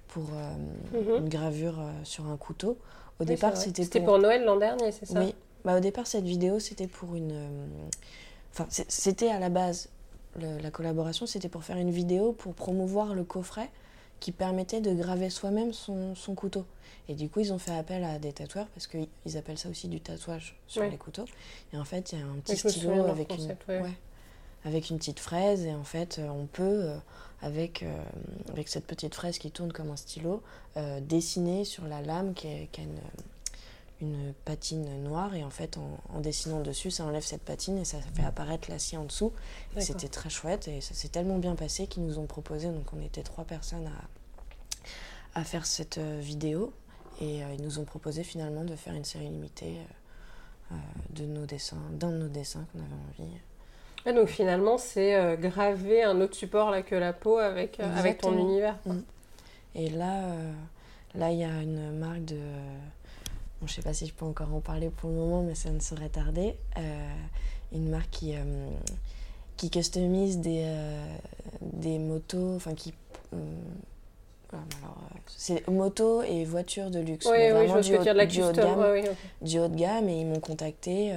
pour 0.06 0.28
euh, 0.32 1.00
mhm. 1.00 1.24
une 1.24 1.28
gravure 1.28 1.80
euh, 1.80 1.90
sur 2.04 2.26
un 2.28 2.36
couteau. 2.36 2.78
Au 3.18 3.24
départ, 3.24 3.56
c'était 3.56 3.84
pour... 3.98 4.04
pour... 4.04 4.18
Noël 4.20 4.44
l'an 4.44 4.56
dernier, 4.56 4.92
c'est 4.92 5.06
ça? 5.06 5.18
Oui. 5.18 5.34
Bah, 5.64 5.76
au 5.76 5.80
départ, 5.80 6.06
cette 6.06 6.24
vidéo, 6.24 6.60
c'était 6.60 6.86
pour 6.86 7.16
une. 7.16 7.32
Euh, 7.32 7.66
enfin, 8.52 8.66
c'était 8.70 9.28
à 9.28 9.40
la 9.40 9.48
base 9.48 9.88
la 10.36 10.72
collaboration, 10.72 11.26
c'était 11.26 11.48
pour 11.48 11.62
faire 11.62 11.76
une 11.76 11.92
vidéo 11.92 12.32
pour 12.32 12.54
promouvoir 12.54 13.14
le 13.14 13.22
coffret 13.22 13.70
qui 14.20 14.32
permettait 14.32 14.80
de 14.80 14.94
graver 14.94 15.30
soi-même 15.30 15.72
son, 15.72 16.14
son, 16.14 16.34
couteau. 16.34 16.64
Et 17.08 17.14
du 17.14 17.28
coup, 17.28 17.40
ils 17.40 17.52
ont 17.52 17.58
fait 17.58 17.76
appel 17.76 18.04
à 18.04 18.18
des 18.18 18.32
tatoueurs 18.32 18.66
parce 18.68 18.86
qu'ils 18.86 19.36
appellent 19.36 19.58
ça 19.58 19.68
aussi 19.68 19.88
du 19.88 20.00
tatouage 20.00 20.56
sur 20.66 20.82
les 20.82 20.96
couteaux. 20.96 21.26
Et 21.72 21.76
en 21.76 21.84
fait, 21.84 22.12
il 22.12 22.18
y 22.18 22.22
a 22.22 22.24
un 22.24 22.36
petit 22.36 22.56
stylo 22.56 23.04
avec 23.04 23.30
une 23.36 23.54
avec 24.64 24.90
une 24.90 24.98
petite 24.98 25.20
fraise 25.20 25.66
et 25.66 25.74
en 25.74 25.84
fait 25.84 26.18
euh, 26.18 26.28
on 26.28 26.46
peut 26.46 26.62
euh, 26.62 26.96
avec, 27.42 27.82
euh, 27.82 28.02
avec 28.50 28.68
cette 28.68 28.86
petite 28.86 29.14
fraise 29.14 29.38
qui 29.38 29.50
tourne 29.50 29.72
comme 29.72 29.90
un 29.90 29.96
stylo 29.96 30.42
dessiner 31.02 31.64
sur 31.64 31.86
la 31.86 32.02
lame 32.02 32.34
qui, 32.34 32.48
a 32.48 32.58
une, 32.78 32.98
une, 34.00 34.34
patine 34.44 35.02
noire 35.02 35.34
et 35.34 35.44
en 35.44 35.50
fait 35.50 35.78
en, 35.78 36.20
dessinant 36.20 36.60
dessus 36.60 36.90
ça 36.90 37.04
enlève 37.04 37.22
cette 37.22 37.42
patine 37.42 37.78
et 37.78 37.84
ça 37.84 37.98
fait 38.14 38.24
apparaître 38.24 38.70
l'acier 38.70 38.98
en 38.98 39.04
dessous 39.04 39.32
c'était 39.78 40.08
très 40.08 40.30
chouette 40.30 40.68
et 40.68 40.80
ça 40.80 40.94
s'est 40.94 41.08
tellement 41.08 41.38
bien 41.38 41.54
passé 41.54 41.86
qu'ils 41.86 42.04
nous 42.04 42.18
ont 42.18 42.26
proposé 42.26 42.68
donc 42.68 42.92
on 42.92 43.00
était 43.00 43.22
trois 43.22 43.44
personnes 43.44 43.86
à, 45.34 45.40
à 45.40 45.44
faire 45.44 45.64
cette 45.64 45.98
vidéo 45.98 46.72
et 47.20 47.38
ils 47.38 47.62
nous 47.62 47.78
ont 47.78 47.84
proposé 47.84 48.24
finalement 48.24 48.64
de 48.64 48.76
faire 48.76 48.94
une 48.94 49.04
série 49.04 49.28
limitée 49.28 49.78
de 51.10 51.24
nos 51.24 51.46
dessins 51.46 51.82
d'un 51.92 52.10
de 52.10 52.18
nos 52.18 52.28
dessins 52.28 52.66
qu'on 52.72 52.80
avait 52.80 53.24
envie 53.24 53.38
donc 54.12 54.28
finalement, 54.28 54.76
c'est 54.76 55.14
euh, 55.14 55.36
graver 55.36 56.02
un 56.02 56.20
autre 56.20 56.34
support 56.34 56.70
là, 56.70 56.82
que 56.82 56.94
la 56.94 57.12
peau 57.12 57.38
avec, 57.38 57.80
euh, 57.80 57.96
avec 57.96 58.20
ton 58.20 58.36
univers. 58.36 58.76
Mm. 58.84 58.98
Et 59.76 59.88
là, 59.88 60.24
euh, 60.24 60.52
là, 61.14 61.30
il 61.30 61.38
y 61.38 61.44
a 61.44 61.62
une 61.62 61.98
marque 61.98 62.24
de. 62.26 62.40
Bon, 63.60 63.66
je 63.66 63.74
sais 63.74 63.82
pas 63.82 63.94
si 63.94 64.06
je 64.06 64.14
peux 64.14 64.24
encore 64.24 64.52
en 64.52 64.60
parler 64.60 64.90
pour 64.90 65.10
le 65.10 65.16
moment, 65.16 65.42
mais 65.42 65.54
ça 65.54 65.70
ne 65.70 65.80
saurait 65.80 66.08
tarder. 66.08 66.56
une 67.72 67.88
marque 67.88 68.10
qui, 68.10 68.34
qui 69.56 69.70
customise 69.70 70.38
des, 70.38 70.66
des 71.60 71.98
motos, 71.98 72.56
enfin 72.56 72.74
qui. 72.74 72.92
c'est 75.28 75.66
moto 75.68 76.22
et 76.22 76.44
voiture 76.44 76.90
de 76.90 77.00
luxe. 77.00 77.26
Oui, 77.26 77.52
oui, 77.54 77.68
je 77.68 77.92
veux 77.92 78.02
dire 78.02 78.14
de 78.14 78.18
la 78.18 78.26
du 78.26 78.42
haut 78.42 78.52
de 78.52 78.56
gamme, 78.56 79.14
du 79.40 79.58
haut 79.58 79.68
de 79.68 79.76
gamme 79.76 80.08
et 80.08 80.20
ils 80.20 80.26
m'ont 80.26 80.40
contacté 80.40 81.14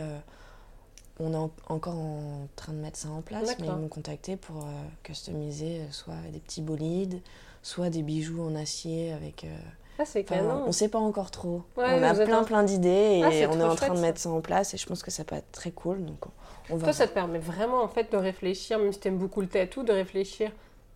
on 1.20 1.34
est 1.34 1.50
encore 1.70 1.96
en 1.96 2.48
train 2.56 2.74
de 2.74 2.78
mettre 2.78 2.98
ça 2.98 3.10
en 3.10 3.22
place, 3.22 3.56
mais 3.60 3.68
ils 3.68 3.74
m'ont 3.74 3.88
contacté 3.88 4.38
pour 4.38 4.58
euh, 4.58 4.70
customiser 5.04 5.80
euh, 5.80 5.92
soit 5.92 6.16
des 6.32 6.40
petits 6.40 6.62
bolides, 6.62 7.22
soit 7.64 7.90
des 7.90 8.04
bijoux 8.04 8.42
en 8.42 8.56
acier 8.56 9.14
avec. 9.14 9.44
Euh, 9.44 9.58
ah, 10.00 10.06
c'est. 10.06 10.26
On 10.32 10.72
sait 10.72 10.90
pas 10.90 11.00
encore 11.00 11.32
trop. 11.32 11.64
on 11.76 11.82
a 11.82 12.14
plein, 12.14 12.44
plein 12.44 12.64
d'idées 12.64 13.22
ah, 13.24 13.34
et 13.34 13.48
on 13.48 13.60
est 13.60 13.64
en 13.64 13.76
train 13.76 13.94
de 13.94 14.00
mettre 14.00 14.20
ça. 14.20 14.30
en 14.30 14.42
place 14.42 14.74
et 14.74 14.78
je 14.78 14.86
pense 14.86 15.04
que 15.04 15.12
ça 15.12 15.24
peut 15.24 15.36
être 15.36 15.52
très 15.52 15.72
cool. 15.72 16.06
Donc 16.06 16.26
on, 16.70 16.78
va 16.78 16.86
Toi, 16.86 16.94
ça 16.94 17.08
te 17.08 17.14
permet 17.14 17.40
vraiment 17.40 17.82
en 17.82 17.88
fait 17.88 18.12
de 18.12 18.18
réfléchir, 18.18 18.80
même 18.80 18.94
si 18.94 19.00
tu 19.00 19.08
aimes 19.08 19.18
beaucoup 19.18 19.42
le 19.42 19.48
tatou, 19.48 19.84
de 19.84 19.94
réfléchir 19.94 20.52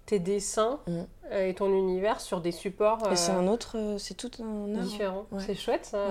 tes 0.05 0.19
dessins 0.19 0.79
mm. 0.87 1.33
et 1.33 1.53
ton 1.53 1.73
univers 1.73 2.19
sur 2.19 2.41
des 2.41 2.51
supports. 2.51 2.99
c'est 3.15 3.31
un 3.31 3.47
autre, 3.47 3.95
c'est 3.97 4.15
tout 4.15 4.31
un 4.43 4.75
art. 4.75 4.83
Différent. 4.83 5.25
C'est 5.39 5.55
chouette 5.55 5.85
ça. 5.85 6.07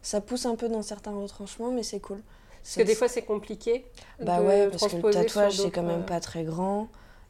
Ça 0.00 0.20
pousse 0.20 0.46
un 0.46 0.54
peu 0.54 0.68
dans 0.68 0.82
certains 0.82 1.12
retranchements, 1.12 1.70
mais 1.70 1.82
c'est 1.82 2.00
cool. 2.00 2.22
Parce 2.62 2.76
que 2.76 2.82
des 2.82 2.94
fois, 2.94 3.08
c'est 3.08 3.22
compliqué. 3.22 3.86
Bah 4.20 4.40
ouais, 4.40 4.68
parce 4.68 4.86
que 4.88 4.96
le 4.96 5.10
tatouage, 5.10 5.56
c'est 5.56 5.70
quand 5.70 5.82
même 5.82 6.04
pas 6.04 6.20
très 6.20 6.44
grand. 6.44 6.88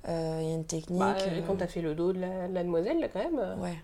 Euh, 0.08 0.38
il 0.42 0.48
y 0.48 0.52
a 0.52 0.54
une 0.54 0.64
technique. 0.64 0.98
Bah, 0.98 1.16
et 1.36 1.42
quand 1.42 1.56
tu 1.56 1.62
as 1.62 1.66
fait 1.66 1.82
le 1.82 1.94
dos 1.94 2.12
de 2.12 2.20
la, 2.20 2.62
demoiselle, 2.62 3.00
là, 3.00 3.08
quand 3.08 3.18
même. 3.18 3.38
Euh. 3.38 3.56
Ouais. 3.56 3.76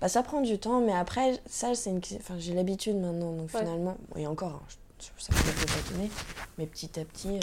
Bah, 0.00 0.08
ça 0.08 0.22
prend 0.22 0.40
du 0.40 0.58
temps, 0.58 0.80
mais 0.80 0.92
après, 0.92 1.40
ça, 1.46 1.74
c'est 1.74 1.90
une... 1.90 2.00
enfin, 2.16 2.34
j'ai 2.38 2.54
l'habitude 2.54 2.96
maintenant. 2.96 3.32
Donc 3.32 3.50
finalement, 3.50 3.96
et 4.16 4.26
encore, 4.26 4.62
hein, 4.64 5.06
ça 5.18 5.32
peut 5.32 5.66
patiner, 5.66 6.10
mais 6.58 6.66
petit 6.66 6.98
à 6.98 7.04
petit, 7.04 7.40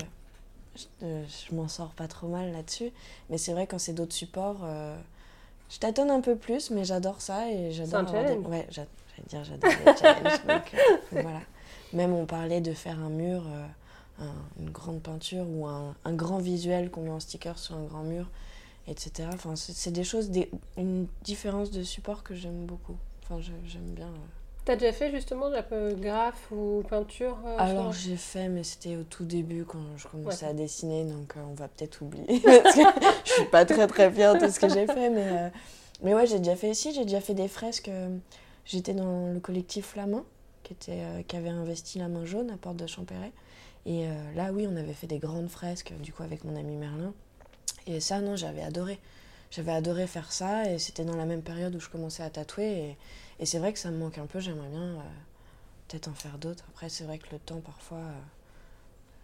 euh, 1.03 1.23
je, 1.49 1.55
m'en 1.55 1.67
sors 1.67 1.91
pas 1.91 2.07
trop 2.07 2.27
mal 2.27 2.51
là-dessus. 2.51 2.91
Mais 3.29 3.37
c'est 3.37 3.53
vrai, 3.53 3.67
quand 3.67 3.79
c'est 3.79 3.93
d'autres 3.93 4.15
supports, 4.15 4.65
je 5.69 5.79
tâtonne 5.79 6.11
un 6.11 6.21
peu 6.21 6.35
plus, 6.35 6.71
mais 6.71 6.85
j'adore 6.85 7.21
ça 7.21 7.49
et 7.51 7.71
j'adore. 7.71 7.89
C'est 8.09 8.17
un 8.17 8.23
challenge. 8.23 8.47
Ouais, 8.47 8.67
j'allais 8.69 8.87
dire, 9.27 9.43
j'adore 9.43 9.71
les 9.85 9.97
challenges. 9.97 10.45
donc, 10.47 10.75
voilà. 11.11 11.41
Même 11.93 12.13
on 12.13 12.25
parlait 12.25 12.61
de 12.61 12.73
faire 12.73 12.99
un 12.99 13.09
mur, 13.09 13.43
euh, 14.19 14.25
une 14.59 14.69
grande 14.69 15.01
peinture 15.01 15.45
ou 15.47 15.67
un, 15.67 15.93
grand 16.07 16.37
visuel 16.37 16.89
qu'on 16.89 17.01
met 17.01 17.11
en 17.11 17.19
sticker 17.19 17.57
sur 17.57 17.75
un 17.75 17.83
grand 17.83 18.03
mur, 18.03 18.27
etc. 18.87 19.29
Enfin, 19.33 19.55
c'est 19.55 19.91
des 19.91 20.03
choses, 20.03 20.29
des, 20.29 20.49
une 20.77 21.07
différence 21.23 21.71
de 21.71 21.83
support 21.83 22.23
que 22.23 22.35
j'aime 22.35 22.65
beaucoup. 22.65 22.97
Enfin, 23.23 23.39
j'aime 23.41 23.91
bien. 23.93 24.07
Euh. 24.07 24.27
T'as 24.65 24.75
déjà 24.75 24.91
fait 24.91 25.11
justement 25.11 25.49
de 25.49 25.55
la 25.55 25.63
graphe 25.93 26.51
ou 26.51 26.83
peinture 26.89 27.37
euh, 27.45 27.55
Alors 27.57 27.93
j'ai 27.93 28.17
fait, 28.17 28.49
mais 28.49 28.63
c'était 28.63 28.97
au 28.97 29.03
tout 29.03 29.23
début 29.23 29.63
quand 29.63 29.79
je 29.95 30.07
commençais 30.07 30.45
à 30.45 30.53
dessiner, 30.53 31.05
donc 31.05 31.35
on 31.37 31.53
va 31.53 31.69
peut-être 31.69 32.01
oublier. 32.01 32.25
parce 32.43 32.75
que 32.75 32.81
je 33.23 33.31
suis 33.31 33.45
pas 33.45 33.63
très 33.63 33.87
très 33.87 34.11
fière 34.11 34.37
de 34.37 34.49
ce 34.49 34.59
que 34.59 34.67
j'ai 34.67 34.85
fait, 34.85 35.09
mais, 35.09 35.51
mais 36.03 36.13
ouais, 36.13 36.27
j'ai 36.27 36.39
déjà 36.39 36.57
fait 36.57 36.69
ici, 36.69 36.93
j'ai 36.93 37.03
déjà 37.03 37.21
fait 37.21 37.33
des 37.33 37.47
fresques. 37.47 37.89
J'étais 38.67 38.93
dans 38.93 39.33
le 39.33 39.39
collectif 39.39 39.85
Flamand 39.85 40.25
qui, 40.63 40.73
était, 40.73 41.01
euh, 41.01 41.21
qui 41.25 41.37
avait 41.37 41.49
investi 41.49 41.99
la 41.99 42.09
main 42.09 42.25
jaune 42.25 42.51
à 42.51 42.57
Porte 42.57 42.75
de 42.75 42.85
Champéret. 42.85 43.31
Et 43.85 44.05
euh, 44.05 44.33
là, 44.35 44.51
oui, 44.51 44.67
on 44.69 44.75
avait 44.75 44.93
fait 44.93 45.07
des 45.07 45.19
grandes 45.19 45.47
fresques, 45.47 45.93
du 46.01 46.11
coup, 46.11 46.23
avec 46.23 46.43
mon 46.43 46.55
ami 46.57 46.75
Merlin. 46.75 47.13
Et 47.87 47.99
ça, 47.99 48.19
non, 48.21 48.35
j'avais 48.35 48.61
adoré. 48.61 48.99
J'avais 49.49 49.71
adoré 49.71 50.07
faire 50.07 50.31
ça, 50.31 50.69
et 50.69 50.77
c'était 50.77 51.05
dans 51.05 51.15
la 51.15 51.25
même 51.25 51.41
période 51.41 51.73
où 51.73 51.79
je 51.79 51.89
commençais 51.89 52.21
à 52.23 52.29
tatouer. 52.29 52.65
Et, 52.67 52.97
et 53.39 53.45
c'est 53.45 53.59
vrai 53.59 53.71
que 53.73 53.79
ça 53.79 53.89
me 53.91 53.97
manque 53.97 54.17
un 54.17 54.25
peu, 54.25 54.39
j'aimerais 54.39 54.67
bien 54.69 54.81
euh, 54.81 54.99
peut-être 55.87 56.09
en 56.09 56.13
faire 56.13 56.37
d'autres. 56.37 56.65
Après, 56.69 56.89
c'est 56.89 57.05
vrai 57.05 57.17
que 57.17 57.27
le 57.31 57.39
temps, 57.39 57.61
parfois, 57.61 58.01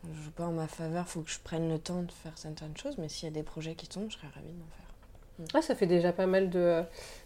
je 0.05 0.21
joue 0.23 0.31
pas 0.31 0.45
en 0.45 0.51
ma 0.53 0.67
faveur, 0.67 1.07
faut 1.07 1.21
que 1.21 1.29
je 1.31 1.39
prenne 1.43 1.69
le 1.69 1.77
temps 1.79 2.03
de 2.03 2.11
faire 2.11 2.37
certaines 2.37 2.75
choses, 2.77 2.97
mais 2.97 3.09
s'il 3.09 3.25
y 3.25 3.31
a 3.31 3.33
des 3.33 3.43
projets 3.43 3.75
qui 3.75 3.87
tombent, 3.87 4.09
je 4.09 4.15
serais 4.15 4.27
ravie 4.33 4.47
d'en 4.53 4.65
faire. 4.77 5.49
Ah, 5.55 5.61
ça 5.61 5.75
fait 5.75 5.87
déjà 5.87 6.13
pas 6.13 6.27
mal 6.27 6.49
de, 6.49 6.83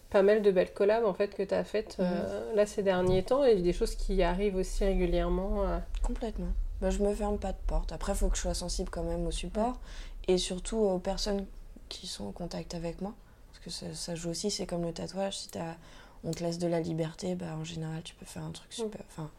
pas 0.10 0.23
mal 0.23 0.41
de 0.41 0.50
belles 0.50 0.73
collabs 0.73 1.04
en 1.06 1.13
fait 1.13 1.36
que 1.36 1.43
tu 1.43 1.54
as 1.54 1.65
faites 1.65 1.97
euh, 2.00 2.56
là 2.56 2.65
ces 2.65 2.82
derniers 2.82 3.21
temps 3.21 3.43
et 3.43 3.62
des 3.62 3.73
choses 3.73 3.95
qui 3.95 4.23
arrivent 4.23 4.56
aussi 4.56 4.86
régulièrement. 4.86 5.67
euh. 5.67 5.78
Complètement. 6.04 6.47
Bah, 6.80 6.89
je 6.89 7.00
me 7.00 7.13
ferme 7.13 7.38
pas 7.38 7.52
de 7.52 7.58
porte. 7.67 7.91
Après, 7.91 8.13
il 8.13 8.15
faut 8.17 8.30
que 8.30 8.38
je 8.38 8.41
sois 8.43 8.54
sensible 8.54 8.89
quand 8.89 9.04
même 9.04 9.26
au 9.28 9.32
support 9.32 9.78
et 10.27 10.37
surtout 10.37 10.77
aux 10.77 10.99
personnes 10.99 11.45
qui 11.89 12.07
sont 12.07 12.25
en 12.27 12.31
contact 12.31 12.75
avec 12.75 13.01
moi. 13.01 13.13
Parce 13.51 13.63
que 13.63 13.69
ça, 13.69 13.93
ça 13.93 14.15
joue 14.15 14.29
aussi, 14.29 14.51
c'est 14.51 14.65
comme 14.65 14.83
le 14.83 14.93
tatouage. 14.93 15.37
Si 15.37 15.49
t'as- 15.49 15.75
on 16.23 16.31
te 16.31 16.43
laisse 16.43 16.57
de 16.57 16.67
la 16.67 16.79
liberté, 16.81 17.35
bah, 17.35 17.55
en 17.55 17.63
général, 17.63 18.01
tu 18.03 18.15
peux 18.15 18.25
faire 18.25 18.43
un 18.43 18.51
truc 18.51 18.73
super. 18.73 19.01
Enfin, 19.09 19.29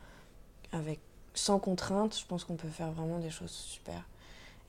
avec, 0.72 1.00
sans 1.34 1.58
contrainte, 1.58 2.16
je 2.18 2.24
pense 2.26 2.44
qu'on 2.44 2.56
peut 2.56 2.68
faire 2.68 2.92
vraiment 2.92 3.18
des 3.18 3.30
choses 3.30 3.50
super. 3.50 4.02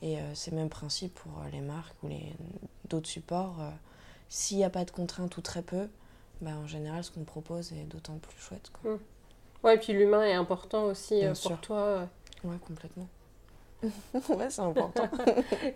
Et 0.02 0.20
euh, 0.20 0.36
c'est 0.36 0.52
le 0.52 0.58
même 0.58 0.70
principe 0.70 1.14
pour 1.16 1.32
euh, 1.40 1.50
les 1.52 1.62
marques 1.62 1.96
ou 2.04 2.08
les 2.08 2.34
d'autres 2.90 3.10
supports. 3.10 3.58
euh, 3.62 3.70
S'il 4.30 4.58
n'y 4.58 4.64
a 4.64 4.70
pas 4.70 4.86
de 4.86 4.92
contrainte 4.92 5.36
ou 5.38 5.42
très 5.42 5.62
peu, 5.62 5.88
bah, 6.42 6.52
en 6.52 6.68
général, 6.68 7.04
ce 7.04 7.12
qu'on 7.12 7.24
propose 7.24 7.72
est 7.74 7.84
d'autant 7.86 8.18
plus 8.18 8.40
chouette. 8.40 8.72
Quoi. 8.82 8.98
Ouais, 9.64 9.76
et 9.76 9.78
puis 9.80 9.94
l'humain 9.94 10.24
est 10.24 10.34
important 10.34 10.86
aussi 10.86 11.22
pour 11.26 11.36
sûr. 11.36 11.62
toi. 11.62 12.08
Ouais, 12.44 12.58
complètement. 12.66 13.08
ouais, 14.30 14.50
c'est 14.50 14.62
important. 14.62 15.08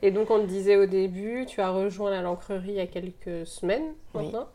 Et 0.02 0.12
donc 0.12 0.30
on 0.30 0.38
le 0.38 0.48
disait 0.48 0.76
au 0.76 0.86
début, 0.86 1.46
tu 1.48 1.62
as 1.62 1.72
rejoint 1.72 2.10
la 2.12 2.22
Lancrerie 2.22 2.70
il 2.70 2.76
y 2.76 2.80
a 2.80 2.88
quelques 2.88 3.48
semaines 3.48 3.94
Oui. 4.14 4.26
maintenant. 4.26 4.48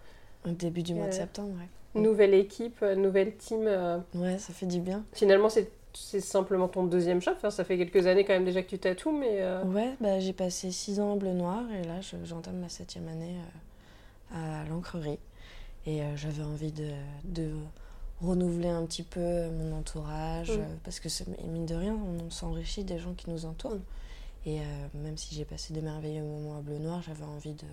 Au 0.47 0.51
début 0.51 0.83
du 0.83 0.95
mois 0.95 1.07
de 1.07 1.11
Euh, 1.11 1.17
septembre, 1.17 1.51
ouais. 1.59 2.01
Nouvelle 2.01 2.35
équipe, 2.35 2.79
euh, 2.83 2.95
nouvelle 2.95 3.35
team. 3.37 3.65
euh. 3.67 3.99
Ouais, 4.15 4.39
ça 4.39 4.53
fait 4.53 4.67
du 4.67 4.81
bien. 4.81 5.05
Finalement, 5.13 5.49
c'est 5.49 5.71
c'est 5.95 6.21
simplement 6.21 6.69
ton 6.69 6.85
deuxième 6.85 7.21
shop. 7.21 7.33
Enfin, 7.33 7.51
ça 7.51 7.65
fait 7.65 7.77
quelques 7.79 8.07
années 8.07 8.25
quand 8.25 8.35
même 8.35 8.45
déjà 8.45 8.63
que 8.63 8.69
tu 8.69 8.79
tatoues, 8.79 9.11
mais 9.11 9.41
euh, 9.41 9.65
Ouais, 9.65 9.95
bah, 10.01 10.21
j'ai 10.21 10.35
passé 10.35 10.71
six 10.71 11.01
ans 11.01 11.13
en 11.13 11.17
bleu 11.17 11.33
noir 11.33 11.63
et 11.73 11.83
là 11.89 12.01
je- 12.03 12.17
j'entame 12.25 12.59
ma 12.59 12.69
septième 12.69 13.09
année 13.09 13.35
euh, 14.35 14.63
à 14.63 14.69
l'encrerie. 14.69 15.19
Et 15.87 16.03
euh, 16.03 16.17
j'avais 16.17 16.43
envie 16.43 16.71
de, 16.73 16.91
de 17.25 17.51
renouveler 18.23 18.69
un 18.69 18.85
petit 18.85 19.03
peu 19.03 19.49
mon 19.51 19.77
entourage 19.79 20.51
Mm. 20.51 20.61
euh, 20.61 20.65
parce 20.85 21.01
que 21.01 21.09
mine 21.47 21.67
de 21.67 21.75
rien, 21.75 21.95
on 21.95 22.31
s'enrichit 22.31 22.85
des 22.85 22.99
gens 22.99 23.13
qui 23.15 23.31
nous 23.31 23.45
entourent. 23.47 23.79
Et 24.47 24.61
euh, 24.61 24.63
même 24.95 25.17
si 25.17 25.35
j'ai 25.35 25.45
passé 25.45 25.75
de 25.75 25.81
merveilleux 25.81 26.23
moments 26.23 26.57
à 26.59 26.61
bleu 26.61 26.79
noir, 26.79 27.03
j'avais 27.07 27.25
envie 27.25 27.53
de, 27.55 27.65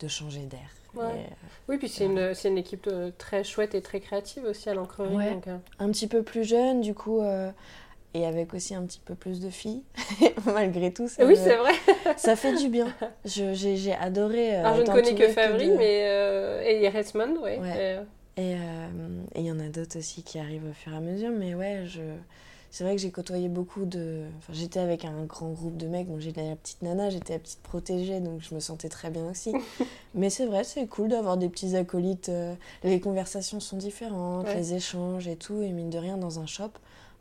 de 0.00 0.08
changer 0.08 0.42
d'air. 0.46 0.60
Ouais. 0.94 1.04
Euh, 1.04 1.34
oui, 1.68 1.78
puis 1.78 1.88
c'est 1.88 2.04
une, 2.04 2.32
une 2.44 2.58
équipe 2.58 2.88
très 3.18 3.44
chouette 3.44 3.74
et 3.74 3.80
très 3.80 4.00
créative 4.00 4.44
aussi 4.44 4.68
à 4.68 4.74
l'Ancrerie. 4.74 5.14
Ouais. 5.16 5.38
un 5.78 5.90
petit 5.90 6.06
peu 6.06 6.22
plus 6.22 6.44
jeune, 6.44 6.80
du 6.82 6.92
coup, 6.94 7.22
et 8.14 8.26
avec 8.26 8.52
aussi 8.52 8.74
un 8.74 8.82
petit 8.82 9.00
peu 9.02 9.14
plus 9.14 9.40
de 9.40 9.48
filles, 9.48 9.84
malgré 10.44 10.92
tout. 10.92 11.08
Ça 11.08 11.24
Oui, 11.24 11.30
me- 11.32 11.36
c'est 11.36 11.56
vrai. 11.56 11.72
Ça 12.18 12.36
fait 12.36 12.54
du 12.56 12.68
bien. 12.68 12.92
Je- 13.24 13.54
J'ai 13.54 13.94
adoré. 13.94 14.54
Alors, 14.56 14.76
je 14.76 14.82
ne 14.82 14.86
connais 14.86 15.14
que 15.14 15.26
de- 15.72 15.76
mais 15.78 16.02
et 16.82 16.88
Resmond, 16.90 17.40
ouais. 17.42 17.58
Ouais. 17.58 18.00
Euh, 18.38 18.88
Et 19.34 19.40
il 19.40 19.46
y 19.46 19.52
en 19.52 19.60
a 19.60 19.68
d'autres 19.68 19.98
aussi 19.98 20.22
qui 20.22 20.38
arrivent 20.38 20.64
au 20.68 20.72
fur 20.72 20.92
et 20.92 20.96
à 20.96 21.00
mesure. 21.00 21.30
Mais 21.30 21.54
ouais, 21.54 21.84
je... 21.86 22.00
c'est 22.70 22.82
vrai 22.84 22.96
que 22.96 23.02
j'ai 23.02 23.10
côtoyé 23.10 23.48
beaucoup 23.48 23.84
de. 23.84 24.24
Enfin, 24.38 24.52
j'étais 24.54 24.80
avec 24.80 25.04
un 25.04 25.24
grand 25.24 25.50
groupe 25.50 25.76
de 25.76 25.86
mecs. 25.86 26.08
Donc 26.08 26.20
j'étais 26.20 26.48
la 26.48 26.56
petite 26.56 26.80
nana, 26.82 27.10
j'étais 27.10 27.34
la 27.34 27.38
petite 27.38 27.60
protégée, 27.62 28.20
donc 28.20 28.40
je 28.40 28.54
me 28.54 28.60
sentais 28.60 28.88
très 28.88 29.10
bien 29.10 29.26
aussi. 29.30 29.52
mais 30.14 30.30
c'est 30.30 30.46
vrai, 30.46 30.64
c'est 30.64 30.86
cool 30.86 31.08
d'avoir 31.10 31.36
des 31.36 31.48
petits 31.50 31.76
acolytes. 31.76 32.30
euh, 32.30 32.54
Les 32.84 33.00
conversations 33.00 33.60
sont 33.60 33.76
différentes, 33.76 34.46
Ouais. 34.46 34.54
les 34.54 34.74
échanges 34.74 35.28
et 35.28 35.36
tout. 35.36 35.60
Et 35.62 35.70
mine 35.72 35.90
de 35.90 35.98
rien, 35.98 36.16
dans 36.16 36.40
un 36.40 36.46
shop, 36.46 36.70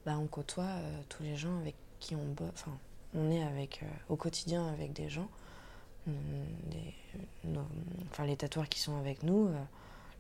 bah, 0.06 0.17
on 0.21 0.28
côtoie 0.28 0.63
euh, 0.63 0.97
tous 1.10 1.24
les 1.24 1.36
gens 1.36 1.58
avec 1.60 1.76
qui 2.00 2.15
on 2.15 2.26
bosse. 2.36 2.50
Enfin, 2.54 2.71
on 3.15 3.30
est 3.30 3.43
avec, 3.43 3.82
euh, 3.84 3.86
au 4.08 4.15
quotidien 4.15 4.65
avec 4.67 4.93
des 4.93 5.10
gens. 5.10 5.28
Hum, 6.08 6.13
des- 6.71 7.50
nos- 7.50 7.60
enfin, 8.12 8.26
les 8.26 8.38
tatoueurs 8.38 8.69
qui 8.69 8.80
sont 8.80 8.95
avec 8.97 9.24
nous. 9.24 9.47
euh, 9.47 9.54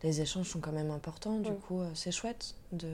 les 0.03 0.21
échanges 0.21 0.49
sont 0.49 0.59
quand 0.59 0.71
même 0.71 0.91
importants. 0.91 1.39
Du 1.39 1.51
Ouais. 1.51 1.57
coup, 1.67 1.81
euh, 1.81 1.89
c'est 1.93 2.11
chouette 2.11 2.55
de 2.71 2.89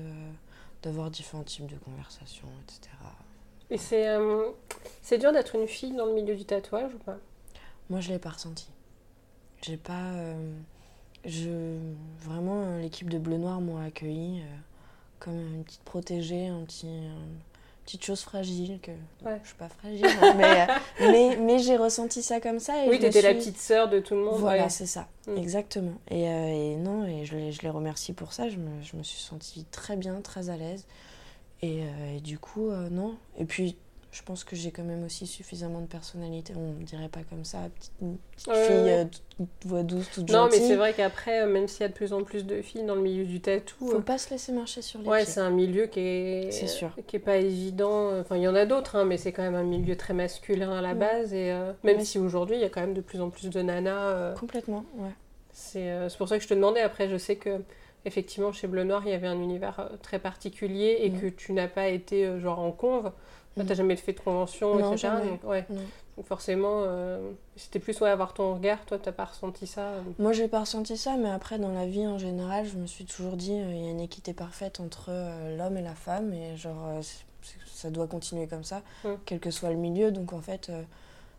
d'avoir 0.83 1.09
différents 1.09 1.43
types 1.43 1.65
de 1.67 1.75
conversations, 1.77 2.47
etc. 2.63 2.95
Et 3.69 3.77
c'est 3.77 4.07
euh, 4.09 4.51
c'est 5.01 5.17
dur 5.17 5.31
d'être 5.33 5.55
une 5.55 5.67
fille 5.67 5.93
dans 5.95 6.05
le 6.05 6.13
milieu 6.13 6.35
du 6.35 6.45
tatouage 6.45 6.93
ou 6.93 6.99
pas? 6.99 7.17
Moi, 7.89 7.99
je 7.99 8.09
l'ai 8.09 8.19
pas 8.19 8.29
ressenti. 8.29 8.67
J'ai 9.61 9.77
pas. 9.77 10.11
euh, 10.13 10.53
je 11.25 11.77
vraiment 12.19 12.77
l'équipe 12.77 13.09
de 13.09 13.17
Bleu 13.17 13.37
Noir 13.37 13.59
m'ont 13.59 13.83
accueilli 13.83 14.41
euh, 14.41 14.45
comme 15.19 15.37
une 15.39 15.63
petite 15.63 15.83
protégée, 15.83 16.47
un 16.47 16.63
petit, 16.63 16.87
petite 17.87 18.05
chose 18.05 18.21
fragile 18.21 18.79
que 18.83 18.91
Ouais. 19.25 19.39
je 19.41 19.47
suis 19.47 19.57
pas 19.57 19.69
fragile, 19.69 20.05
hein, 20.21 20.33
mais 20.37 20.43
euh, 20.61 20.65
mais, 20.99 21.37
mais 21.37 21.57
j'ai 21.59 21.77
ressenti 21.77 22.21
ça 22.21 22.39
comme 22.41 22.59
ça. 22.59 22.85
Et 22.85 22.89
Oui, 22.89 22.99
t'étais 22.99 23.21
la 23.21 23.29
suis- 23.29 23.37
petite 23.39 23.57
sœur 23.57 23.89
de 23.89 23.99
tout 23.99 24.13
le 24.13 24.21
monde. 24.25 24.39
Voilà, 24.39 24.63
ouais. 24.65 24.69
c'est 24.69 24.85
ça, 24.85 25.07
Mm. 25.27 25.37
exactement. 25.37 25.93
Et, 26.11 26.27
euh, 26.29 26.47
et 26.47 26.75
non, 26.75 27.05
et 27.05 27.25
je 27.25 27.35
les, 27.37 27.51
je 27.51 27.61
les 27.63 27.69
remercie 27.69 28.13
pour 28.13 28.33
ça. 28.33 28.49
Je 28.49 28.57
me, 28.57 28.81
je 28.83 28.95
me 28.97 29.03
suis 29.03 29.19
sentie 29.21 29.65
très 29.71 29.95
bien, 29.95 30.21
très 30.21 30.49
à 30.49 30.57
l'aise. 30.57 30.85
Et, 31.63 31.81
euh, 31.81 32.17
et 32.17 32.19
du 32.19 32.37
coup, 32.37 32.69
euh, 32.69 32.87
non. 32.89 33.15
Et 33.39 33.45
puis, 33.45 33.77
je 34.11 34.23
pense 34.23 34.43
que 34.43 34.55
j'ai 34.55 34.71
quand 34.71 34.83
même 34.83 35.03
aussi 35.03 35.27
suffisamment 35.27 35.81
de 35.81 35.85
personnalité. 35.85 36.53
On 36.55 36.73
ne 36.79 36.83
dirait 36.83 37.09
pas 37.09 37.19
comme 37.29 37.43
ça, 37.45 37.59
petite, 37.75 37.91
petite 38.31 38.47
Ouais, 38.47 38.63
fille, 38.63 38.75
ouais. 38.75 38.99
euh, 39.01 39.05
toute 39.37 39.47
voix 39.65 39.83
douce, 39.83 40.09
toute 40.11 40.29
Non, 40.29 40.45
mais 40.45 40.51
gentille. 40.53 40.67
c'est 40.67 40.75
vrai 40.75 40.93
qu'après, 40.93 41.41
euh, 41.43 41.47
même 41.47 41.67
s'il 41.67 41.81
y 41.81 41.83
a 41.83 41.89
de 41.89 41.93
plus 41.93 42.13
en 42.13 42.23
plus 42.23 42.45
de 42.45 42.61
filles 42.61 42.83
dans 42.85 42.95
le 42.95 43.01
milieu 43.01 43.25
du 43.25 43.41
tatou, 43.41 43.75
Faut 43.87 43.97
euh, 43.97 44.01
pas 44.01 44.17
se 44.17 44.29
laisser 44.31 44.53
marcher 44.53 44.81
sur 44.81 45.01
les 45.01 45.07
ouais, 45.07 45.23
pieds. 45.23 45.33
c'est 45.33 45.39
un 45.41 45.49
milieu 45.51 45.85
qui 45.87 45.99
est, 45.99 46.51
C'est 46.51 46.67
sûr. 46.67 46.95
qui 47.05 47.17
est 47.17 47.19
pas 47.19 47.37
évident. 47.37 48.17
Enfin, 48.19 48.37
il 48.37 48.43
y 48.43 48.47
en 48.47 48.55
a 48.55 48.65
d'autres, 48.65 48.95
hein, 48.95 49.05
mais 49.05 49.17
c'est 49.17 49.31
quand 49.33 49.43
même 49.43 49.55
un 49.55 49.63
milieu 49.63 49.95
très 49.97 50.13
masculin 50.13 50.71
à 50.71 50.81
la 50.81 50.89
Ouais. 50.89 50.95
base. 50.95 51.33
Et 51.33 51.51
euh, 51.51 51.73
même 51.83 51.97
Ouais. 51.97 52.03
si 52.05 52.17
aujourd'hui, 52.17 52.55
il 52.55 52.61
y 52.61 52.65
a 52.65 52.69
quand 52.69 52.81
même 52.81 52.93
de 52.93 53.01
plus 53.01 53.21
en 53.21 53.29
plus 53.29 53.49
de 53.49 53.61
nanas. 53.61 53.91
euh, 54.09 54.33
Complètement, 54.35 54.85
ouais. 54.95 55.11
c'est 55.51 56.07
pour 56.17 56.27
ça 56.29 56.37
que 56.37 56.43
je 56.43 56.47
te 56.49 56.53
demandais. 56.53 56.81
Après, 56.81 57.09
je 57.09 57.17
sais 57.17 57.35
que 57.35 57.61
effectivement, 58.05 58.53
chez 58.53 58.67
Bleu 58.67 58.83
Noir, 58.85 59.01
il 59.05 59.11
y 59.11 59.13
avait 59.13 59.27
un 59.27 59.39
univers 59.41 59.89
très 60.01 60.17
particulier 60.19 60.99
et 61.01 61.11
que 61.11 61.27
tu 61.27 61.51
n'as 61.51 61.67
pas 61.67 61.87
été 61.89 62.39
genre 62.39 62.59
en 62.59 62.71
conve. 62.71 63.11
Tu. 63.63 63.67
T'as 63.67 63.75
jamais 63.75 63.95
fait 63.95 64.13
de 64.13 64.19
convention, 64.19 64.75
Non, 64.77 64.93
etc. 64.93 64.97
jamais. 65.13 65.29
Donc, 65.31 65.43
ouais. 65.45 65.65
Non. 65.69 65.81
Donc 66.17 66.25
forcément, 66.25 66.81
euh, 66.85 67.31
c'était 67.55 67.79
plus 67.79 67.99
ouais, 68.01 68.09
avoir 68.09 68.33
ton 68.33 68.55
regard. 68.55 68.83
Toi, 68.85 68.97
t'as 68.97 69.11
pas 69.11 69.25
ressenti 69.25 69.67
ça. 69.67 69.81
euh. 69.81 70.01
Moi, 70.19 70.33
j'ai 70.33 70.47
pas 70.47 70.61
ressenti 70.61 70.97
ça, 70.97 71.15
mais 71.17 71.29
après, 71.29 71.59
dans 71.59 71.71
la 71.71 71.85
vie 71.85 72.07
en 72.07 72.17
général, 72.17 72.65
je 72.65 72.75
me 72.77 72.87
suis 72.87 73.05
toujours 73.05 73.37
dit 73.37 73.53
euh, 73.53 73.71
il 73.71 73.83
y 73.83 73.87
a 73.87 73.91
une 73.91 73.99
équité 74.01 74.33
parfaite 74.33 74.79
entre 74.79 75.11
l'homme 75.57 75.77
et 75.77 75.81
la 75.83 75.93
femme, 75.95 76.33
et 76.33 76.57
genre, 76.57 76.99
ça 77.67 77.89
doit 77.91 78.07
continuer 78.07 78.47
comme 78.47 78.63
ça, 78.63 78.81
Mm. 79.03 79.09
quel 79.25 79.39
que 79.39 79.51
soit 79.51 79.69
le 79.69 79.75
milieu. 79.75 80.11
Donc, 80.11 80.33
en 80.33 80.41
fait, 80.41 80.71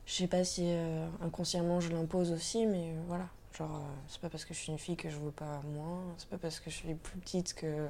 je 0.06 0.12
sais 0.12 0.28
pas 0.28 0.44
si 0.44 0.70
inconsciemment 1.24 1.80
je 1.80 1.90
l'impose 1.90 2.30
aussi, 2.32 2.64
mais 2.66 2.92
voilà. 3.08 3.26
Genre, 3.58 3.82
c'est 4.06 4.20
pas 4.20 4.28
parce 4.28 4.44
que 4.44 4.54
je 4.54 4.58
suis 4.60 4.70
une 4.70 4.78
fille 4.78 4.96
que 4.96 5.10
je 5.10 5.16
veux 5.16 5.32
pas 5.32 5.60
moins, 5.74 6.02
c'est 6.18 6.28
pas 6.28 6.38
parce 6.38 6.60
que 6.60 6.70
je 6.70 6.76
suis 6.76 6.94
plus 6.94 7.18
petite 7.18 7.54
que. 7.54 7.88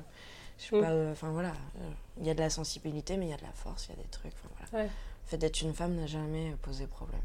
Je 0.58 0.64
sais 0.64 0.76
Mm. 0.76 0.80
pas, 0.80 0.90
euh, 0.90 1.12
enfin 1.12 1.30
voilà, 1.30 1.50
euh, 1.80 1.90
il 2.20 2.26
y 2.26 2.30
a 2.30 2.34
de 2.34 2.40
la 2.40 2.50
sensibilité, 2.50 3.16
mais 3.16 3.26
il 3.26 3.30
y 3.30 3.34
a 3.34 3.36
de 3.36 3.42
la 3.42 3.52
force, 3.52 3.86
il 3.88 3.96
y 3.96 4.00
a 4.00 4.02
des 4.02 4.08
trucs, 4.08 4.32
voilà. 4.42 4.84
Ouais. 4.84 4.90
Le 4.90 5.30
fait 5.30 5.36
d'être 5.38 5.60
une 5.62 5.72
femme 5.74 5.94
n'a 5.94 6.06
jamais 6.06 6.54
posé 6.62 6.86
problème. 6.86 7.20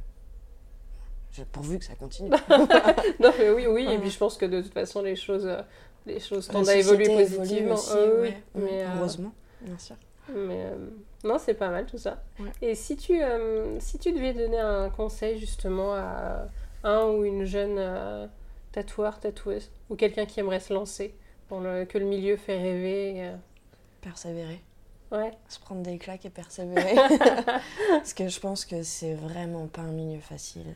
Je- 1.32 1.43
pourvu 1.43 1.80
que 1.80 1.86
ça 1.86 1.96
continue. 1.96 2.30
non, 3.19 3.32
mais 3.39 3.50
oui, 3.50 3.65
oui. 3.67 3.88
Et 3.91 3.98
puis 3.98 4.12
je 4.12 4.17
pense 4.19 4.38
que 4.38 4.46
de 4.46 4.62
toute 4.62 4.74
façon, 4.74 5.02
les 5.02 5.15
choses, 5.15 5.46
euh, 5.48 5.62
les 6.06 6.19
choses 6.19 6.48
tendent 6.48 6.69
à 6.69 6.76
évoluer 6.76 7.08
positivement. 7.10 7.74
aussi, 7.74 7.93
oui, 7.98 8.34
mais, 8.56 8.62
Mm, 8.62 8.67
euh, 8.67 8.98
Heureusement, 8.98 9.34
bien 9.62 9.78
sûr. 9.80 9.96
Mais 10.30 10.65
euh, 10.65 10.76
non, 11.24 11.38
c'est 11.39 11.56
pas 11.56 11.69
mal 11.69 11.86
tout 11.88 11.98
ça. 11.98 12.22
Ouais. 12.39 12.52
Et 12.62 12.76
si 12.76 12.96
tu, 12.98 13.22
euh, 13.22 13.80
si 13.80 13.98
tu 13.98 14.12
devais 14.13 14.34
donner 14.34 14.60
un 14.60 14.89
conseil 14.89 15.39
justement 15.39 15.96
à 15.96 16.46
un 16.84 17.06
ou 17.08 17.26
une 17.26 17.46
jeune 17.46 17.78
euh, 17.80 18.28
tatoueur, 18.72 19.19
tatoueuse, 19.19 19.72
ou 19.89 19.96
quelqu'un 19.96 20.26
qui 20.26 20.39
aimerait 20.39 20.60
se 20.60 20.72
lancer, 20.74 21.15
pour 21.54 21.62
le, 21.62 21.86
que 21.86 22.00
le 22.00 22.06
milieu 22.06 22.36
fait 22.36 22.58
rêver. 22.58 23.13
euh, 23.18 23.36
Persévérer. 24.02 24.60
Ouais, 25.12 25.32
Se 25.48 25.60
prendre 25.60 25.84
des 25.84 26.00
claques 26.00 26.26
et 26.26 26.32
persévérer. 26.32 26.96
parce 27.89 28.13
que 28.16 28.28
je 28.28 28.39
pense 28.39 28.66
que 28.66 28.82
c'est 28.82 29.13
vraiment 29.13 29.68
pas 29.68 29.82
un 29.84 29.92
milieu 29.92 30.19
facile. 30.19 30.73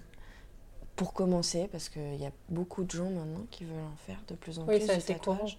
Pour 0.95 1.14
commencer, 1.14 1.68
parce 1.72 1.89
qu'il 1.89 2.16
y 2.22 2.26
a 2.28 2.32
beaucoup 2.49 2.84
de 2.84 2.91
gens 2.91 3.10
maintenant 3.10 3.45
qui 3.49 3.66
veulent 3.66 3.76
en 3.91 3.95
faire 4.06 4.20
de 4.28 4.36
plus 4.36 4.60
en 4.60 4.68
oui, 4.68 4.78
plus 4.78 4.88
courant. 4.88 4.99
tatouage. 5.36 5.58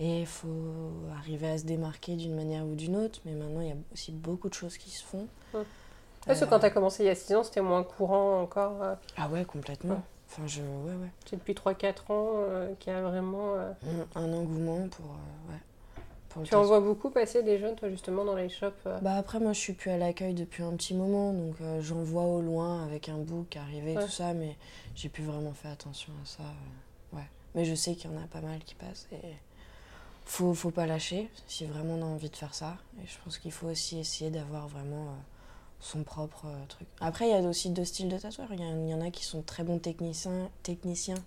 Et 0.00 0.20
il 0.20 0.26
faut 0.26 0.48
arriver 1.16 1.50
à 1.50 1.58
se 1.58 1.64
démarquer 1.64 2.16
d'une 2.16 2.34
manière 2.34 2.64
ou 2.64 2.74
d'une 2.74 2.96
autre. 2.96 3.20
Mais 3.24 3.32
maintenant, 3.32 3.60
il 3.60 3.68
y 3.68 3.72
a 3.72 3.76
aussi 3.92 4.10
beaucoup 4.10 4.48
de 4.48 4.54
choses 4.54 4.76
qui 4.76 4.90
se 4.90 5.04
font. 5.04 5.28
Parce 6.26 6.40
que 6.40 6.44
Euh, 6.44 6.48
quand 6.48 6.58
tu 6.58 6.66
as 6.66 6.70
commencé 6.70 7.04
il 7.04 7.06
y 7.06 7.10
a 7.10 7.14
6 7.14 7.34
ans, 7.36 7.44
c'était 7.44 7.60
moins 7.60 7.84
courant 7.84 8.40
encore. 8.42 8.82
euh, 8.82 8.94
Ah 9.16 9.28
ouais, 9.28 9.44
complètement. 9.44 9.94
Ouais. 9.94 10.00
Enfin, 10.30 10.46
je... 10.46 10.60
Ouais, 10.60 10.92
ouais. 10.94 11.10
c'est 11.26 11.36
depuis 11.36 11.54
3-4 11.54 12.12
ans 12.12 12.30
euh, 12.36 12.74
qu'il 12.78 12.92
y 12.92 12.96
a 12.96 13.02
vraiment. 13.02 13.54
euh, 13.54 13.72
Un, 14.14 14.22
un 14.22 14.32
engouement 14.34 14.86
pour... 14.88 15.06
euh, 15.06 15.52
ouais. 15.52 15.58
pour 16.28 16.42
Tu 16.42 16.54
en 16.54 16.62
vois 16.64 16.80
beaucoup 16.80 17.08
passer 17.10 17.42
des 17.42 17.58
jeunes, 17.58 17.74
toi, 17.76 17.88
justement, 17.88 18.24
dans 18.24 18.34
les 18.34 18.48
shops. 18.50 18.86
Bah 19.02 19.14
après 19.14 19.40
moi 19.40 19.52
je 19.54 19.58
suis 19.58 19.72
plus 19.72 19.90
à 19.90 19.96
l'accueil 19.96 20.34
depuis 20.34 20.62
un 20.62 20.72
petit 20.76 20.94
moment 20.94 21.32
donc 21.32 21.56
j'en 21.80 22.02
vois 22.02 22.24
au 22.24 22.40
loin 22.42 22.84
avec 22.84 23.08
un 23.08 23.16
book 23.18 23.56
arriver 23.56 23.96
Ouais. 23.96 24.04
tout 24.04 24.10
ça 24.10 24.34
mais 24.34 24.56
j'ai 24.94 25.08
plus 25.08 25.24
vraiment 25.24 25.52
fait 25.54 25.68
attention 25.68 26.12
à 26.22 26.26
ça 26.26 26.42
ouais 27.14 27.26
mais 27.54 27.64
je 27.64 27.74
sais 27.74 27.94
qu'il 27.94 28.10
y 28.10 28.14
en 28.14 28.18
a 28.22 28.26
pas 28.26 28.40
mal 28.42 28.58
qui 28.60 28.74
passent 28.74 29.08
et 29.12 29.16
faut 30.26 30.52
faut 30.52 30.70
pas 30.70 30.86
lâcher 30.86 31.30
si 31.46 31.64
vraiment 31.64 31.94
on 31.94 32.02
a 32.02 32.06
envie 32.06 32.28
de 32.28 32.36
faire 32.36 32.54
ça 32.54 32.76
et 33.02 33.06
je 33.06 33.16
pense 33.24 33.38
qu'il 33.38 33.52
faut 33.52 33.68
aussi 33.68 33.98
essayer 33.98 34.30
d'avoir 34.30 34.68
vraiment 34.68 35.06
son 35.80 36.02
propre 36.02 36.46
euh, 36.46 36.66
truc. 36.68 36.88
Après, 37.00 37.28
il 37.28 37.30
y 37.30 37.34
a 37.34 37.40
aussi 37.40 37.70
deux 37.70 37.84
styles 37.84 38.08
de 38.08 38.18
tatoueurs. 38.18 38.52
Il 38.52 38.60
y, 38.60 38.90
y, 38.90 38.94
en 38.94 39.00
a 39.00 39.10
qui 39.10 39.24
sont 39.24 39.42
très 39.42 39.62
bons 39.62 39.78
techniciens, 39.78 40.50
techniciens 40.62 41.22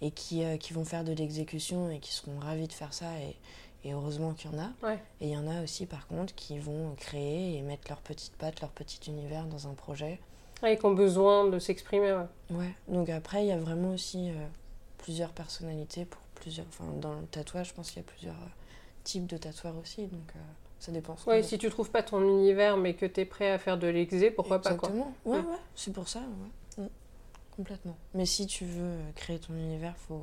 et 0.00 0.10
qui, 0.10 0.44
euh, 0.44 0.56
qui 0.56 0.72
vont 0.72 0.84
faire 0.84 1.04
de 1.04 1.12
l'exécution 1.12 1.90
et 1.90 1.98
qui 1.98 2.12
seront 2.12 2.38
ravis 2.38 2.66
de 2.66 2.72
faire 2.72 2.94
ça. 2.94 3.06
Et, 3.18 3.36
et 3.84 3.92
heureusement 3.92 4.34
qu'il 4.34 4.50
y 4.50 4.54
en 4.54 4.58
a. 4.58 4.70
Ouais. 4.86 4.98
Et 5.20 5.28
il 5.28 5.30
y 5.30 5.36
en 5.36 5.48
a 5.48 5.62
aussi, 5.62 5.86
par 5.86 6.06
contre, 6.06 6.34
qui 6.34 6.58
vont 6.58 6.94
créer 6.96 7.56
et 7.56 7.62
mettre 7.62 7.84
leur 7.88 8.00
petite 8.00 8.34
patte, 8.36 8.60
leur 8.60 8.70
petit 8.70 9.10
univers 9.10 9.46
dans 9.46 9.68
un 9.68 9.74
projet. 9.74 10.20
Ouais, 10.62 10.74
et 10.74 10.78
qui 10.78 10.84
ont 10.84 10.94
besoin 10.94 11.48
de 11.48 11.58
s'exprimer. 11.58 12.12
Ouais. 12.12 12.56
Ouais. 12.56 12.74
Donc 12.88 13.08
après, 13.08 13.44
il 13.44 13.48
y 13.48 13.52
a 13.52 13.58
vraiment 13.58 13.92
aussi 13.92 14.30
euh, 14.30 14.46
plusieurs 14.98 15.30
personnalités 15.30 16.04
pour 16.04 16.20
plusieurs. 16.34 16.66
Enfin, 16.68 16.92
dans 17.00 17.14
le 17.14 17.26
tatouage, 17.26 17.68
je 17.68 17.74
pense 17.74 17.90
qu'il 17.90 18.02
y 18.02 18.04
a 18.04 18.08
plusieurs 18.08 18.34
euh, 18.34 18.48
types 19.04 19.26
de 19.26 19.38
tatoueurs 19.38 19.76
aussi. 19.78 20.06
Donc 20.06 20.32
ça 20.80 20.90
dépend. 20.90 21.14
Ouais, 21.26 21.42
si 21.44 21.58
tu 21.58 21.70
trouves 21.70 21.90
pas 21.90 22.02
ton 22.02 22.20
univers 22.22 22.76
mais 22.76 22.94
que 22.94 23.06
tu 23.06 23.20
es 23.20 23.24
prêt 23.24 23.50
à 23.52 23.58
faire 23.58 23.78
de 23.78 23.86
l'exé, 23.86 24.30
pourquoi 24.32 24.60
pas 24.60 24.74
quoi. 24.74 24.88
Exactement. 24.88 25.14
Ouais, 25.24 25.36
Ouais. 25.38 25.44
ouais, 25.44 25.56
c'est 25.76 25.92
pour 25.92 26.08
ça. 26.08 26.20
Ouais. 26.78 26.84
Mm. 26.84 26.88
Complètement. 27.54 27.96
Mais 28.14 28.24
si 28.26 28.46
tu 28.46 28.64
veux 28.64 28.82
euh, 28.82 29.10
créer 29.14 29.38
ton 29.38 29.52
univers, 29.54 29.94
faut, 30.08 30.22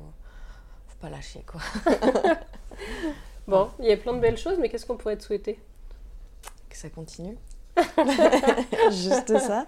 faut 0.88 0.98
pas 1.00 1.08
lâcher, 1.08 1.44
quoi. 1.46 1.60
Bon, 3.46 3.70
il 3.78 3.86
y 3.86 3.92
a 3.92 3.96
plein 3.96 4.12
de 4.12 4.20
belles 4.20 4.36
choses, 4.36 4.58
mais 4.58 4.68
qu'est-ce 4.68 4.84
qu'on 4.84 4.98
pourrait 4.98 5.16
te 5.16 5.22
souhaiter? 5.24 5.58
Que 6.68 6.76
ça 6.76 6.90
continue. 6.90 7.36
Juste 8.90 9.38
ça. 9.38 9.66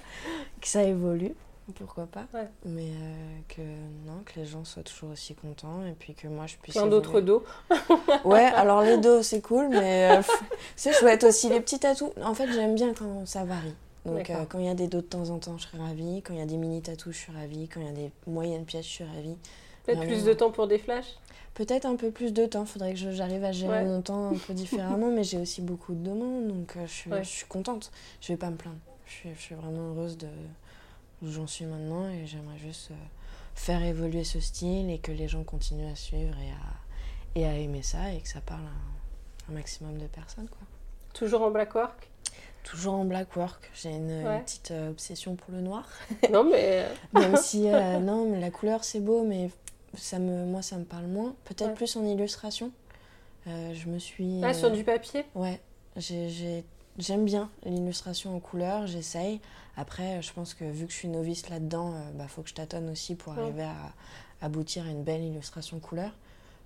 Que 0.60 0.66
ça 0.68 0.82
évolue, 0.82 1.34
pourquoi 1.72 2.06
pas. 2.06 2.26
Ouais. 2.34 2.48
Mais 2.64 2.90
euh, 2.90 3.38
que 3.48 3.60
non, 4.06 4.22
que 4.24 4.38
les 4.40 4.46
gens 4.46 4.64
soient 4.64 4.82
toujours 4.82 5.10
aussi 5.10 5.34
contents 5.34 5.84
et 5.86 5.92
puis 5.98 6.14
que 6.14 6.28
moi 6.28 6.46
je 6.46 6.56
puisse. 6.56 6.74
Plein 6.74 6.86
d'autres 6.86 7.20
dos. 7.20 7.44
Ouais, 8.24 8.44
alors 8.44 8.82
les 8.82 8.98
dos 8.98 9.22
c'est 9.22 9.40
cool, 9.40 9.68
mais 9.68 10.18
euh, 10.18 10.22
c'est 10.76 10.92
chouette 10.92 11.24
aussi. 11.24 11.48
Les 11.48 11.60
petits 11.60 11.78
tatous, 11.78 12.10
en 12.22 12.34
fait 12.34 12.50
j'aime 12.52 12.74
bien 12.74 12.92
quand 12.94 13.26
ça 13.26 13.44
varie. 13.44 13.74
Donc 14.06 14.30
euh, 14.30 14.44
quand 14.48 14.58
il 14.58 14.64
y 14.66 14.68
a 14.70 14.74
des 14.74 14.86
dos 14.88 15.00
de 15.02 15.06
temps 15.06 15.28
en 15.30 15.38
temps, 15.38 15.58
je 15.58 15.66
serais 15.66 15.78
ravie. 15.78 16.22
Quand 16.22 16.32
il 16.34 16.38
y 16.38 16.42
a 16.42 16.46
des 16.46 16.56
mini 16.56 16.80
tatous, 16.82 17.12
je 17.14 17.18
suis 17.18 17.32
ravie. 17.32 17.68
Quand 17.68 17.80
il 17.80 17.86
y 17.86 17.90
a 17.90 17.92
des 17.92 18.10
moyennes 18.26 18.64
pièces, 18.64 18.86
je 18.86 18.90
suis 18.90 19.04
ravie. 19.04 19.36
Peut-être 19.84 20.00
plus 20.02 20.24
de 20.24 20.32
temps 20.32 20.50
pour 20.50 20.66
des 20.66 20.78
flashs? 20.78 21.18
Peut-être 21.54 21.84
un 21.84 21.96
peu 21.96 22.10
plus 22.10 22.32
de 22.32 22.46
temps, 22.46 22.64
faudrait 22.64 22.94
que 22.94 22.98
j'arrive 23.10 23.44
à 23.44 23.52
gérer 23.52 23.80
Ouais. 23.80 23.84
mon 23.84 24.00
temps 24.02 24.28
un 24.30 24.38
peu 24.38 24.54
différemment, 24.54 25.10
mais 25.10 25.24
j'ai 25.24 25.38
aussi 25.38 25.60
beaucoup 25.60 25.94
de 25.94 26.02
demandes, 26.08 26.46
donc 26.48 26.74
je, 26.86 26.90
suis, 26.90 27.10
Ouais. 27.10 27.24
je 27.24 27.28
suis 27.28 27.46
contente. 27.46 27.90
Je 28.20 28.28
vais 28.32 28.36
pas 28.36 28.50
me 28.50 28.56
plaindre. 28.56 28.78
Je 29.06 29.12
suis, 29.12 29.30
je 29.34 29.40
suis 29.40 29.54
vraiment 29.54 29.90
heureuse 29.90 30.16
de 30.16 30.28
où 31.22 31.28
j'en 31.30 31.46
suis 31.46 31.64
maintenant 31.66 32.08
et 32.08 32.26
j'aimerais 32.26 32.58
juste 32.58 32.90
euh, 32.90 32.94
faire 33.54 33.82
évoluer 33.82 34.24
ce 34.24 34.40
style 34.40 34.90
et 34.90 34.98
que 34.98 35.12
les 35.12 35.28
gens 35.28 35.44
continuent 35.44 35.90
à 35.92 35.96
suivre 35.96 36.34
et 36.38 36.50
à, 36.50 37.40
et 37.40 37.46
à 37.46 37.54
aimer 37.58 37.82
ça 37.82 38.12
et 38.12 38.20
que 38.20 38.28
ça 38.28 38.40
parle 38.40 38.62
à 38.62 39.50
un, 39.50 39.52
un 39.52 39.54
maximum 39.54 39.98
de 39.98 40.06
personnes. 40.06 40.48
Quoi. 40.48 40.66
Toujours 41.14 41.42
en 41.42 41.50
black 41.50 41.74
work 41.74 42.08
Toujours 42.62 42.92
en 42.94 43.04
black 43.06 43.34
work, 43.36 43.70
j'ai 43.74 43.88
une, 43.90 44.22
petite 44.44 44.70
euh, 44.70 44.90
obsession 44.90 45.34
pour 45.34 45.50
le 45.52 45.62
noir. 45.62 45.88
Non, 46.30 46.44
mais. 46.44 46.84
euh, 46.84 46.94
Même 47.14 47.36
si, 47.36 47.66
euh, 47.72 47.98
non, 48.00 48.30
mais 48.30 48.38
la 48.38 48.50
couleur 48.50 48.84
c'est 48.84 49.00
beau, 49.00 49.22
mais 49.24 49.50
ça 49.96 50.18
me, 50.18 50.44
moi 50.44 50.60
ça 50.60 50.76
me 50.76 50.84
parle 50.84 51.06
moins. 51.06 51.34
Peut-être 51.46 51.68
Ouais. 51.70 51.74
plus 51.74 51.96
en 51.96 52.04
illustration. 52.04 52.70
Euh, 53.46 53.72
je 53.72 53.88
me 53.88 53.98
suis. 53.98 54.40
Ah, 54.44 54.48
euh, 54.50 54.52
sur 54.52 54.70
du 54.70 54.84
papier? 54.84 55.24
Ouais, 55.34 55.58
j'ai- 55.96 56.62
j'aime 57.00 57.24
bien 57.24 57.50
l'illustration 57.64 58.36
en 58.36 58.40
couleur, 58.40 58.86
j'essaye. 58.86 59.40
Après, 59.76 60.20
je 60.22 60.32
pense 60.32 60.54
que 60.54 60.64
vu 60.64 60.86
que 60.86 60.92
je 60.92 60.96
suis 60.96 61.08
novice 61.08 61.48
là-dedans, 61.48 61.94
il 62.12 62.16
bah, 62.18 62.28
faut 62.28 62.42
que 62.42 62.48
je 62.48 62.54
tâtonne 62.54 62.88
aussi 62.90 63.14
pour 63.14 63.32
Ouais. 63.34 63.40
arriver 63.42 63.62
à 63.64 63.92
aboutir 64.42 64.84
à 64.86 64.88
une 64.90 65.02
belle 65.02 65.22
illustration 65.22 65.78
couleur. 65.80 66.10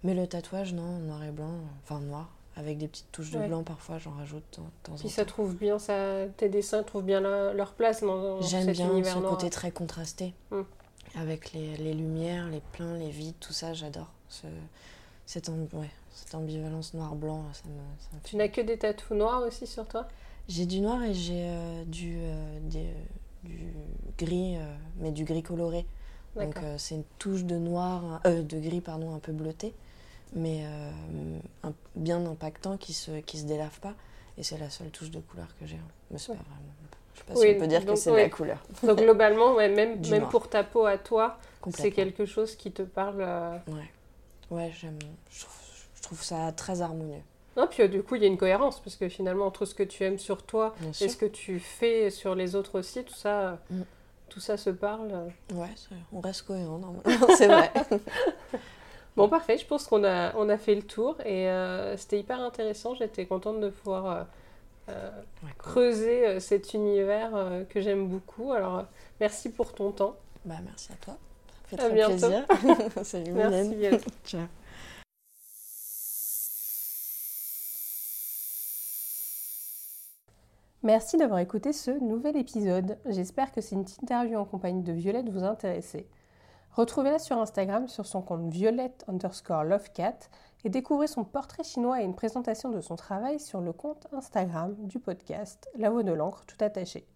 Mais 0.02 0.14
le 0.14 0.26
tatouage, 0.26 0.72
non, 0.74 0.98
noir 0.98 1.22
et 1.24 1.30
blanc, 1.30 1.54
enfin 1.82 2.00
noir, 2.00 2.28
avec 2.56 2.78
des 2.78 2.88
petites 2.88 3.10
touches 3.12 3.30
de 3.30 3.38
Ouais. 3.38 3.48
blanc 3.48 3.62
parfois, 3.62 3.98
j'en 3.98 4.10
rajoute 4.12 4.42
de 4.50 4.56
temps- 4.56 4.62
de 4.62 4.68
temps 4.82 4.92
en 4.92 4.96
Si 4.96 5.08
ça 5.08 5.24
trouve 5.24 5.54
bien, 5.56 5.78
ça, 5.78 6.26
tes 6.36 6.48
dessins 6.48 6.82
trouvent 6.82 7.04
bien 7.04 7.20
la- 7.20 7.52
leur 7.54 7.72
place 7.72 8.02
dans, 8.02 8.16
dans 8.16 8.40
J'aime 8.42 8.70
bien 8.72 8.90
univers 8.90 9.14
ce 9.14 9.18
noir. 9.18 9.30
côté 9.32 9.50
très 9.50 9.70
contrasté, 9.70 10.34
Mm. 10.50 10.60
avec 11.16 11.52
les, 11.52 11.76
les 11.78 11.94
lumières, 11.94 12.48
les 12.48 12.60
pleins, 12.60 12.96
les 12.98 13.10
vides, 13.10 13.38
tout 13.40 13.52
ça, 13.52 13.72
j'adore. 13.74 14.08
Ce- 14.28 14.46
cette, 15.26 15.48
ouais, 15.48 15.90
cette 16.12 16.34
ambivalence 16.34 16.92
noir-blanc, 16.94 17.44
ça 17.54 17.62
me, 17.68 17.78
ça 17.98 18.08
me 18.14 18.20
Tu 18.24 18.36
n'as 18.36 18.48
que 18.48 18.60
des 18.60 18.76
tatous 18.78 19.16
noirs 19.16 19.42
aussi 19.42 19.66
sur 19.66 19.86
toi? 19.88 20.06
J'ai 20.48 20.66
du 20.66 20.80
noir 20.80 21.02
et 21.02 21.14
j'ai 21.14 21.46
euh, 21.48 21.84
du, 21.86 22.16
euh, 22.18 22.58
des- 22.62 22.92
du 23.44 23.72
gris, 24.18 24.56
euh, 24.56 24.74
mais 24.98 25.10
du 25.10 25.24
gris 25.24 25.42
coloré. 25.42 25.86
Donc 26.36 26.56
euh, 26.58 26.76
c'est 26.78 26.96
une 26.96 27.04
touche 27.18 27.44
de 27.44 27.56
noir, 27.56 28.20
euh, 28.26 28.42
de 28.42 28.58
gris 28.58 28.80
pardon, 28.80 29.14
un 29.14 29.20
peu 29.20 29.32
bleuté, 29.32 29.72
mais 30.34 30.64
euh, 30.66 30.90
un- 31.62 31.72
bien 31.94 32.24
impactant 32.26 32.76
qui 32.76 32.92
se 32.92 33.20
qui 33.20 33.38
se 33.38 33.44
délave 33.44 33.78
pas. 33.80 33.94
Et 34.36 34.42
c'est 34.42 34.58
la 34.58 34.68
seule 34.68 34.90
touche 34.90 35.10
de 35.10 35.20
couleur 35.20 35.46
que 35.60 35.66
j'ai. 35.66 35.78
Mais 36.10 36.18
c'est 36.18 36.32
Ouais. 36.32 36.38
pas 36.38 36.42
vraiment. 36.44 36.72
Je 37.14 37.18
sais 37.20 37.24
pas 37.26 37.32
Oui, 37.34 37.46
si 37.50 37.54
on 37.56 37.60
peut 37.60 37.66
dire 37.68 37.86
que 37.86 37.94
c'est 37.96 38.10
ouais. 38.10 38.22
la 38.24 38.28
couleur. 38.28 38.58
Donc 38.82 38.98
globalement, 38.98 39.54
ouais, 39.54 39.68
même, 39.68 40.00
Du 40.00 40.10
même 40.10 40.20
noir. 40.22 40.30
pour 40.32 40.50
ta 40.50 40.64
peau 40.64 40.84
à 40.86 40.98
toi, 40.98 41.38
c'est 41.70 41.92
quelque 41.92 42.26
chose 42.26 42.56
qui 42.56 42.72
te 42.72 42.82
parle. 42.82 43.20
euh, 43.20 43.56
Ouais, 43.68 43.90
ouais, 44.50 44.72
j'aime. 44.78 44.98
Je 45.30 46.02
trouve 46.02 46.20
ça 46.22 46.50
très 46.52 46.82
harmonieux. 46.82 47.22
Non, 47.56 47.66
puis 47.68 47.82
euh, 47.84 47.88
du 47.88 48.02
coup, 48.02 48.16
il 48.16 48.22
y 48.22 48.24
a 48.24 48.28
une 48.28 48.36
cohérence, 48.38 48.80
parce 48.80 48.96
que 48.96 49.08
finalement, 49.08 49.46
entre 49.46 49.64
ce 49.64 49.74
que 49.74 49.82
tu 49.84 50.02
aimes 50.04 50.18
sur 50.18 50.42
toi 50.42 50.74
Bien 50.80 50.90
et 50.90 50.92
sûr. 50.92 51.10
ce 51.10 51.16
que 51.16 51.26
tu 51.26 51.60
fais 51.60 52.10
sur 52.10 52.34
les 52.34 52.54
autres 52.56 52.78
aussi, 52.80 53.04
tout 53.04 53.14
ça, 53.14 53.58
Mm. 53.70 53.82
tout 54.28 54.40
ça 54.40 54.56
se 54.56 54.70
parle. 54.70 55.10
euh. 55.12 55.54
Ouais, 55.54 55.68
on 56.12 56.20
reste 56.20 56.42
cohérent 56.42 56.78
normalement. 56.78 57.02
c'est 57.36 57.46
vrai. 57.46 57.70
Bon, 59.16 59.28
parfait, 59.28 59.56
je 59.58 59.64
pense 59.64 59.86
qu'on 59.86 60.02
a, 60.02 60.34
on 60.34 60.48
a 60.48 60.58
fait 60.58 60.74
le 60.74 60.82
tour, 60.82 61.16
et 61.24 61.48
euh, 61.48 61.96
c'était 61.96 62.18
hyper 62.18 62.40
intéressant, 62.40 62.96
j'étais 62.96 63.26
contente 63.26 63.60
de 63.60 63.68
pouvoir 63.68 64.26
euh, 64.88 65.10
creuser 65.56 66.40
cet 66.40 66.74
univers 66.74 67.30
que 67.70 67.80
j'aime 67.80 68.08
beaucoup. 68.08 68.52
Alors, 68.52 68.84
merci 69.20 69.50
pour 69.52 69.72
ton 69.72 69.92
temps. 69.92 70.16
Bah 70.44 70.56
merci 70.64 70.90
à 70.92 70.96
toi. 70.96 71.16
Ça 71.70 71.76
fait 71.76 71.82
À 71.82 71.86
très 71.86 71.94
bientôt. 71.94 72.16
plaisir. 72.18 72.44
Salut 73.04 73.32
Merci. 73.32 73.76
Ciao. 74.26 74.63
Merci 80.84 81.16
d'avoir 81.16 81.40
écouté 81.40 81.72
ce 81.72 81.90
nouvel 81.92 82.36
épisode. 82.36 82.98
J'espère 83.06 83.52
que 83.52 83.62
cette 83.62 83.96
interview 84.02 84.36
en 84.36 84.44
compagnie 84.44 84.82
de 84.82 84.92
Violette 84.92 85.30
vous 85.30 85.42
a 85.42 85.48
intéressé. 85.48 86.10
Retrouvez-la 86.72 87.18
sur 87.18 87.38
Instagram 87.38 87.88
sur 87.88 88.04
son 88.04 88.20
compte 88.20 88.52
violette 88.52 89.02
underscore 89.08 89.64
lovecat 89.64 90.18
et 90.62 90.68
découvrez 90.68 91.06
son 91.06 91.24
portrait 91.24 91.64
chinois 91.64 92.02
et 92.02 92.04
une 92.04 92.14
présentation 92.14 92.68
de 92.68 92.82
son 92.82 92.96
travail 92.96 93.40
sur 93.40 93.62
le 93.62 93.72
compte 93.72 94.08
Instagram 94.12 94.76
du 94.80 94.98
podcast 94.98 95.70
La 95.74 95.88
Voix 95.88 96.02
de 96.02 96.12
l'encre 96.12 96.44
tout 96.44 96.62
attaché. 96.62 97.08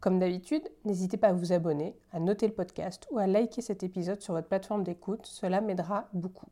Comme 0.00 0.18
d'habitude, 0.18 0.68
n'hésitez 0.84 1.16
pas 1.16 1.28
à 1.28 1.32
vous 1.32 1.52
abonner, 1.52 1.96
à 2.10 2.18
noter 2.18 2.48
le 2.48 2.54
podcast 2.54 3.06
ou 3.12 3.18
à 3.18 3.28
liker 3.28 3.62
cet 3.62 3.84
épisode 3.84 4.20
sur 4.20 4.34
votre 4.34 4.48
plateforme 4.48 4.82
d'écoute, 4.82 5.26
cela 5.26 5.60
m'aidera 5.60 6.08
beaucoup. 6.12 6.48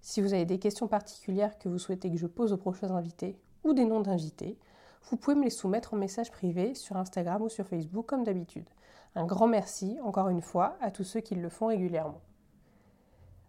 Si 0.00 0.20
vous 0.20 0.34
avez 0.34 0.46
des 0.46 0.58
questions 0.58 0.88
particulières 0.88 1.60
que 1.60 1.68
vous 1.68 1.78
souhaitez 1.78 2.10
que 2.10 2.18
je 2.18 2.26
pose 2.26 2.52
aux 2.52 2.56
prochains 2.56 2.90
invités 2.90 3.38
ou 3.62 3.72
des 3.72 3.84
noms 3.84 4.00
d'invités, 4.00 4.58
vous 5.10 5.16
pouvez 5.16 5.36
me 5.36 5.44
les 5.44 5.50
soumettre 5.50 5.94
en 5.94 5.96
message 5.96 6.30
privé 6.30 6.74
sur 6.74 6.96
Instagram 6.96 7.42
ou 7.42 7.48
sur 7.48 7.66
Facebook 7.66 8.06
comme 8.06 8.24
d'habitude. 8.24 8.68
Un 9.14 9.26
grand 9.26 9.46
merci, 9.46 9.98
encore 10.02 10.28
une 10.28 10.40
fois, 10.40 10.76
à 10.80 10.90
tous 10.90 11.04
ceux 11.04 11.20
qui 11.20 11.34
le 11.34 11.48
font 11.48 11.66
régulièrement. 11.66 12.20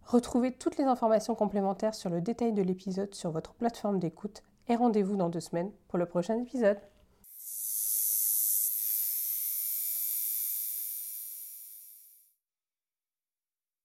Retrouvez 0.03 0.51
toutes 0.51 0.77
les 0.77 0.83
informations 0.83 1.33
complémentaires 1.33 1.95
sur 1.95 2.09
le 2.09 2.21
détail 2.21 2.53
de 2.53 2.61
l'épisode 2.61 3.15
sur 3.15 3.31
votre 3.31 3.53
plateforme 3.53 3.99
d'écoute 3.99 4.43
et 4.67 4.75
rendez-vous 4.75 5.15
dans 5.15 5.29
deux 5.29 5.39
semaines 5.39 5.71
pour 5.87 5.97
le 5.97 6.05
prochain 6.05 6.37
épisode. 6.37 6.77